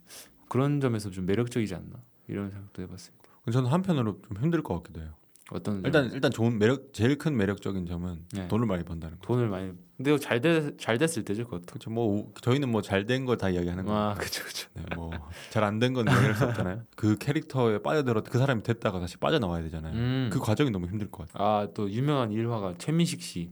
그런 0.47 0.79
점에서 0.79 1.09
좀 1.11 1.25
매력적이지 1.25 1.75
않나 1.75 2.01
이런 2.27 2.49
생각도 2.51 2.81
해봤습니다 2.83 3.24
저는 3.51 3.69
한편으로 3.71 4.21
좀 4.27 4.37
힘들 4.41 4.61
것 4.63 4.75
같기도 4.81 5.01
해요. 5.01 5.11
어떤 5.51 5.75
점? 5.75 5.85
일단 5.85 6.11
일단 6.11 6.31
좋은 6.31 6.57
매력 6.57 6.91
제일 6.91 7.17
큰 7.19 7.37
매력적인 7.37 7.85
점은 7.85 8.25
네. 8.33 8.47
돈을 8.47 8.65
많이 8.65 8.83
번다는 8.83 9.19
거. 9.19 9.27
돈을 9.27 9.47
많이 9.47 9.71
근데 9.95 10.17
잘됐잘 10.17 10.97
됐을 10.97 11.23
때죠 11.23 11.43
그것도 11.45 11.65
그렇죠. 11.67 11.89
뭐 11.91 12.07
우- 12.07 12.33
저희는 12.41 12.69
뭐 12.69 12.81
잘된거다 12.81 13.49
이야기하는 13.49 13.85
거예요. 13.85 13.99
아 13.99 14.13
그쵸 14.15 14.43
그쵸 14.43 14.67
네, 14.73 14.83
뭐잘 14.95 15.63
안 15.63 15.77
된 15.79 15.93
건 15.93 16.07
이야기할 16.07 16.33
수 16.33 16.45
없잖아요. 16.45 16.81
그 16.97 17.17
캐릭터에 17.19 17.77
빠져들어 17.83 18.23
그 18.23 18.39
사람이 18.39 18.63
됐다가 18.63 18.99
다시 18.99 19.17
빠져 19.17 19.37
나와야 19.37 19.61
되잖아요. 19.63 19.93
음. 19.93 20.29
그 20.33 20.39
과정이 20.39 20.71
너무 20.71 20.87
힘들 20.87 21.11
것 21.11 21.27
같아요. 21.29 21.47
아또 21.47 21.91
유명한 21.91 22.31
일화가 22.31 22.75
최민식 22.79 23.21
씨 23.21 23.51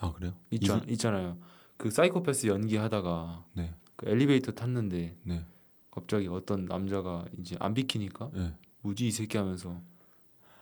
아 0.00 0.12
그래요? 0.12 0.34
있잖, 0.50 0.78
이분- 0.80 0.90
있잖아요. 0.90 1.38
그 1.78 1.90
사이코패스 1.90 2.46
연기하다가 2.46 3.44
네, 3.54 3.72
그 3.96 4.08
엘리베이터 4.08 4.52
탔는데 4.52 5.16
네, 5.24 5.44
갑자기 5.90 6.28
어떤 6.28 6.66
남자가 6.66 7.24
이제 7.38 7.56
안 7.58 7.72
비키니까 7.74 8.30
네. 8.34 8.54
무지 8.82 9.06
이 9.08 9.10
새끼 9.10 9.36
하면서 9.38 9.80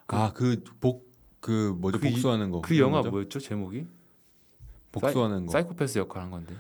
아 0.08 0.32
그 0.32 0.62
복 0.80 1.06
그 1.40 1.74
뭐죠 1.78 2.00
그 2.00 2.08
이- 2.08 2.10
복수하는 2.12 2.50
거. 2.50 2.60
그 2.60 2.76
영화 2.78 2.98
뭐죠? 2.98 3.10
뭐였죠 3.10 3.38
제목이? 3.40 3.86
복수하는 4.90 5.46
거. 5.46 5.52
사이코패스 5.52 5.98
역할 5.98 6.22
한 6.22 6.30
건데 6.30 6.54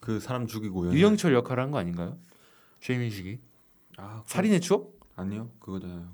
그 0.00 0.18
사람 0.20 0.46
죽이고 0.46 0.86
연애- 0.88 0.96
유영철 0.98 1.32
역할 1.34 1.60
한 1.60 1.70
거 1.70 1.78
아닌가요? 1.78 2.18
최민식이 2.80 3.38
아 3.96 4.22
그- 4.26 4.30
살인의 4.32 4.60
추억? 4.60 4.98
아니요 5.16 5.50
그거잖아요. 5.60 6.08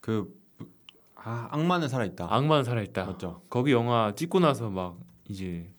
그아 0.00 0.26
악마는 1.50 1.88
살아 1.88 2.04
있다. 2.06 2.26
악마는 2.34 2.64
살아있다. 2.64 3.04
맞죠? 3.04 3.42
거기 3.50 3.72
영화 3.72 4.14
찍고 4.14 4.40
나서 4.40 4.70
막 4.70 4.98
이제 5.28 5.70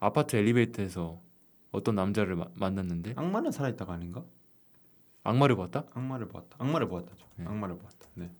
아파트 0.00 0.36
엘리베이터에서 0.36 1.20
어떤 1.70 1.94
남자를 1.96 2.36
마- 2.36 2.48
만났는데 2.54 3.12
악마는 3.16 3.52
살아 3.52 3.68
있다가 3.68 3.92
아닌가? 3.92 4.24
악마를 5.24 5.56
봤다? 5.56 5.84
악마를 5.94 6.28
보았다. 6.28 6.56
악마를 6.58 6.86
보았다죠. 6.88 7.26
네. 7.36 7.46
악마를 7.46 7.78
보았다. 7.78 8.08
네. 8.14 8.30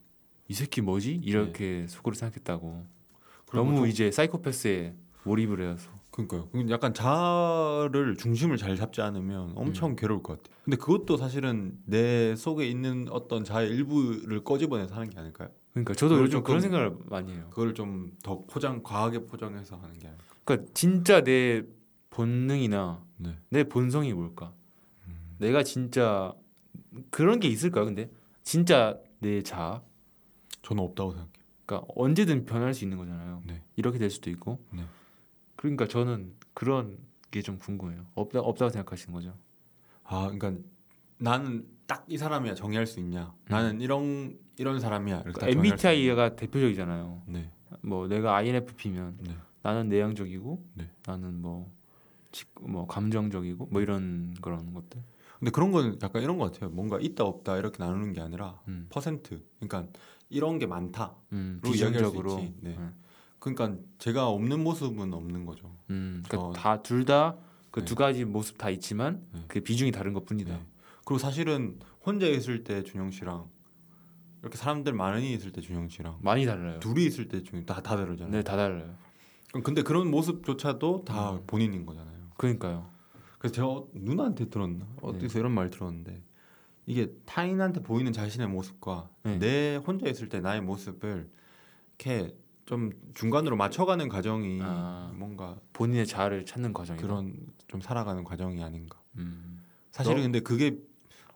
이 0.47 0.53
새끼 0.53 0.81
뭐지? 0.81 1.15
이렇게 1.23 1.87
속으로 1.87 2.13
생각했다고. 2.15 2.85
너무 3.53 3.75
좀- 3.77 3.87
이제 3.87 4.11
사이코패스에 4.11 4.95
몰입을 5.23 5.61
해서 5.61 5.89
그러니까요. 6.11 6.47
그 6.51 6.65
약간 6.69 6.93
자아를 6.93 8.15
중심을 8.17 8.57
잘 8.57 8.75
잡지 8.75 9.01
않으면 9.01 9.53
엄청 9.55 9.91
음. 9.91 9.95
괴로울 9.95 10.21
것 10.23 10.37
같아요. 10.41 10.55
근데 10.63 10.77
그것도 10.77 11.17
사실은 11.17 11.77
내 11.85 12.35
속에 12.35 12.67
있는 12.67 13.07
어떤 13.09 13.43
자의 13.43 13.69
일부를 13.69 14.43
꺼집어내서 14.43 14.95
하는 14.95 15.09
게 15.09 15.19
아닐까요? 15.19 15.49
그러니까 15.73 15.93
저도 15.93 16.19
요즘 16.21 16.41
그런 16.43 16.61
생각을 16.61 16.95
많이 17.07 17.33
해요. 17.33 17.47
그걸 17.49 17.73
좀 17.73 18.11
더 18.23 18.43
포장 18.45 18.81
과하게 18.81 19.25
포장해서 19.25 19.75
하는 19.77 19.97
게 19.97 20.07
아닐까. 20.07 20.23
그러니까 20.45 20.71
진짜 20.73 21.21
내 21.21 21.63
본능이나 22.11 23.03
네. 23.17 23.37
내 23.49 23.63
본성이 23.65 24.13
뭘까? 24.13 24.53
음. 25.07 25.35
내가 25.39 25.63
진짜 25.63 26.33
그런 27.09 27.39
게 27.39 27.47
있을까요? 27.47 27.85
근데 27.85 28.09
진짜 28.43 28.99
내 29.19 29.41
자아, 29.41 29.81
저는 30.61 30.83
없다고 30.83 31.11
생각해요. 31.11 31.33
그러니까 31.65 31.93
언제든 31.95 32.45
변할 32.45 32.73
수 32.73 32.83
있는 32.83 32.97
거잖아요. 32.97 33.41
네. 33.45 33.61
이렇게 33.75 33.97
될 33.97 34.09
수도 34.09 34.29
있고. 34.29 34.59
네. 34.71 34.83
그러니까 35.55 35.87
저는 35.87 36.33
그런 36.53 36.97
게 37.31 37.41
좀 37.41 37.57
궁금해요. 37.59 38.05
없다 38.15 38.39
없다고 38.39 38.69
생각하시는 38.69 39.13
거죠? 39.13 39.33
아, 40.05 40.29
그러니까 40.31 40.53
나는 41.17 41.67
딱 41.87 42.05
이 42.07 42.17
사람이야 42.17 42.55
정의할 42.55 42.87
수 42.87 42.99
있냐? 42.99 43.33
나는 43.49 43.81
이런 43.81 44.37
이런 44.57 44.79
사람이야. 44.79 45.23
있냐? 45.27 45.47
MBTI가 45.47 46.35
대표적이잖아요. 46.35 47.23
네. 47.27 47.51
뭐 47.81 48.07
내가 48.07 48.35
INFP면 48.37 49.17
네. 49.21 49.35
나는 49.63 49.89
내향적이고 49.89 50.63
네. 50.75 50.89
나는 51.05 51.41
뭐, 51.41 51.69
직- 52.31 52.53
뭐 52.61 52.87
감정적이고 52.87 53.67
뭐 53.71 53.81
이런 53.81 54.33
그런 54.41 54.73
것들. 54.73 55.01
근데 55.39 55.51
그런 55.51 55.71
건 55.71 55.97
약간 56.01 56.21
이런 56.23 56.37
것 56.37 56.51
같아요. 56.51 56.69
뭔가 56.69 56.97
있다 56.99 57.23
없다 57.23 57.57
이렇게 57.57 57.83
나누는 57.83 58.13
게 58.13 58.21
아니라 58.21 58.59
음, 58.67 58.87
퍼센트. 58.89 59.43
그러니까 59.59 59.91
이런 60.29 60.59
게 60.59 60.65
많다. 60.65 61.13
음, 61.33 61.59
로 61.63 61.69
이야기할 61.73 62.05
수. 62.09 62.17
있지. 62.39 62.53
네. 62.61 62.75
음, 62.77 62.93
그러니까 63.39 63.77
제가 63.99 64.27
없는 64.29 64.63
모습은 64.63 65.13
없는 65.13 65.45
거죠. 65.45 65.75
음, 65.89 66.23
저- 66.29 66.37
그러니까 66.37 66.59
다 66.59 66.81
둘 66.81 67.05
다그 67.05 67.79
네. 67.81 67.85
두 67.85 67.95
가지 67.95 68.25
모습 68.25 68.57
다 68.57 68.69
있지만 68.69 69.23
네. 69.33 69.43
그 69.47 69.59
비중이 69.61 69.91
다른 69.91 70.13
것뿐이다. 70.13 70.53
네. 70.53 70.65
그리고 71.05 71.19
사실은 71.19 71.79
혼자 72.05 72.25
있을 72.27 72.63
때 72.63 72.83
준영 72.83 73.11
씨랑 73.11 73.47
이렇게 74.41 74.57
사람들 74.57 74.93
많이 74.93 75.33
있을 75.33 75.51
때 75.51 75.61
준영 75.61 75.89
씨랑 75.89 76.19
많이 76.21 76.45
달라요. 76.45 76.79
둘이 76.79 77.05
있을 77.05 77.27
때 77.27 77.43
준영 77.43 77.65
다다 77.65 77.95
다르잖아요. 77.97 78.31
네, 78.31 78.43
다 78.43 78.55
달라요. 78.55 78.95
근데 79.63 79.83
그런 79.83 80.09
모습조차도 80.11 81.05
다 81.05 81.31
음. 81.33 81.43
본인인 81.47 81.85
거잖아요. 81.85 82.15
그러니까요. 82.37 82.89
그래서 83.45 83.53
제가 83.53 83.67
어- 83.67 83.87
누나한테 83.93 84.49
들었나 84.49 84.87
어디서 85.01 85.33
네. 85.33 85.39
이런 85.39 85.51
말 85.51 85.69
들었는데 85.69 86.23
이게 86.87 87.11
타인한테 87.25 87.81
보이는 87.81 88.11
자신의 88.11 88.47
모습과 88.47 89.09
네. 89.23 89.37
내 89.37 89.75
혼자 89.75 90.07
있을 90.09 90.29
때 90.29 90.39
나의 90.39 90.61
모습을 90.61 91.29
이렇게 91.99 92.35
좀 92.65 92.91
중간으로 93.13 93.55
맞춰가는 93.55 94.09
과정이 94.09 94.59
아. 94.63 95.11
뭔가 95.15 95.59
본인의 95.73 96.07
자아를 96.07 96.45
찾는 96.45 96.73
과정이다. 96.73 97.05
그런 97.05 97.35
좀 97.67 97.81
살아가는 97.81 98.23
과정이 98.23 98.63
아닌가. 98.63 98.99
음. 99.17 99.61
사실은 99.91 100.17
너- 100.17 100.23
근데 100.23 100.39
그게 100.39 100.79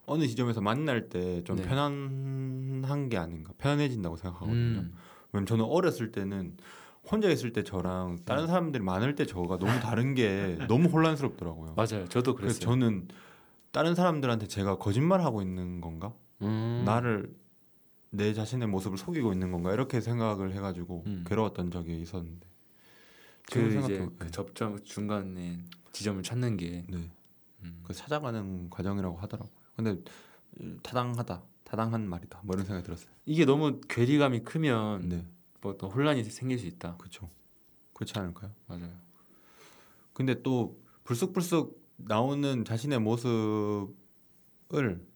어느 0.08 0.28
지점에서 0.28 0.62
만날 0.62 1.10
때좀 1.10 1.58
네. 1.58 1.64
편안한 1.64 3.10
게 3.10 3.18
아닌가 3.18 3.54
편안해진다고 3.60 4.16
생각하거든요. 4.18 4.80
음. 4.80 4.94
왜냐면 5.32 5.46
저는 5.46 5.64
어렸을 5.66 6.12
때는 6.12 6.58
혼자 7.12 7.30
있을 7.30 7.54
때 7.54 7.64
저랑 7.64 8.20
다른 8.26 8.48
사람들이 8.48 8.84
많을 8.84 9.16
때 9.16 9.26
저가 9.26 9.58
너무 9.58 9.80
다른 9.80 10.14
게 10.14 10.58
너무 10.68 10.90
혼란스럽더라고요. 10.90 11.76
맞아요. 11.76 12.08
저도 12.08 12.36
그랬어요. 12.36 12.60
저는 12.60 13.08
다른 13.72 13.96
사람들한테 13.96 14.48
제가 14.48 14.78
거짓말 14.78 15.22
하고 15.22 15.42
있는 15.42 15.82
건가? 15.82 16.14
음. 16.42 16.84
나를 16.86 17.36
내 18.12 18.34
자신의 18.34 18.68
모습을 18.68 18.98
속이고 18.98 19.34
있는 19.34 19.52
건가? 19.52 19.74
이렇게 19.74 20.02
생각을 20.02 20.54
해가지고 20.54 21.04
음. 21.08 21.24
괴로웠던 21.28 21.72
적이 21.72 22.02
있었는데 22.02 22.48
그 23.52 23.60
이제 23.80 23.98
그 23.98 24.24
네. 24.26 24.32
접점 24.32 24.84
중간에 24.84 25.64
지점을 25.92 26.22
찾는 26.24 26.58
게 26.58 26.86
네. 26.88 27.12
음. 27.64 27.82
그 27.84 27.94
찾아가는 27.94 28.70
과정이라고 28.70 29.18
하더라고요. 29.18 29.54
근데 29.76 29.98
타당하다, 30.84 31.42
타당한 31.64 32.08
말이다. 32.08 32.42
뭐 32.44 32.56
이런 32.56 32.66
생각이 32.66 32.86
들었어요. 32.86 33.10
이게 33.26 33.46
너무 33.46 33.80
괴리감이 33.88 34.44
크면 34.44 35.10
네, 35.10 35.26
뭐 35.62 35.78
또 35.78 35.90
혼란이 35.90 36.24
생길 36.24 36.58
수 36.60 36.66
있다. 36.66 36.96
그렇죠. 36.98 37.30
그렇지 37.94 38.18
않을까요? 38.18 38.52
맞아요. 38.68 38.90
근데 40.14 40.42
또 40.42 40.78
불쑥불쑥 41.04 41.80
나오는 41.98 42.64
자신의 42.66 43.00
모습을 43.00 43.90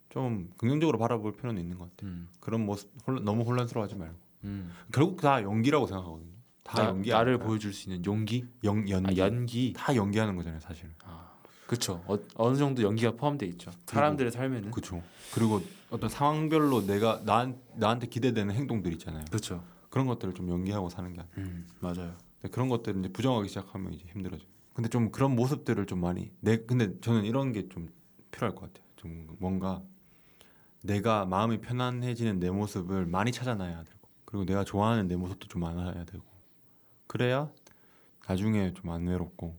좀 0.09 0.49
긍정적으로 0.57 0.97
바라볼 0.97 1.33
필요는 1.33 1.61
있는 1.61 1.77
것 1.77 1.89
같아요. 1.91 2.11
음. 2.11 2.27
그런 2.39 2.65
모습 2.65 2.89
혼란- 3.07 3.23
너무 3.23 3.43
혼란스러워하지 3.43 3.95
말고 3.95 4.15
음. 4.43 4.71
결국 4.91 5.21
다 5.21 5.41
연기라고 5.41 5.87
생각하거든요. 5.87 6.31
다 6.63 6.81
나, 6.83 6.89
연기 6.89 7.09
나를 7.09 7.33
아닐까요? 7.33 7.47
보여줄 7.47 7.73
수 7.73 7.89
있는 7.89 8.05
용기, 8.05 8.45
연 8.63 8.87
연기 8.89 9.21
아, 9.21 9.25
연기. 9.25 9.73
다 9.75 9.95
연기하는 9.95 10.35
거잖아요, 10.35 10.59
사실. 10.61 10.89
아, 11.03 11.33
그렇죠. 11.67 12.03
어, 12.07 12.17
어느 12.35 12.55
정도 12.57 12.83
연기가 12.83 13.11
포함돼 13.11 13.45
있죠. 13.47 13.71
사람들의 13.85 14.31
삶에는 14.31 14.71
그렇죠. 14.71 15.01
그리고 15.33 15.61
어떤 15.89 16.09
상황별로 16.09 16.85
내가 16.85 17.21
나, 17.25 17.51
나한테 17.75 18.07
기대되는 18.07 18.53
행동들 18.55 18.91
있잖아요. 18.93 19.25
그렇죠. 19.29 19.63
그런 19.93 20.07
것들을 20.07 20.33
좀 20.33 20.49
연기하고 20.49 20.89
사는 20.89 21.13
게 21.13 21.21
아니에요. 21.21 21.37
음, 21.37 21.67
맞아요. 21.79 22.17
그런 22.51 22.67
것들을 22.67 22.99
이제 22.99 23.09
부정하기 23.13 23.47
시작하면 23.47 23.93
이제 23.93 24.03
힘들어져. 24.07 24.43
근데 24.73 24.89
좀 24.89 25.11
그런 25.11 25.35
모습들을 25.35 25.85
좀 25.85 26.01
많이 26.01 26.31
내 26.39 26.57
근데 26.57 26.99
저는 26.99 27.25
이런 27.25 27.53
게 27.53 27.69
좀 27.69 27.89
필요할 28.31 28.55
것 28.55 28.61
같아요. 28.61 28.83
좀 28.95 29.27
뭔가 29.39 29.83
내가 30.81 31.27
마음이 31.27 31.61
편안해지는 31.61 32.39
내 32.39 32.49
모습을 32.49 33.05
많이 33.05 33.31
찾아놔야 33.31 33.83
되고 33.83 33.99
그리고 34.25 34.45
내가 34.45 34.63
좋아하는 34.63 35.07
내 35.07 35.15
모습도 35.15 35.47
좀 35.47 35.61
많아야 35.61 36.05
되고 36.05 36.23
그래야 37.05 37.51
나중에 38.27 38.73
좀 38.73 38.89
안 38.91 39.05
외롭고 39.05 39.55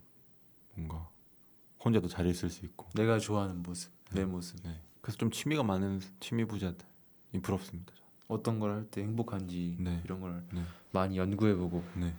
뭔가 0.74 1.08
혼자도 1.84 2.08
잘 2.08 2.26
있을 2.26 2.50
수 2.50 2.64
있고 2.66 2.88
내가 2.94 3.20
좋아하는 3.20 3.62
모습, 3.62 3.92
내 4.12 4.24
모습. 4.24 4.60
네. 4.64 4.80
그래서 5.00 5.16
좀 5.16 5.30
취미가 5.30 5.62
많은 5.62 6.00
취미 6.18 6.44
부자들이 6.44 7.40
부럽습니다. 7.40 7.92
어떤 8.28 8.58
걸 8.58 8.70
할 8.70 8.86
때 8.90 9.02
행복한지 9.02 9.76
네. 9.78 10.00
이런 10.04 10.20
걸 10.20 10.42
네. 10.52 10.62
많이 10.92 11.16
연구해보고 11.18 11.84
네. 11.96 12.14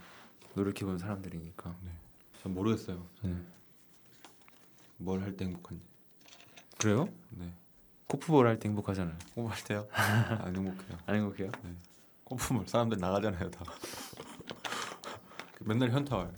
노력해본 0.56 0.97
사람들이니까. 0.97 1.76
전 2.41 2.53
모르겠어요. 2.53 3.06
네. 3.24 3.36
뭘할 4.97 5.36
때 5.36 5.45
행복한지. 5.45 5.84
그래요? 6.78 7.10
네. 7.32 7.51
코프볼 8.08 8.45
할 8.47 8.60
때 8.60 8.70
행복하잖아요. 8.70 9.18
공부할 9.34 9.64
때요? 9.64 9.88
안 9.91 10.56
행복해요. 10.56 10.97
안 11.08 11.16
행복해요? 11.16 11.51
거품을 12.26 12.68
사람들 12.68 12.97
나가잖아요 12.99 13.49
다. 13.51 13.66
맨날 15.62 15.89
현타 15.91 16.16
와요. 16.18 16.34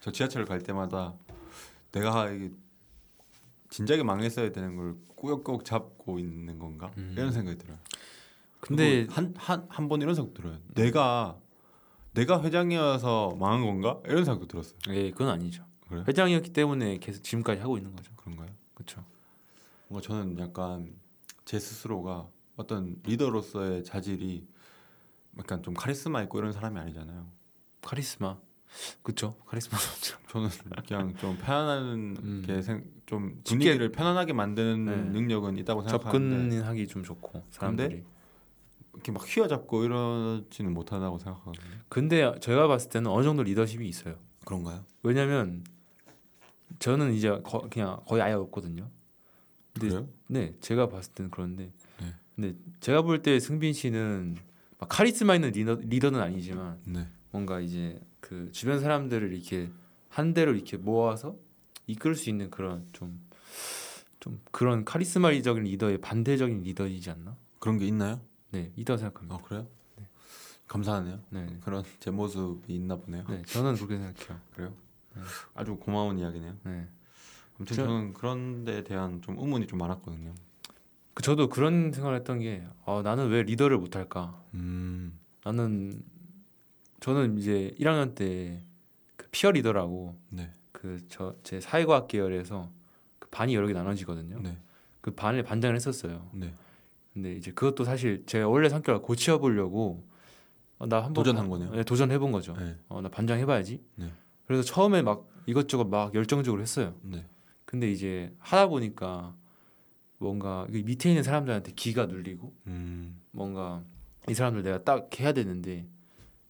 저 0.00 0.10
지하철 0.12 0.44
갈 0.44 0.60
때마다 0.62 1.14
내가 1.90 2.30
이게 2.30 2.50
진작에 3.70 4.02
망했어야 4.02 4.52
되는 4.52 4.76
걸 4.76 4.96
꾸역꾸역 5.16 5.64
잡고 5.64 6.18
있는 6.18 6.58
건가 6.58 6.90
음. 6.96 7.14
이런 7.16 7.32
생각이 7.32 7.58
들어요. 7.58 7.78
근데 8.66 9.06
한 9.10 9.34
한 9.36 9.66
한 9.68 9.88
번 9.88 10.00
이런 10.02 10.14
생각 10.14 10.34
들어요. 10.34 10.56
내가 10.74 11.38
내가 12.14 12.42
회장이어서 12.42 13.36
망한 13.38 13.62
건가 13.66 14.00
이런 14.06 14.24
생각도 14.24 14.46
들었어요. 14.46 14.78
예, 14.90 15.10
그건 15.10 15.28
아니죠. 15.28 15.64
그래요? 15.88 16.04
회장이었기 16.06 16.52
때문에 16.52 16.98
계속 16.98 17.22
지금까지 17.22 17.60
하고 17.60 17.76
있는 17.76 17.94
거죠. 17.94 18.12
그런가요? 18.16 18.48
그렇죠. 18.74 19.04
뭔가 19.88 20.06
저는 20.06 20.38
약간 20.38 20.94
제 21.44 21.58
스스로가 21.58 22.28
어떤 22.56 22.96
리더로서의 23.04 23.82
자질이 23.84 24.46
약간 25.38 25.62
좀 25.62 25.74
카리스마 25.74 26.22
있고 26.22 26.38
이런 26.38 26.52
사람이 26.52 26.78
아니잖아요. 26.78 27.26
카리스마. 27.80 28.38
그렇죠. 29.02 29.36
카리스마. 29.46 29.76
저는 30.30 30.48
그냥 30.86 31.14
좀 31.16 31.36
편안한 31.36 32.16
음. 32.22 32.42
게좀 32.46 33.40
쉽게- 33.42 33.48
분위기를 33.48 33.90
편안하게 33.90 34.32
만드는 34.34 34.84
네. 34.84 34.96
능력은 35.18 35.58
있다고 35.58 35.82
생각하는데 35.82 36.50
접근하기 36.56 36.86
좀 36.88 37.02
좋고 37.02 37.42
사람들이. 37.50 38.04
이렇게 38.94 39.12
막 39.12 39.24
휘어잡고 39.26 39.84
이러지는 39.84 40.72
못하다고 40.74 41.18
생각하거든요. 41.18 41.70
근데 41.88 42.32
제가 42.40 42.68
봤을 42.68 42.90
때는 42.90 43.10
어느 43.10 43.24
정도 43.24 43.42
리더십이 43.42 43.88
있어요. 43.88 44.16
그런가요? 44.44 44.84
왜냐면 45.02 45.64
저는 46.78 47.14
이제 47.14 47.30
거, 47.42 47.68
그냥 47.70 48.00
거의 48.06 48.22
아예 48.22 48.32
없거든요. 48.34 48.90
근데 49.72 49.88
그래요? 49.88 50.08
네, 50.26 50.54
제가 50.60 50.88
봤을 50.88 51.12
때는 51.12 51.30
그런데. 51.30 51.72
네. 52.00 52.14
근데 52.34 52.54
제가 52.80 53.02
볼 53.02 53.22
때 53.22 53.38
승빈 53.40 53.72
씨는 53.72 54.36
막 54.78 54.88
카리스마 54.88 55.34
있는 55.34 55.50
리더, 55.50 55.74
리더는 55.74 56.20
아니지만 56.20 56.78
네. 56.84 57.06
뭔가 57.30 57.60
이제 57.60 58.00
그 58.20 58.50
주변 58.52 58.80
사람들을 58.80 59.32
이렇게 59.32 59.70
한 60.08 60.34
대로 60.34 60.52
이렇게 60.54 60.76
모아서 60.76 61.36
이끌 61.86 62.14
수 62.14 62.28
있는 62.30 62.50
그런 62.50 62.86
좀좀 62.92 64.40
그런 64.50 64.84
카리스마적인 64.84 65.64
리더의 65.64 65.98
반대적인 66.00 66.62
리더이지 66.62 67.10
않나? 67.10 67.36
그런 67.58 67.78
게 67.78 67.86
있나요? 67.86 68.20
네, 68.52 68.72
있다고 68.76 68.98
생각합니다. 68.98 69.34
아 69.34 69.38
그래요? 69.46 69.66
감사하네요. 70.68 71.20
네, 71.30 71.44
네. 71.44 71.58
그런 71.62 71.84
제 72.00 72.10
모습이 72.10 72.74
있나 72.74 72.96
보네요. 72.96 73.24
네, 73.28 73.42
저는 73.42 73.74
그렇게 73.76 73.98
생각해요. 73.98 74.40
그래요? 74.54 74.72
아주 75.54 75.76
고마운 75.76 76.18
이야기네요. 76.18 76.56
네. 76.64 76.88
아무튼 77.58 77.76
저- 77.76 77.84
저는 77.84 78.12
그런 78.14 78.64
데에 78.64 78.82
대한 78.82 79.20
좀 79.20 79.38
의문이 79.38 79.66
좀 79.66 79.78
많았거든요. 79.78 80.34
그 81.14 81.22
저도 81.22 81.48
그런 81.50 81.92
생각을 81.92 82.16
했던 82.16 82.38
게 82.38 82.64
아, 82.86 83.02
나는 83.04 83.28
왜 83.28 83.42
리더를 83.42 83.76
못 83.76 83.96
할까? 83.96 84.42
음. 84.54 85.18
나는 85.44 86.02
저는 87.00 87.38
이제 87.38 87.74
1학년 87.78 88.14
때 88.14 88.62
그 89.16 89.28
피어 89.30 89.50
리더라고 89.50 90.16
네. 90.30 90.50
그저 90.72 91.36
제 91.42 91.60
사회과학 91.60 92.08
계열에서 92.08 92.70
그 93.18 93.28
반이 93.28 93.54
여러 93.54 93.66
개 93.66 93.72
나눠지거든요. 93.74 94.40
네. 94.40 94.56
그 95.02 95.10
반을 95.10 95.42
반장을 95.42 95.76
했었어요. 95.76 96.28
네. 96.32 96.54
근데 97.12 97.34
이제 97.34 97.52
그것도 97.52 97.84
사실 97.84 98.24
제가 98.26 98.48
원래 98.48 98.68
성격을 98.68 99.02
고쳐 99.02 99.38
보려고 99.38 100.06
어, 100.78 100.86
나 100.86 100.96
한번 100.96 101.14
도전한 101.14 101.48
거네요. 101.48 101.70
네, 101.70 101.84
도전해 101.84 102.18
본 102.18 102.32
거죠. 102.32 102.54
네. 102.54 102.76
어, 102.88 103.00
나 103.00 103.08
반장 103.08 103.38
해봐야지. 103.38 103.80
네. 103.96 104.12
그래서 104.46 104.62
처음에 104.62 105.02
막 105.02 105.28
이것저것 105.46 105.84
막 105.84 106.14
열정적으로 106.14 106.60
했어요. 106.60 106.94
네. 107.02 107.24
근데 107.64 107.90
이제 107.90 108.34
하다 108.38 108.68
보니까 108.68 109.34
뭔가 110.18 110.66
이 110.70 110.82
밑에 110.82 111.10
있는 111.10 111.22
사람들한테 111.22 111.72
기가 111.72 112.06
눌리고 112.06 112.54
음. 112.66 113.20
뭔가 113.30 113.82
이 114.28 114.34
사람들 114.34 114.62
내가 114.62 114.84
딱 114.84 115.08
해야 115.20 115.32
되는데 115.32 115.86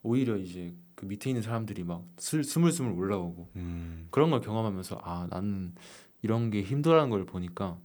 오히려 0.02 0.36
이제 0.36 0.74
그 0.94 1.06
밑에 1.06 1.30
있는 1.30 1.42
사람들이 1.42 1.84
막 1.84 2.04
슬, 2.18 2.44
스물스물 2.44 2.92
올라오고 2.92 3.50
음. 3.56 4.08
그런 4.10 4.30
걸 4.30 4.40
경험하면서 4.40 5.00
아 5.02 5.26
나는 5.30 5.74
이런 6.22 6.50
게 6.50 6.62
힘들어하는 6.62 7.10
걸 7.10 7.24
보니까 7.24 7.66
난 7.66 7.80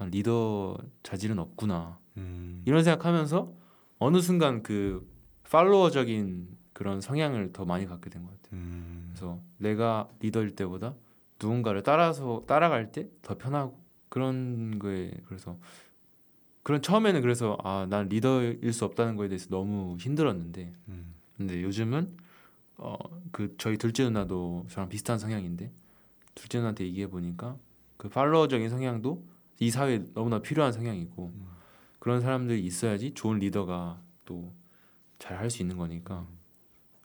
리더 0.00 0.76
자질은 1.02 1.38
없구나 1.38 1.98
음. 2.16 2.62
이런 2.66 2.84
생각하면서 2.84 3.52
어느 3.98 4.20
순간 4.20 4.62
그 4.62 5.08
팔로워적인 5.50 6.48
그런 6.72 7.00
성향을 7.00 7.52
더 7.52 7.64
많이 7.64 7.86
갖게 7.86 8.10
된 8.10 8.22
것 8.24 8.30
같아요. 8.42 8.60
음. 8.60 9.06
그래서 9.10 9.40
내가 9.58 10.08
리더일 10.20 10.54
때보다 10.54 10.94
누군가를 11.40 11.82
따라서 11.82 12.44
따라갈 12.46 12.92
때 12.92 13.08
더 13.22 13.36
편하고 13.38 13.78
그런 14.08 14.78
거에 14.78 15.10
그래서 15.26 15.58
그런 16.62 16.82
처음에는 16.82 17.20
그래서 17.22 17.56
아 17.62 17.86
난 17.88 18.08
리더일 18.08 18.72
수 18.72 18.84
없다는 18.84 19.16
거에 19.16 19.28
대해서 19.28 19.48
너무 19.48 19.96
힘들었는데 19.98 20.74
음. 20.88 21.14
근데 21.36 21.62
요즘은 21.62 22.16
어 22.78 22.96
그 23.32 23.54
저희 23.58 23.76
둘째 23.76 24.04
누나도 24.04 24.66
저랑 24.70 24.88
비슷한 24.88 25.18
성향인데 25.18 25.70
둘째 26.34 26.58
누나한테 26.58 26.84
얘기해 26.84 27.08
보니까 27.08 27.56
그 27.98 28.08
팔로워적인 28.08 28.68
성향도 28.70 29.22
이 29.58 29.70
사회에 29.70 30.04
너무나 30.14 30.40
필요한 30.40 30.72
성향이고 30.72 31.32
음. 31.34 31.46
그런 31.98 32.20
사람들이 32.20 32.64
있어야지 32.64 33.12
좋은 33.14 33.38
리더가 33.38 34.00
또 34.24 34.52
잘 35.18 35.38
할 35.38 35.48
수 35.50 35.62
있는 35.62 35.78
거니까 35.78 36.26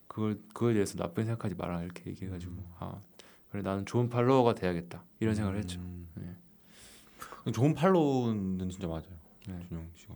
그걸 0.07 0.37
그거에 0.53 0.73
대해서 0.73 0.95
나쁘게 0.97 1.23
생각하지 1.23 1.55
마라 1.55 1.81
이렇게 1.83 2.09
얘기해가지고 2.09 2.53
아 2.79 3.01
그래 3.49 3.61
나는 3.61 3.85
좋은 3.85 4.09
팔로워가 4.09 4.53
돼야겠다 4.53 5.03
이런 5.21 5.33
생각을 5.33 5.57
했죠. 5.59 5.79
음. 5.79 6.07
네. 6.15 7.51
좋은 7.53 7.73
팔로우는 7.73 8.69
진짜 8.69 8.87
맞아요. 8.87 9.05
네. 9.47 9.59
준영 9.69 9.89
씨가. 9.95 10.13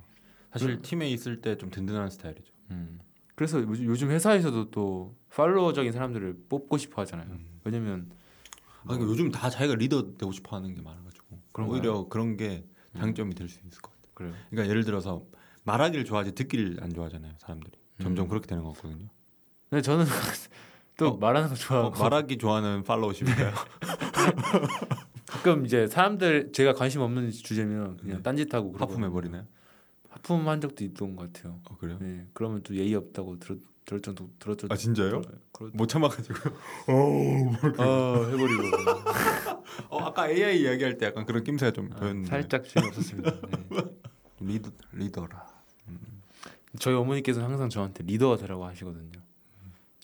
사실 0.52 0.82
팀에 0.82 1.10
있을 1.10 1.40
때 1.42 1.56
좀 1.58 1.70
든든한 1.72 2.10
스타일이죠. 2.10 2.52
음. 2.72 3.00
그래서 3.36 3.62
요즘- 3.62 4.10
회사에서도 4.12 4.72
또 4.72 5.16
팔로워적인 5.30 5.92
사람들을 5.94 6.46
뽑고 6.50 6.78
싶어 6.78 7.02
하잖아요. 7.04 7.30
음. 7.32 7.60
왜냐면 7.64 8.12
아, 8.82 8.88
그러니까 8.88 9.08
요즘 9.10 9.32
다 9.32 9.50
자기가 9.50 9.76
리더 9.76 10.16
되고 10.18 10.32
싶어 10.34 10.58
하는 10.58 10.76
게 10.76 10.82
많아가지고 10.82 11.05
그런가요? 11.56 11.74
오히려 11.80 12.08
그런 12.10 12.36
게 12.36 12.66
장점이 12.98 13.34
될 13.34 13.48
수 13.48 13.60
있을 13.66 13.82
것 13.82 13.92
같아요. 13.92 14.12
그래요. 14.14 14.34
그러니까 14.50 14.70
예를 14.70 14.84
들어서 14.84 15.24
말하기를 15.64 16.04
좋아하지 16.06 16.34
듣기를 16.36 16.78
안 16.82 16.94
좋아하잖아요, 16.94 17.34
사람들이. 17.40 17.72
점점 18.02 18.26
음. 18.26 18.30
그렇게 18.30 18.46
되는 18.48 18.62
것 18.64 18.74
같거든요. 18.74 19.08
근데 19.70 19.82
저는 19.82 20.06
또 20.98 21.10
어, 21.10 21.18
말하는 21.18 21.48
거 21.48 21.54
어, 21.54 21.58
좋아하고 21.58 22.04
말하기 22.04 22.38
좋아하는 22.38 22.84
팔로우십인가요? 22.84 23.54
가끔 25.28 25.66
이제 25.66 25.88
사람들 25.88 26.52
제가 26.54 26.74
관심 26.74 27.02
없는 27.02 27.32
주제면 27.32 27.98
그냥 27.98 28.18
네. 28.18 28.24
딴짓하고 28.24 28.76
하품해 28.78 29.10
버리나요? 29.10 29.46
하품한 30.26 30.60
적도 30.60 30.84
있던 30.84 31.16
것 31.16 31.32
같아요. 31.32 31.60
어, 31.70 31.78
그래요? 31.78 31.98
네, 32.02 32.26
그러면 32.34 32.64
또 32.64 32.76
예의 32.76 32.96
없다고 32.96 33.38
들었 33.40 33.60
들을 33.86 34.02
정도 34.02 34.32
들었죠. 34.40 34.68
아 34.72 34.76
진짜요? 34.76 35.22
그렇 35.52 35.70
못 35.74 35.86
참아가지고. 35.86 36.34
어 36.90 38.26
해버리고 38.26 38.64
어, 39.90 40.00
아까 40.00 40.28
AI 40.28 40.62
이야기할 40.62 40.98
때 40.98 41.06
약간 41.06 41.24
그런 41.24 41.44
낌새가 41.44 41.72
좀 41.72 41.92
아, 41.94 41.98
보였는데. 41.98 42.28
살짝 42.28 42.68
재미없었습니다. 42.68 43.32
네. 43.42 43.68
리더 44.42 44.72
리더라. 44.92 45.46
저희 46.80 46.96
어머니께서는 46.96 47.48
항상 47.48 47.70
저한테 47.70 48.04
리더가 48.06 48.38
되라고 48.38 48.66
하시거든요. 48.66 49.22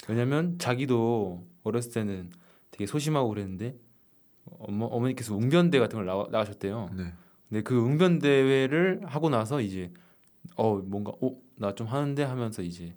왜냐면 0.07 0.59
자기도 0.59 1.43
어렸을 1.63 1.91
때는 1.91 2.29
되게 2.69 2.85
소심하고 2.85 3.29
그랬는데 3.29 3.75
어머, 4.59 4.85
어머니께서 4.85 5.35
웅변대 5.35 5.79
같은 5.79 5.97
걸 5.97 6.05
나가, 6.05 6.27
나가셨대요. 6.29 6.91
네. 6.95 7.13
근데 7.49 7.63
그 7.63 7.75
웅변 7.75 8.19
대회를 8.19 9.01
하고 9.05 9.29
나서 9.29 9.59
이제 9.59 9.91
어 10.55 10.77
뭔가 10.77 11.11
어나 11.59 11.73
좀 11.75 11.87
하는데 11.87 12.21
하면서 12.23 12.61
이제 12.61 12.95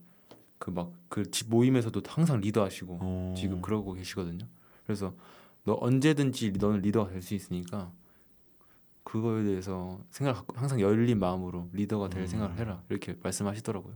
그 0.59 0.71
막 0.71 0.93
그 1.09 1.31
모임에서도 1.49 2.01
항상 2.09 2.41
리더하시고 2.41 2.99
어. 3.01 3.35
지금 3.37 3.61
그러고 3.63 3.93
계시거든요. 3.93 4.47
그래서 4.87 5.15
너 5.65 5.77
언제든지 5.81 6.53
너는 6.53 6.81
리더가 6.81 7.11
될 7.11 7.23
수 7.23 7.35
있으니까 7.35 7.93
그거에 9.05 9.45
대해서 9.45 10.01
생각 10.11 10.47
항상 10.59 10.81
열린 10.81 11.19
마음으로 11.19 11.69
리더가 11.73 12.09
될 12.09 12.23
음. 12.23 12.27
생각을 12.27 12.57
해라 12.59 12.83
이렇게 12.89 13.17
말씀하시더라고요. 13.23 13.95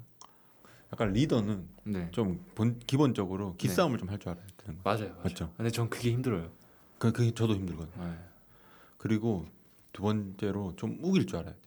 약간 0.92 1.12
리더는 1.12 1.66
네 1.84 2.08
좀 2.12 2.42
본, 2.54 2.78
기본적으로 2.86 3.54
기싸움을 3.56 3.98
좀할 3.98 4.18
줄 4.18 4.30
알아야 4.30 4.46
되는 4.58 4.76
거. 4.76 4.82
맞아요, 4.90 5.08
맞아요. 5.10 5.22
맞죠? 5.24 5.52
근데 5.56 5.70
전 5.70 5.88
그게 5.90 6.12
힘들어요. 6.12 6.50
그 6.98 7.12
그게 7.12 7.32
저도 7.32 7.54
힘들거든요. 7.54 8.04
네. 8.04 8.18
그리고 8.96 9.46
두 9.92 10.02
번째로 10.02 10.74
좀 10.76 10.98
우길 11.02 11.26
줄 11.26 11.38
알아야 11.38 11.52
돼. 11.54 11.60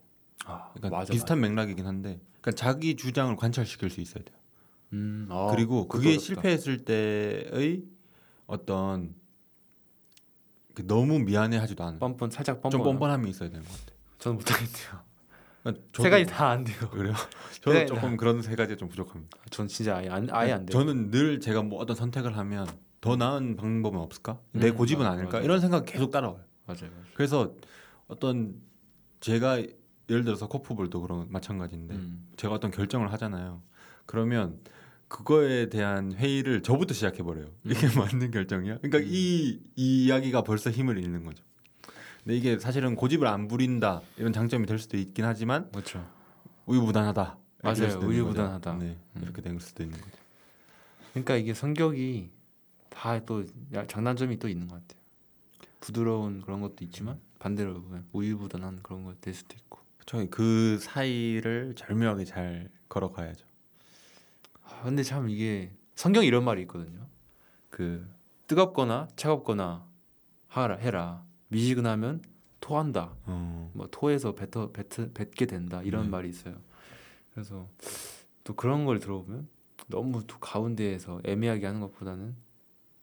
아 0.52 0.72
그러니까 0.74 1.00
맞아, 1.00 1.12
비슷한 1.14 1.40
맥락이긴 1.42 1.86
한데, 1.86 2.20
그러니까 2.42 2.52
자기 2.52 2.96
주장을 2.96 3.36
관철시킬 3.36 3.90
수 3.90 4.02
있어야 4.02 4.24
돼요. 4.24 4.36
맞아. 4.38 4.42
음, 4.94 5.28
아, 5.32 5.48
그리고 5.50 5.88
그게. 5.88 6.18
실패했을 6.18 6.84
때의 6.86 7.84
어떤 8.48 9.16
그 10.74 10.86
너무 10.88 11.20
미안해하지도 11.20 11.84
않아. 11.84 12.00
뻔뻔 12.00 12.30
살짝 12.32 12.62
뻔뻔. 12.62 12.72
좀 12.72 12.84
뻔뻔함이 12.84 13.30
있어야 13.30 13.50
되는 13.50 13.64
것 13.66 13.72
같아. 13.72 13.94
저는 14.20 14.38
못하겠대요. 14.38 15.02
그러니까 15.64 15.84
세 16.02 16.10
가지 16.10 16.26
다 16.26 16.50
안 16.50 16.64
돼요. 16.64 16.90
그래요. 16.90 17.14
네, 17.68 17.86
조금 17.86 18.18
그런 18.18 18.42
세 18.42 18.56
가지가 18.56 18.78
좀 18.78 18.90
부족합니다. 18.90 19.38
전 19.50 19.68
진짜 19.68 19.98
아예 19.98 20.10
안 20.10 20.28
아예 20.32 20.54
안 20.54 20.66
돼요. 20.66 20.78
저는 20.80 21.12
늘 21.12 21.40
제가 21.40 21.62
뭐 21.62 21.80
어떤 21.80 21.96
선택을 21.96 22.36
하면 22.38 22.68
더 23.02 23.16
나은 23.16 23.56
방법은 23.58 24.00
없을까? 24.00 24.40
내 24.52 24.70
음, 24.72 24.76
고집은 24.78 25.04
맞아, 25.04 25.12
아닐까? 25.18 25.38
맞아. 25.38 25.44
이런 25.46 25.60
생각 25.60 25.86
계속 25.86 26.12
따라와요. 26.12 26.44
맞아요, 26.66 26.90
맞아요. 26.92 27.06
그래서 27.14 27.54
어떤 28.08 28.56
제가 29.20 29.62
예를 30.10 30.24
들어서 30.24 30.48
코프볼도 30.48 31.02
그런 31.02 31.32
마찬가지인데 31.32 31.96
음. 31.96 32.28
제가 32.38 32.54
어떤 32.54 32.72
결정을 32.72 33.12
하잖아요. 33.14 33.62
그러면 34.06 34.60
그거에 35.08 35.70
대한 35.70 36.14
회의를 36.14 36.64
저부터 36.64 36.94
시작해 36.94 37.24
버려요. 37.24 37.48
이게 37.66 37.76
맞는 37.98 38.32
결정이야? 38.32 38.78
그러니까 38.78 38.98
음. 39.00 39.04
이, 39.08 39.60
이 39.76 40.06
이야기가 40.06 40.44
벌써 40.44 40.70
힘을 40.70 40.98
잃는 40.98 41.24
거죠. 41.24 41.44
근데 42.24 42.38
이게 42.38 42.60
사실은 42.60 42.96
고집을 42.96 43.26
안 43.28 43.48
부린다 43.48 44.02
이런 44.18 44.32
장점이 44.32 44.66
될 44.68 44.78
수도 44.80 44.98
있긴 44.98 45.26
하지만 45.26 45.70
그렇죠. 45.72 46.06
우유부단하다. 46.68 47.38
맞아요. 47.64 48.00
우유부단하다. 48.00 48.74
네, 48.78 48.98
음. 49.16 49.22
이렇게 49.24 49.42
될 49.42 49.60
수도 49.60 49.84
있는 49.84 50.00
거죠. 50.00 50.18
그러니까 51.14 51.36
이게 51.36 51.54
성격이 51.54 52.30
다 52.90 53.20
또 53.26 53.44
장단점이 53.88 54.38
또 54.40 54.48
있는 54.48 54.68
것 54.68 54.76
같아요. 54.76 55.02
부드러운 55.80 56.42
그런 56.42 56.62
것도 56.62 56.76
있지만 56.82 57.20
반대로 57.40 57.74
보면 57.82 58.06
우유부단한 58.14 58.80
그런 58.84 59.04
것 59.04 59.20
될 59.20 59.34
수도 59.34 59.56
있고. 59.58 59.80
저희 60.06 60.30
그 60.30 60.78
사이를 60.80 61.74
절묘하게 61.76 62.26
잘 62.26 62.70
걸어가야죠. 62.90 63.46
아, 64.64 64.84
근데 64.84 65.04
참 65.04 65.30
이게 65.30 65.72
성경 65.96 66.24
에 66.24 66.28
이런 66.28 66.44
말이 66.44 66.62
있거든요. 66.62 67.08
그 67.70 68.08
뜨겁거나 68.48 69.08
차갑거나 69.16 69.86
하라 70.48 70.76
해라. 70.76 71.24
미지근하면 71.48 72.22
토한다. 72.60 73.16
어, 73.26 73.72
뭐 73.74 73.88
토해서 73.92 74.36
뱉어 74.36 74.72
뱉, 74.72 74.88
뱉게 75.14 75.46
된다. 75.46 75.82
이런 75.84 76.04
네. 76.04 76.10
말이 76.10 76.30
있어요. 76.30 76.56
그래서 77.34 77.68
또 78.44 78.56
그런 78.56 78.86
걸 78.86 79.00
들어보면 79.00 79.48
너무 79.88 80.26
또 80.28 80.38
가운데에서 80.40 81.22
애매하게 81.24 81.66
하는 81.66 81.82
것보다는 81.82 82.36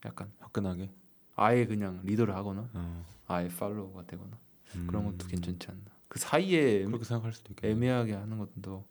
약간 0.05 0.31
화끈하게. 0.39 0.91
아예 1.37 1.67
그냥 1.67 2.01
리더를 2.03 2.35
하거나 2.35 2.69
어, 2.73 3.07
아예 3.29 3.49
팔로우가 3.49 4.07
되거나 4.07 4.37
음. 4.75 4.87
그런 4.89 5.05
것도 5.05 5.29
괜찮지 5.29 5.69
않나. 5.71 5.98
그 6.19 6.23
사이에 6.23 6.85
그렇게 6.85 7.05
생각할 7.05 7.33
수도 7.33 7.53
있겠네요. 7.53 7.77
애매하게 7.77 8.15
하는 8.15 8.39
것도 8.39 8.85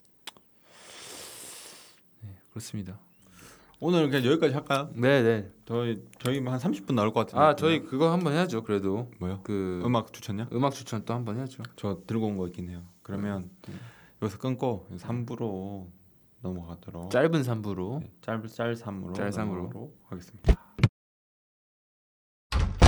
네, 2.21 2.38
그렇습니다. 2.51 2.99
오늘 3.80 4.09
그냥 4.09 4.25
여기까지 4.25 4.53
할까요? 4.53 4.89
네, 4.95 5.21
네. 5.21 5.51
저희 5.65 6.03
저희 6.19 6.39
한 6.39 6.57
30분 6.57 6.93
나올 6.95 7.11
것 7.13 7.19
같은데. 7.25 7.39
아, 7.43 7.55
저희 7.55 7.84
그거 7.84 8.11
한번 8.11 8.34
해야죠. 8.34 8.63
그래도 8.63 9.11
뭐요? 9.19 9.41
그 9.43 9.82
음악 9.86 10.13
추천요? 10.13 10.47
음악 10.53 10.73
추천 10.73 11.03
또 11.05 11.13
한번 11.13 11.36
해야죠. 11.38 11.63
저 11.75 12.01
들고 12.07 12.25
온 12.28 12.38
거 12.38 12.47
있긴 12.47 12.69
해요. 12.69 12.84
그러면 13.03 13.51
음. 13.67 13.80
여기서 14.21 14.39
끊고 14.39 14.88
3부로 14.97 15.88
넘어가도록 16.41 17.11
짧은 17.11 17.43
삼부로 17.43 17.99
네, 18.01 18.11
짧짤 18.21 18.73
3으로 18.75 19.13
짤 19.13 19.32
삼으로. 19.34 19.57
넘어가도록 19.63 19.99
하겠습니다. 20.07 20.55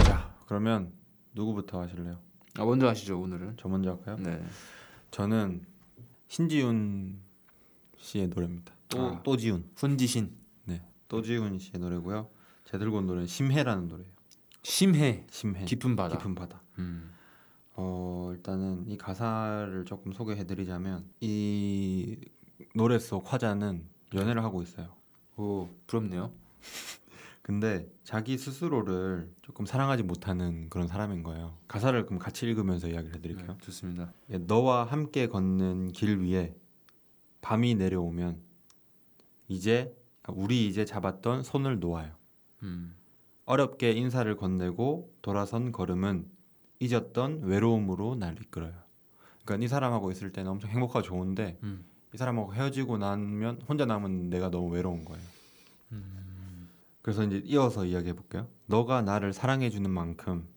자, 0.06 0.34
그러면 0.48 0.94
누구부터 1.34 1.82
하실래요? 1.82 2.20
아, 2.58 2.66
먼저 2.66 2.88
하시죠. 2.88 3.20
오늘은. 3.20 3.56
저 3.58 3.68
먼저 3.70 3.92
할까요? 3.92 4.18
네. 4.20 4.44
저는 5.12 5.66
신지훈 6.28 7.20
씨의 7.98 8.28
노래입니다. 8.30 8.74
또 8.90 9.02
아. 9.02 9.24
또지훈. 9.24 9.70
훈지신 9.76 10.32
네. 10.66 10.82
또지훈 11.08 11.60
씨의 11.60 11.80
노래고요. 11.80 12.30
제가 12.66 12.78
들고 12.80 12.98
온 12.98 13.08
노래는 13.08 13.28
심해라는 13.28 13.88
노래예요. 13.88 14.12
심해 14.64 15.26
심해. 15.30 15.66
깊은 15.66 15.96
바다. 15.96 16.18
깊은 16.18 16.36
바다. 16.36 16.62
음. 16.80 17.12
어 17.76 18.32
일단은 18.34 18.86
이 18.88 18.98
가사를 18.98 19.86
조금 19.86 20.12
소개해드리자면 20.12 21.06
이 21.22 22.18
노래 22.76 23.00
속 23.00 23.32
화자는 23.32 23.86
연애를 24.14 24.44
하고 24.44 24.62
있어요. 24.62 24.94
오, 25.38 25.70
부럽네요. 25.88 26.32
근데 27.50 27.90
자기 28.04 28.38
스스로를 28.38 29.34
조금 29.42 29.66
사랑하지 29.66 30.04
못하는 30.04 30.70
그런 30.70 30.86
사람인 30.88 31.24
거예요. 31.24 31.58
가사를 31.68 32.06
그럼 32.06 32.20
같이 32.20 32.46
읽으면서 32.46 32.88
이야기를 32.88 33.16
해드릴게요. 33.16 33.48
네, 33.48 33.58
좋습니다. 33.60 34.14
예, 34.30 34.38
너와 34.38 34.84
함께 34.84 35.28
걷는 35.28 35.92
길 35.94 36.20
위에 36.20 36.56
밤이 37.42 37.74
내려오면 37.74 38.40
이제 39.48 39.98
아, 40.22 40.32
우리 40.32 40.68
이제 40.68 40.86
잡았던 40.86 41.42
손을 41.42 41.80
놓아요. 41.80 42.12
음. 42.62 42.94
어렵게 43.46 43.94
인사를 43.94 44.38
건네고 44.38 45.12
돌아선 45.24 45.72
걸음은 45.72 46.30
잊었던 46.80 47.46
외로움으로 47.46 48.14
날 48.14 48.40
이끌어요. 48.40 48.76
그러니까 49.44 49.66
이 49.66 49.68
사람하고 49.68 50.12
있을 50.12 50.32
때는 50.32 50.52
엄청 50.52 50.70
행복하고 50.70 51.02
좋은데 51.02 51.58
음. 51.64 51.84
이 52.14 52.18
사람하고 52.18 52.54
헤어지고 52.54 53.00
나면 53.00 53.64
혼자 53.68 53.88
남은 53.88 54.30
내가 54.30 54.52
너무 54.52 54.72
외로운 54.72 55.04
거예요. 55.04 55.24
그래서 57.02 57.24
이제 57.24 57.42
이어서 57.46 57.86
이야기해 57.86 58.14
볼게요. 58.14 58.48
너가 58.66 59.02
나를 59.02 59.34
사랑해 59.34 59.70
주는 59.70 59.90
만큼 59.90 60.48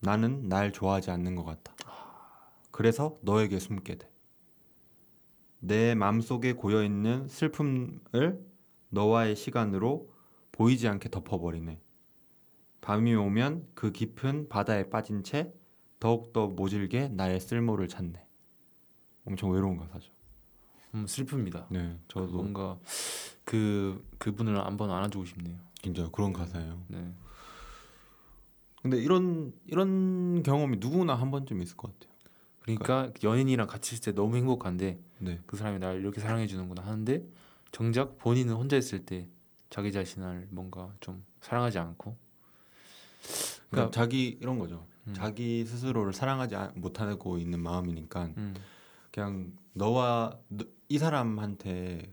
나는 0.00 0.48
날 0.48 0.72
좋아하지 0.72 1.10
않는 1.10 1.36
것 1.36 1.44
같아. 1.44 1.74
그래서 2.70 3.18
너에게 3.22 3.58
숨게 3.58 3.98
돼. 3.98 4.10
내 5.60 5.94
마음속에 5.94 6.54
고여 6.54 6.82
있는 6.82 7.28
슬픔을 7.28 8.44
너와의 8.88 9.36
시간으로 9.36 10.10
보이지 10.50 10.88
않게 10.88 11.10
덮어버리네. 11.10 11.80
밤이 12.80 13.14
오면 13.14 13.68
그 13.74 13.92
깊은 13.92 14.48
바다에 14.48 14.90
빠진 14.90 15.22
채 15.22 15.54
더욱더 16.00 16.48
모질게 16.48 17.08
나의 17.08 17.38
쓸모를 17.38 17.86
찾네. 17.86 18.26
엄청 19.24 19.52
외로운 19.52 19.76
가사죠. 19.76 20.12
음, 20.94 21.06
슬픕니다. 21.06 21.66
네, 21.70 21.98
저도 22.08 22.32
뭔가 22.38 22.78
그 23.44 24.04
그분을 24.18 24.58
한번 24.58 24.90
안아주고 24.90 25.24
싶네요. 25.24 25.58
진짜 25.82 26.08
그런 26.12 26.32
가사예요. 26.32 26.82
네. 26.88 27.12
근데 28.82 28.98
이런 28.98 29.52
이런 29.66 30.42
경험이 30.42 30.78
누구나 30.78 31.14
한 31.14 31.30
번쯤 31.30 31.60
있을 31.62 31.76
것 31.76 31.92
같아요. 31.98 32.12
그러니까 32.60 33.10
연인이랑 33.22 33.66
같이 33.66 33.94
있을 33.94 34.12
때 34.12 34.12
너무 34.12 34.36
행복한데 34.36 35.00
네, 35.18 35.40
그 35.46 35.56
사람이 35.56 35.78
나를 35.80 36.00
이렇게 36.00 36.20
사랑해 36.20 36.46
주는구나 36.46 36.82
하는데 36.82 37.24
정작 37.72 38.18
본인은 38.18 38.54
혼자 38.54 38.76
있을 38.76 39.04
때 39.04 39.28
자기 39.70 39.90
자신을 39.92 40.48
뭔가 40.50 40.92
좀 41.00 41.24
사랑하지 41.40 41.78
않고 41.78 42.16
그러니까 43.70 43.70
그러니까- 43.70 43.90
자기 43.90 44.38
이런 44.40 44.58
거죠. 44.58 44.86
음. 45.08 45.14
자기 45.14 45.64
스스로를 45.64 46.12
사랑하지 46.12 46.54
아- 46.54 46.72
못하고 46.76 47.38
있는 47.38 47.60
마음이니까 47.60 48.26
음. 48.36 48.54
그냥 49.10 49.52
너와 49.74 50.38
너- 50.48 50.66
이 50.88 50.98
사람한테 50.98 52.12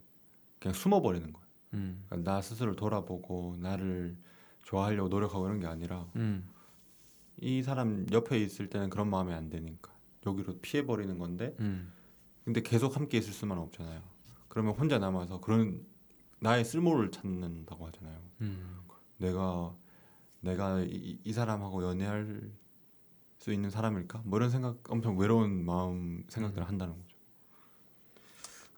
그냥 0.60 0.74
숨어버리는 0.74 1.32
거야. 1.32 1.44
음. 1.74 2.04
그러니까 2.08 2.32
나 2.32 2.42
스스로 2.42 2.76
돌아보고 2.76 3.58
나를 3.60 4.18
좋아하려고 4.64 5.10
노력하고 5.10 5.46
이런 5.46 5.60
게 5.60 5.68
아니라 5.68 6.08
음. 6.16 6.50
이 7.38 7.64
사람 7.64 8.06
옆에 8.12 8.38
있을 8.40 8.70
때는 8.70 8.90
그런 8.90 9.10
마음이 9.10 9.34
안 9.34 9.50
되니까 9.50 9.92
여기로 10.26 10.60
피해 10.62 10.86
버리는 10.86 11.18
건데 11.18 11.56
음. 11.60 11.92
근데 12.44 12.62
계속 12.62 12.96
함께 12.96 13.18
있을 13.18 13.34
수만 13.34 13.58
없잖아요. 13.58 14.02
그러면 14.48 14.74
혼자 14.76 15.00
남아서 15.00 15.40
그런 15.40 15.86
나의 16.40 16.66
쓸모를 16.66 17.12
찾는다고 17.12 17.88
하잖아요. 17.88 18.20
음. 18.42 18.80
내가 19.18 19.76
내가 20.42 20.82
이, 20.82 21.20
이 21.24 21.34
사람하고 21.34 21.84
연애할 21.84 22.50
수 23.38 23.54
있는 23.54 23.70
사람일까? 23.70 24.24
뭐 24.26 24.40
이런 24.40 24.50
생각 24.50 24.78
엄청 24.90 25.18
외로운 25.18 25.66
마음 25.66 26.24
생각들을 26.28 26.66
음. 26.66 26.68
한다는 26.68 26.98
거죠. 26.98 27.18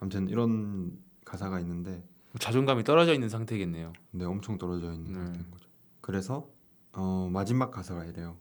아무튼 0.00 0.28
이런 0.28 0.98
가사가 1.24 1.60
있는데 1.60 2.04
자존감이 2.38 2.84
떨어져 2.84 3.12
있는 3.12 3.28
상태겠네요. 3.28 3.92
근데 4.10 4.24
엄청 4.24 4.58
떨어져 4.58 4.92
있는 4.92 5.12
네. 5.12 5.14
상태인 5.14 5.50
거죠. 5.50 5.68
그래서 6.00 6.48
어, 6.92 7.28
마지막 7.30 7.70
가사가 7.70 8.04
이래요. 8.04 8.38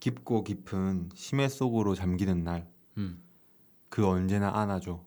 깊고 0.00 0.44
깊은 0.44 1.10
심해 1.14 1.48
속으로 1.48 1.94
잠기는 1.94 2.44
날 2.44 2.70
음. 2.96 3.22
그 3.88 4.06
언제나 4.06 4.58
안아줘. 4.60 5.04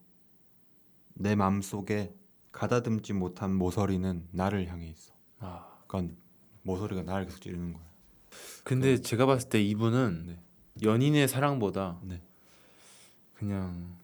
내 1.13 1.35
마음 1.35 1.61
속에 1.61 2.15
가다듬지 2.51 3.13
못한 3.13 3.53
모서리는 3.53 4.27
나를 4.31 4.67
향해 4.67 4.87
있어. 4.89 5.13
아. 5.39 5.77
그러니까 5.87 6.15
모서리가 6.63 7.03
나를 7.03 7.25
계속 7.25 7.41
찌르는 7.41 7.73
거야. 7.73 7.83
근데 8.63 8.99
제가 8.99 9.25
봤을 9.25 9.49
때 9.49 9.61
이분은 9.61 10.23
네. 10.27 10.43
연인의 10.83 11.27
사랑보다 11.27 11.99
네. 12.03 12.21
그냥 13.33 13.97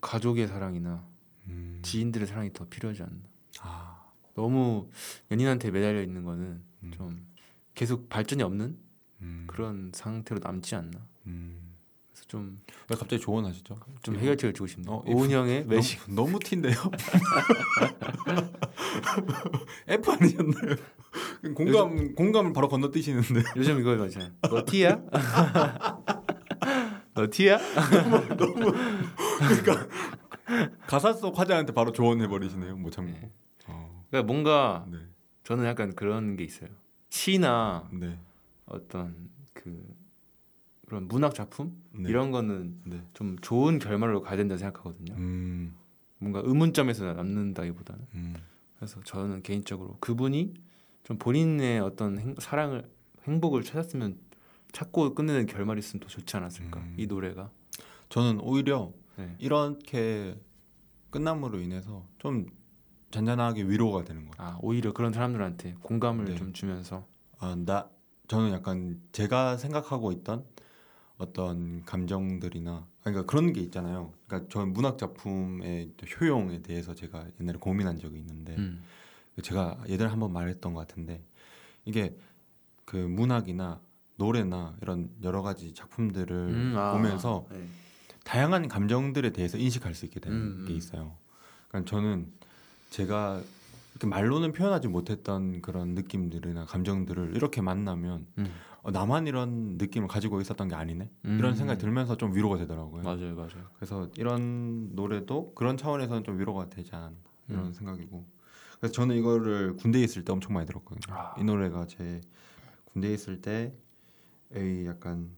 가족의 0.00 0.48
사랑이나 0.48 1.06
음. 1.48 1.80
지인들의 1.82 2.26
사랑이 2.26 2.52
더 2.52 2.66
필요하지 2.68 3.02
않나. 3.02 3.29
아. 3.60 4.00
너무 4.34 4.88
연인한테 5.30 5.70
매달려 5.70 6.02
있는 6.02 6.24
거는 6.24 6.62
음. 6.82 6.90
좀 6.92 7.26
계속 7.74 8.08
발전이 8.08 8.42
없는 8.42 8.78
음. 9.22 9.44
그런 9.46 9.92
상태로 9.94 10.40
남지 10.42 10.74
않나. 10.74 11.06
음. 11.26 11.76
그래서 12.10 12.26
좀좀왜 12.26 12.98
갑자기 12.98 13.20
조언하시죠? 13.20 13.78
해결책을 14.08 14.54
주고 14.54 14.66
싶네요. 14.66 14.92
어, 14.92 15.04
오은 15.06 15.30
형의 15.30 15.64
매시 15.66 15.98
너무, 16.08 16.14
너무 16.30 16.38
티인데요. 16.38 16.74
F 19.88 20.10
아니셨나요? 20.10 20.76
공감 21.54 22.14
공감을 22.14 22.52
바로 22.52 22.68
건너뛰시는데 22.68 23.42
요즘 23.56 23.80
이거 23.80 23.96
맞잖아. 23.96 24.30
너 24.42 24.64
티야? 24.64 25.00
너 27.14 27.26
티야? 27.30 27.58
그러니까 29.38 29.88
가사 30.86 31.12
속 31.12 31.38
화자한테 31.38 31.72
바로 31.72 31.92
조언해 31.92 32.26
버리시네요. 32.28 32.76
못 32.76 32.90
참고. 32.90 33.12
네. 33.12 33.30
어. 33.66 34.04
그러니까 34.10 34.32
뭔가 34.32 34.86
네. 34.90 34.98
저는 35.44 35.64
약간 35.64 35.94
그런 35.94 36.36
게 36.36 36.44
있어요. 36.44 36.70
시나 37.08 37.88
네. 37.92 38.18
어떤 38.66 39.30
그 39.52 39.82
그런 40.86 41.06
문학 41.08 41.34
작품 41.34 41.80
네. 41.92 42.08
이런 42.08 42.30
거는 42.30 42.80
네. 42.84 43.02
좀 43.14 43.36
좋은 43.40 43.78
결말로 43.78 44.22
가야 44.22 44.36
된다 44.36 44.56
생각하거든요. 44.56 45.14
음. 45.14 45.76
뭔가 46.18 46.42
의문점에서 46.44 47.12
남는다기보다는 47.14 48.06
음. 48.14 48.34
그래서 48.76 49.00
저는 49.04 49.42
개인적으로 49.42 49.96
그분이 50.00 50.54
좀 51.04 51.18
본인의 51.18 51.80
어떤 51.80 52.18
행, 52.18 52.34
사랑을 52.38 52.88
행복을 53.24 53.62
찾았으면 53.62 54.18
찾고 54.72 55.14
끝내는 55.14 55.46
결말이 55.46 55.78
있으면 55.78 56.00
더 56.00 56.08
좋지 56.08 56.36
않았을까 56.36 56.80
음. 56.80 56.94
이 56.96 57.06
노래가 57.06 57.50
저는 58.08 58.40
오히려 58.40 58.92
네. 59.20 59.36
이렇게 59.38 60.34
끝남으로 61.10 61.60
인해서 61.60 62.06
좀 62.18 62.46
잔잔하게 63.10 63.64
위로가 63.64 64.04
되는 64.04 64.26
거예요. 64.28 64.34
아 64.38 64.58
오히려 64.62 64.92
그런 64.92 65.12
사람들한테 65.12 65.74
공감을 65.82 66.24
네. 66.26 66.34
좀 66.36 66.52
주면서 66.52 67.06
아, 67.38 67.54
나 67.54 67.90
저는 68.28 68.52
약간 68.52 69.00
제가 69.12 69.56
생각하고 69.56 70.12
있던 70.12 70.44
어떤 71.18 71.84
감정들이나 71.84 72.86
그러니까 73.02 73.26
그런 73.26 73.52
게 73.52 73.60
있잖아요. 73.60 74.12
그러니까 74.26 74.48
저 74.50 74.64
문학 74.64 74.96
작품의 74.96 75.92
또 75.96 76.06
효용에 76.06 76.62
대해서 76.62 76.94
제가 76.94 77.26
옛날에 77.40 77.58
고민한 77.58 77.98
적이 77.98 78.20
있는데 78.20 78.56
음. 78.56 78.82
제가 79.42 79.82
예전에 79.88 80.10
한번 80.10 80.32
말했던 80.32 80.72
것 80.72 80.86
같은데 80.86 81.22
이게 81.84 82.16
그 82.84 82.96
문학이나 82.96 83.80
노래나 84.16 84.76
이런 84.82 85.10
여러 85.22 85.42
가지 85.42 85.74
작품들을 85.74 86.36
음, 86.36 86.74
아, 86.76 86.92
보면서 86.92 87.46
네. 87.50 87.66
다양한 88.24 88.68
감정들에 88.68 89.30
대해서 89.30 89.58
인식할 89.58 89.94
수 89.94 90.04
있게 90.04 90.20
되는 90.20 90.36
음, 90.36 90.64
게 90.66 90.72
음. 90.72 90.76
있어요. 90.76 91.16
그러니까 91.68 91.90
저는 91.90 92.26
제가 92.90 93.40
이렇게 93.92 94.06
말로는 94.06 94.52
표현하지 94.52 94.88
못했던 94.88 95.60
그런 95.62 95.94
느낌들이나 95.94 96.64
감정들을 96.66 97.34
이렇게 97.36 97.60
만나면 97.60 98.26
음. 98.38 98.52
어, 98.82 98.90
나만 98.90 99.26
이런 99.26 99.76
느낌을 99.78 100.08
가지고 100.08 100.40
있었던 100.40 100.68
게 100.68 100.74
아니네 100.74 101.10
이런 101.24 101.52
음. 101.52 101.54
생각이 101.54 101.78
들면서 101.78 102.16
좀 102.16 102.34
위로가 102.34 102.56
되더라고요. 102.56 103.02
맞아요 103.02 103.34
맞아요 103.34 103.68
그래서 103.76 104.08
이런 104.16 104.94
노래도 104.94 105.52
그런 105.54 105.76
차원에서는 105.76 106.24
좀 106.24 106.38
위로가 106.38 106.70
되지 106.70 106.94
않았나 106.94 107.16
이런 107.48 107.66
음. 107.66 107.72
생각이고 107.72 108.24
그래서 108.78 108.92
저는 108.92 109.16
이거를 109.16 109.76
군대에 109.76 110.02
있을 110.02 110.24
때 110.24 110.32
엄청 110.32 110.54
많이 110.54 110.66
들었거든요. 110.66 111.14
아. 111.14 111.34
이 111.38 111.44
노래가 111.44 111.86
제 111.86 112.20
군대에 112.92 113.12
있을 113.12 113.42
때의 113.42 114.86
약간 114.86 115.30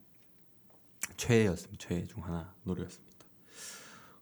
최애였습니다. 1.26 1.86
최애 1.86 2.06
중 2.06 2.24
하나 2.24 2.52
노래였습니다. 2.64 3.12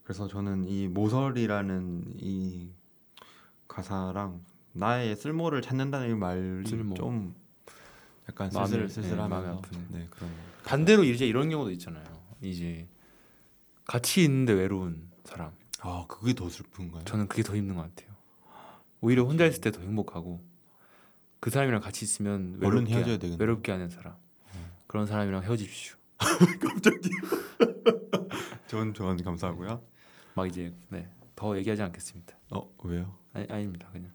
그래서 0.03 0.28
저는 0.28 0.66
이 0.68 0.88
모설이라는 0.88 2.05
이 2.18 2.68
가사랑 3.68 4.44
나의 4.72 5.16
쓸모를 5.16 5.62
찾는다는 5.62 6.11
이 6.11 6.14
말이 6.14 6.66
쓸모. 6.66 6.94
좀 6.94 7.34
약간 8.28 8.51
마음이- 8.51 8.68
쓸쓸 8.68 9.03
네. 9.72 9.86
네 9.90 10.07
그런 10.11 10.30
반대로 10.64 11.05
이제 11.05 11.26
이런 11.26 11.48
경우도 11.48 11.70
있잖아요 11.72 12.05
이제 12.42 12.86
같이 13.84 14.22
있는데 14.24 14.53
외로운 14.53 15.09
사람 15.24 15.53
아 15.80 16.05
그게 16.07 16.34
더 16.34 16.48
슬픈가요? 16.48 17.05
저는 17.05 17.26
그게 17.28 17.42
더 17.42 17.57
힘든 17.57 17.74
것 17.76 17.82
같아요 17.82 18.14
오히려 19.01 19.24
혼자 19.24 19.46
있을 19.46 19.61
때 19.61 19.70
더 19.72 19.80
행복하고 19.80 20.44
그 21.40 21.51
사람이랑 21.51 21.80
같이 21.80 22.05
있으면 22.05 22.59
외롭게, 22.61 22.92
헤어져야 22.94 23.16
되겠네. 23.18 23.36
외롭게 23.40 23.72
하는 23.72 23.88
사람 23.88 24.14
그런 24.86 25.07
사람이랑 25.07 25.42
헤어지십시오 25.42 25.96
갑자기 26.61 27.11
좋은 28.68 28.95
조언 28.95 29.23
감사하고요. 29.23 29.83
막 30.35 30.47
이제 30.47 30.73
네, 30.91 31.09
더 31.35 31.57
얘기하지 31.59 31.83
않겠습니다 31.83 32.37
어 32.51 32.71
왜요? 32.85 33.16
아니, 33.33 33.47
아닙니다 33.51 33.89
그냥 33.93 34.12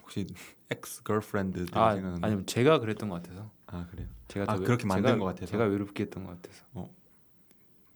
혹시 0.00 0.26
ex-girlfriend 0.70 1.66
아? 1.72 1.88
아니면 1.90 2.46
제가 2.46 2.78
그랬던 2.80 3.08
것 3.08 3.22
같아서 3.22 3.50
아 3.66 3.86
그래요? 3.90 4.08
제가 4.28 4.52
아, 4.52 4.56
더 4.56 4.62
그렇게 4.62 4.86
만든 4.86 5.10
제가, 5.10 5.18
것 5.18 5.24
같아서? 5.26 5.46
제가 5.46 5.64
외롭게 5.64 6.04
했던 6.04 6.24
것 6.24 6.40
같아서 6.40 6.64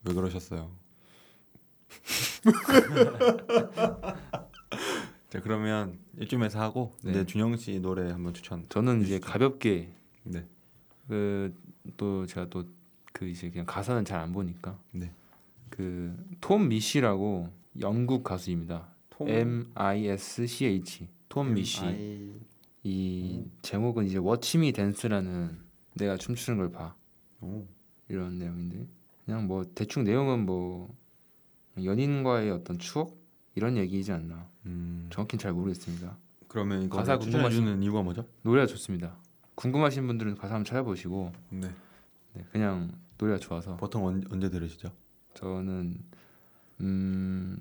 왜 0.05 0.15
그러셨어요? 0.15 0.71
자 5.31 5.41
그러면 5.41 5.99
이쯤에서 6.21 6.61
하고 6.61 6.93
네. 7.03 7.11
이제 7.11 7.27
준영 7.27 7.57
씨 7.57 7.79
노래 7.81 8.11
한번 8.11 8.35
추천. 8.35 8.67
저는 8.69 9.03
이제 9.03 9.15
해주시죠. 9.15 9.33
가볍게 9.33 9.93
네. 10.25 10.47
그또 11.09 12.27
제가 12.27 12.49
또 12.51 12.65
그 13.13 13.27
이제 13.29 13.51
그냥 13.51 13.67
가사는 13.67 14.05
잘 14.05 14.21
안 14.21 14.33
보니까 14.33 14.79
네. 14.93 15.13
그톰 15.71 16.69
미시라고 16.69 17.49
영국 17.81 18.25
가수입니다. 18.25 18.89
톰 19.11 19.29
M 19.29 19.71
I 19.75 20.07
S 20.09 20.47
C 20.47 20.67
H 20.67 21.09
톰 21.29 21.55
미시 21.55 21.85
I... 21.85 22.33
이 22.83 23.45
제목은 23.63 24.07
이제 24.07 24.19
워치미 24.19 24.73
댄스라는 24.73 25.59
내가 25.95 26.17
춤추는 26.17 26.59
걸 26.59 26.73
봐 26.73 26.95
오. 27.41 27.67
이런 28.09 28.39
내용인데 28.39 28.87
그냥 29.25 29.47
뭐 29.47 29.65
대충 29.75 30.05
내용은 30.05 30.47
뭐 30.47 30.95
연인과의 31.83 32.51
어떤 32.51 32.79
추억 32.79 33.17
이런 33.55 33.77
얘기이지 33.77 34.13
않나 34.13 34.49
음. 34.67 35.07
정확히는 35.11 35.41
잘 35.41 35.53
모르겠습니다. 35.53 36.17
그러면 36.49 36.89
가사 36.89 37.19
궁금하신- 37.19 37.83
이유가 37.83 38.03
뭐죠? 38.03 38.27
노래가 38.43 38.67
좋습니다. 38.67 39.17
궁금하신 39.55 40.07
분들은 40.07 40.37
가사 40.37 40.55
한번 40.55 40.65
찾아보시고 40.65 41.33
네. 41.51 41.69
네, 42.35 42.45
그냥 42.53 42.93
노래가 43.19 43.39
좋아서 43.39 43.77
보통 43.77 44.07
언, 44.07 44.25
언제 44.31 44.49
들으시죠? 44.49 44.93
저는 45.35 45.99
음, 46.81 47.59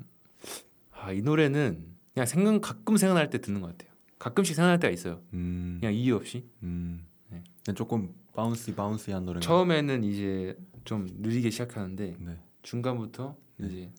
아, 0.91 1.11
이 1.11 1.21
노래는 1.21 1.85
그냥 2.13 2.25
생각 2.25 2.59
가끔 2.61 2.97
생각날 2.97 3.29
때 3.29 3.39
듣는 3.39 3.61
것 3.61 3.67
같아요. 3.67 3.91
가끔씩 4.17 4.55
생각날 4.55 4.79
때가 4.79 4.91
있어요. 4.91 5.21
음. 5.33 5.77
그냥 5.79 5.93
이유 5.95 6.15
없이. 6.15 6.45
음. 6.63 7.05
네. 7.29 7.43
조금 7.75 8.13
바운시 8.33 8.75
바운시한 8.75 9.25
노래. 9.25 9.39
처음에는 9.39 10.03
이제 10.03 10.57
좀 10.83 11.07
느리게 11.19 11.49
시작하는데 11.49 12.17
네. 12.19 12.37
중간부터 12.61 13.37
네. 13.57 13.67
이제 13.67 13.91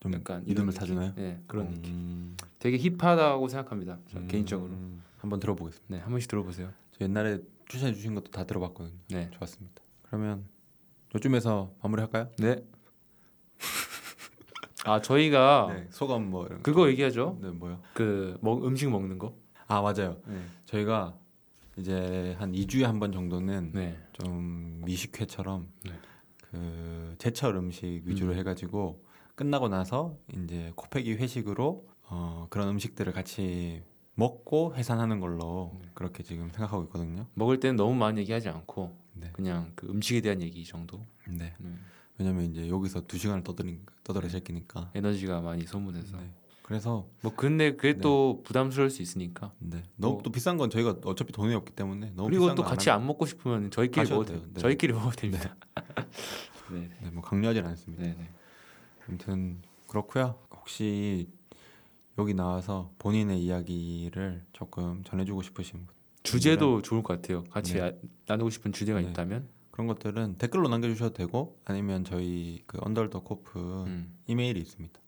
좀 0.00 0.14
약간 0.14 0.44
이런 0.46 0.70
타주나요? 0.70 1.08
느낌? 1.10 1.22
네, 1.22 1.42
그런 1.46 1.70
느낌. 1.72 1.92
음. 1.94 2.36
되게 2.58 2.78
힙하다고 2.78 3.48
생각합니다. 3.48 3.98
저 4.10 4.18
음. 4.18 4.28
개인적으로. 4.28 4.72
한번 5.18 5.40
들어보겠습니다. 5.40 5.94
네, 5.96 6.00
한 6.00 6.10
번씩 6.10 6.28
들어보세요. 6.30 6.72
저 6.92 7.04
옛날에 7.04 7.40
추천해 7.68 7.92
주신 7.92 8.14
것도 8.14 8.30
다 8.30 8.44
들어봤거든요. 8.44 8.98
네. 9.10 9.30
좋았습니다. 9.32 9.82
그러면 10.08 10.44
요쯤에서 11.14 11.72
마무리할까요? 11.82 12.30
네. 12.38 12.62
아 14.84 15.00
저희가 15.00 15.72
네. 15.74 15.86
소감 15.90 16.30
뭐 16.30 16.46
이런 16.46 16.58
거. 16.58 16.62
그거 16.62 16.88
얘기하죠. 16.88 17.38
네, 17.40 17.50
뭐요? 17.50 17.80
그 17.94 18.38
먹, 18.40 18.64
음식 18.64 18.88
먹는 18.90 19.18
거. 19.18 19.34
아, 19.66 19.80
맞아요. 19.82 20.20
네. 20.26 20.40
저희가 20.64 21.16
이제 21.76 22.36
한 22.38 22.52
2주에 22.52 22.82
한 22.84 23.00
번 23.00 23.10
정도는 23.12 23.72
네. 23.74 23.98
좀 24.12 24.82
미식회처럼 24.84 25.68
네. 25.84 25.92
그 26.42 27.14
제철 27.18 27.56
음식 27.56 28.02
위주로 28.04 28.32
음. 28.32 28.38
해가지고 28.38 29.04
끝나고 29.34 29.68
나서 29.68 30.16
이제 30.32 30.72
코페기 30.76 31.14
회식으로 31.14 31.86
어, 32.08 32.46
그런 32.48 32.68
음식들을 32.68 33.12
같이 33.12 33.82
먹고 34.14 34.74
해산하는 34.76 35.18
걸로 35.20 35.76
네. 35.82 35.88
그렇게 35.94 36.22
지금 36.22 36.48
생각하고 36.50 36.84
있거든요. 36.84 37.26
먹을 37.34 37.58
때는 37.60 37.76
너무 37.76 37.94
많은 37.96 38.18
얘기하지 38.18 38.48
않고 38.48 38.96
네. 39.16 39.30
그냥 39.32 39.72
그 39.74 39.86
음식에 39.88 40.20
대한 40.20 40.40
얘기 40.42 40.64
정도. 40.64 41.04
네. 41.28 41.54
네. 41.58 41.70
왜냐면 42.18 42.44
이제 42.44 42.68
여기서 42.68 43.02
두 43.06 43.18
시간을 43.18 43.42
떠들니 43.44 43.80
떠들어 44.04 44.28
제끼니까. 44.28 44.90
에너지가 44.94 45.40
많이 45.40 45.64
소모돼서. 45.64 46.16
네. 46.18 46.30
그래서 46.62 47.06
뭐 47.22 47.32
근데 47.36 47.76
그게 47.76 47.94
네. 47.94 48.00
또 48.00 48.42
부담스러울 48.44 48.90
수 48.90 49.00
있으니까. 49.02 49.52
네. 49.58 49.82
너무 49.96 50.14
뭐- 50.14 50.22
또 50.22 50.30
비싼 50.32 50.56
건 50.56 50.68
저희가 50.70 50.96
어차피 51.04 51.32
돈이 51.32 51.54
없기 51.54 51.72
때문에 51.72 52.10
너무 52.16 52.28
그리고 52.28 52.54
또 52.54 52.62
같이 52.64 52.88
하면- 52.90 53.02
안 53.02 53.06
먹고 53.06 53.24
싶으면 53.26 53.70
저희끼리 53.70 54.08
먹어도 54.08 54.32
돼요. 54.32 54.42
네. 54.52 54.60
저희끼리 54.60 54.92
먹어도 54.92 55.16
됩니다. 55.16 55.56
네. 56.72 56.90
네, 57.02 57.10
뭐 57.10 57.22
강요하진 57.22 57.64
않습니다. 57.66 58.02
네. 58.02 58.14
네. 58.18 58.30
아무튼 59.08 59.62
그렇고요. 59.86 60.40
혹시 60.50 61.28
여기 62.18 62.34
나와서 62.34 62.90
본인의 62.98 63.40
이야기를 63.44 64.46
조금 64.52 65.04
전해주고 65.04 65.42
싶으신 65.42 65.86
분 65.86 65.94
주제도 66.26 66.82
좋을 66.82 67.02
것 67.02 67.20
같아요. 67.20 67.44
같이 67.44 67.74
네. 67.74 67.80
아- 67.82 67.92
나누고 68.26 68.50
싶은 68.50 68.72
주제가 68.72 69.00
네. 69.00 69.08
있다면 69.10 69.48
그런 69.70 69.86
것들은 69.86 70.36
댓글로 70.38 70.68
남겨주셔도 70.68 71.12
되고 71.14 71.58
아니면 71.64 72.04
저희 72.04 72.62
그 72.66 72.78
언더더 72.80 73.20
코프 73.20 73.84
음. 73.86 74.16
이메일이 74.26 74.60
있습니다. 74.60 75.00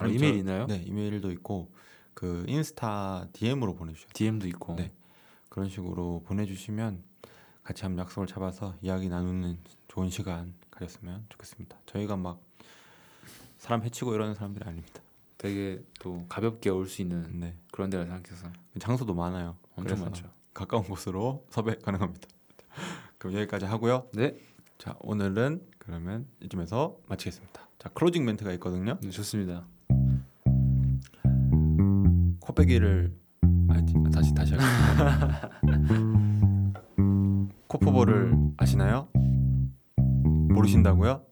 아, 0.00 0.06
이메일 0.06 0.32
저- 0.34 0.38
있나요? 0.38 0.66
네, 0.66 0.82
이메일도 0.86 1.30
있고 1.32 1.72
그 2.14 2.44
인스타 2.48 3.28
DM으로 3.32 3.74
보내주셔요. 3.74 4.08
DM도 4.14 4.46
있고. 4.48 4.76
네. 4.76 4.92
그런 5.48 5.68
식으로 5.68 6.22
보내주시면 6.26 7.02
같이 7.62 7.82
한번 7.84 8.04
약속을 8.04 8.26
잡아서 8.26 8.74
이야기 8.82 9.08
나누는 9.08 9.58
좋은 9.88 10.10
시간 10.10 10.54
가졌으면 10.70 11.24
좋겠습니다. 11.30 11.78
저희가 11.86 12.16
막 12.16 12.40
사람 13.58 13.82
해치고 13.82 14.14
이러는 14.14 14.34
사람들이 14.34 14.64
아닙니다. 14.66 15.00
되게 15.38 15.82
또 16.00 16.24
가볍게 16.28 16.70
올 16.70 16.86
수 16.86 17.00
있는 17.02 17.40
네, 17.40 17.56
그런 17.72 17.88
데라 17.90 18.04
생각해서 18.04 18.48
장소도 18.78 19.14
많아요. 19.14 19.56
엄청 19.74 20.00
많죠. 20.00 20.28
가까운 20.56 20.84
곳으로 20.84 21.44
섭외 21.50 21.74
가능합니다. 21.74 22.26
그럼 23.18 23.36
여기까지 23.36 23.66
하고요. 23.66 24.06
네, 24.14 24.34
자 24.78 24.96
오늘은 25.00 25.60
그러면 25.78 26.26
이쯤에서 26.42 26.96
마치겠습니다. 27.08 27.68
자 27.78 27.90
클로징 27.90 28.24
멘트가 28.24 28.52
있거든요. 28.54 28.98
네, 29.02 29.10
좋습니다. 29.10 29.66
코빼기를 32.40 33.14
아, 33.68 33.74
다시 34.10 34.32
다시 34.34 34.54
하겠습니다. 34.54 35.50
코프볼을 37.68 38.34
아시나요? 38.56 39.08
모르신다고요? 40.48 41.22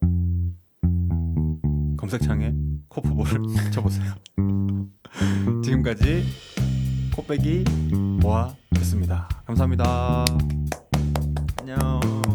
검색창에 1.96 2.52
코프볼을 2.88 3.40
쳐보세요. 3.72 4.12
지금까지 5.62 6.24
코빼기 7.24 7.64
모아였습니다. 8.20 9.28
감사합니다. 9.46 10.24
안녕. 11.60 12.33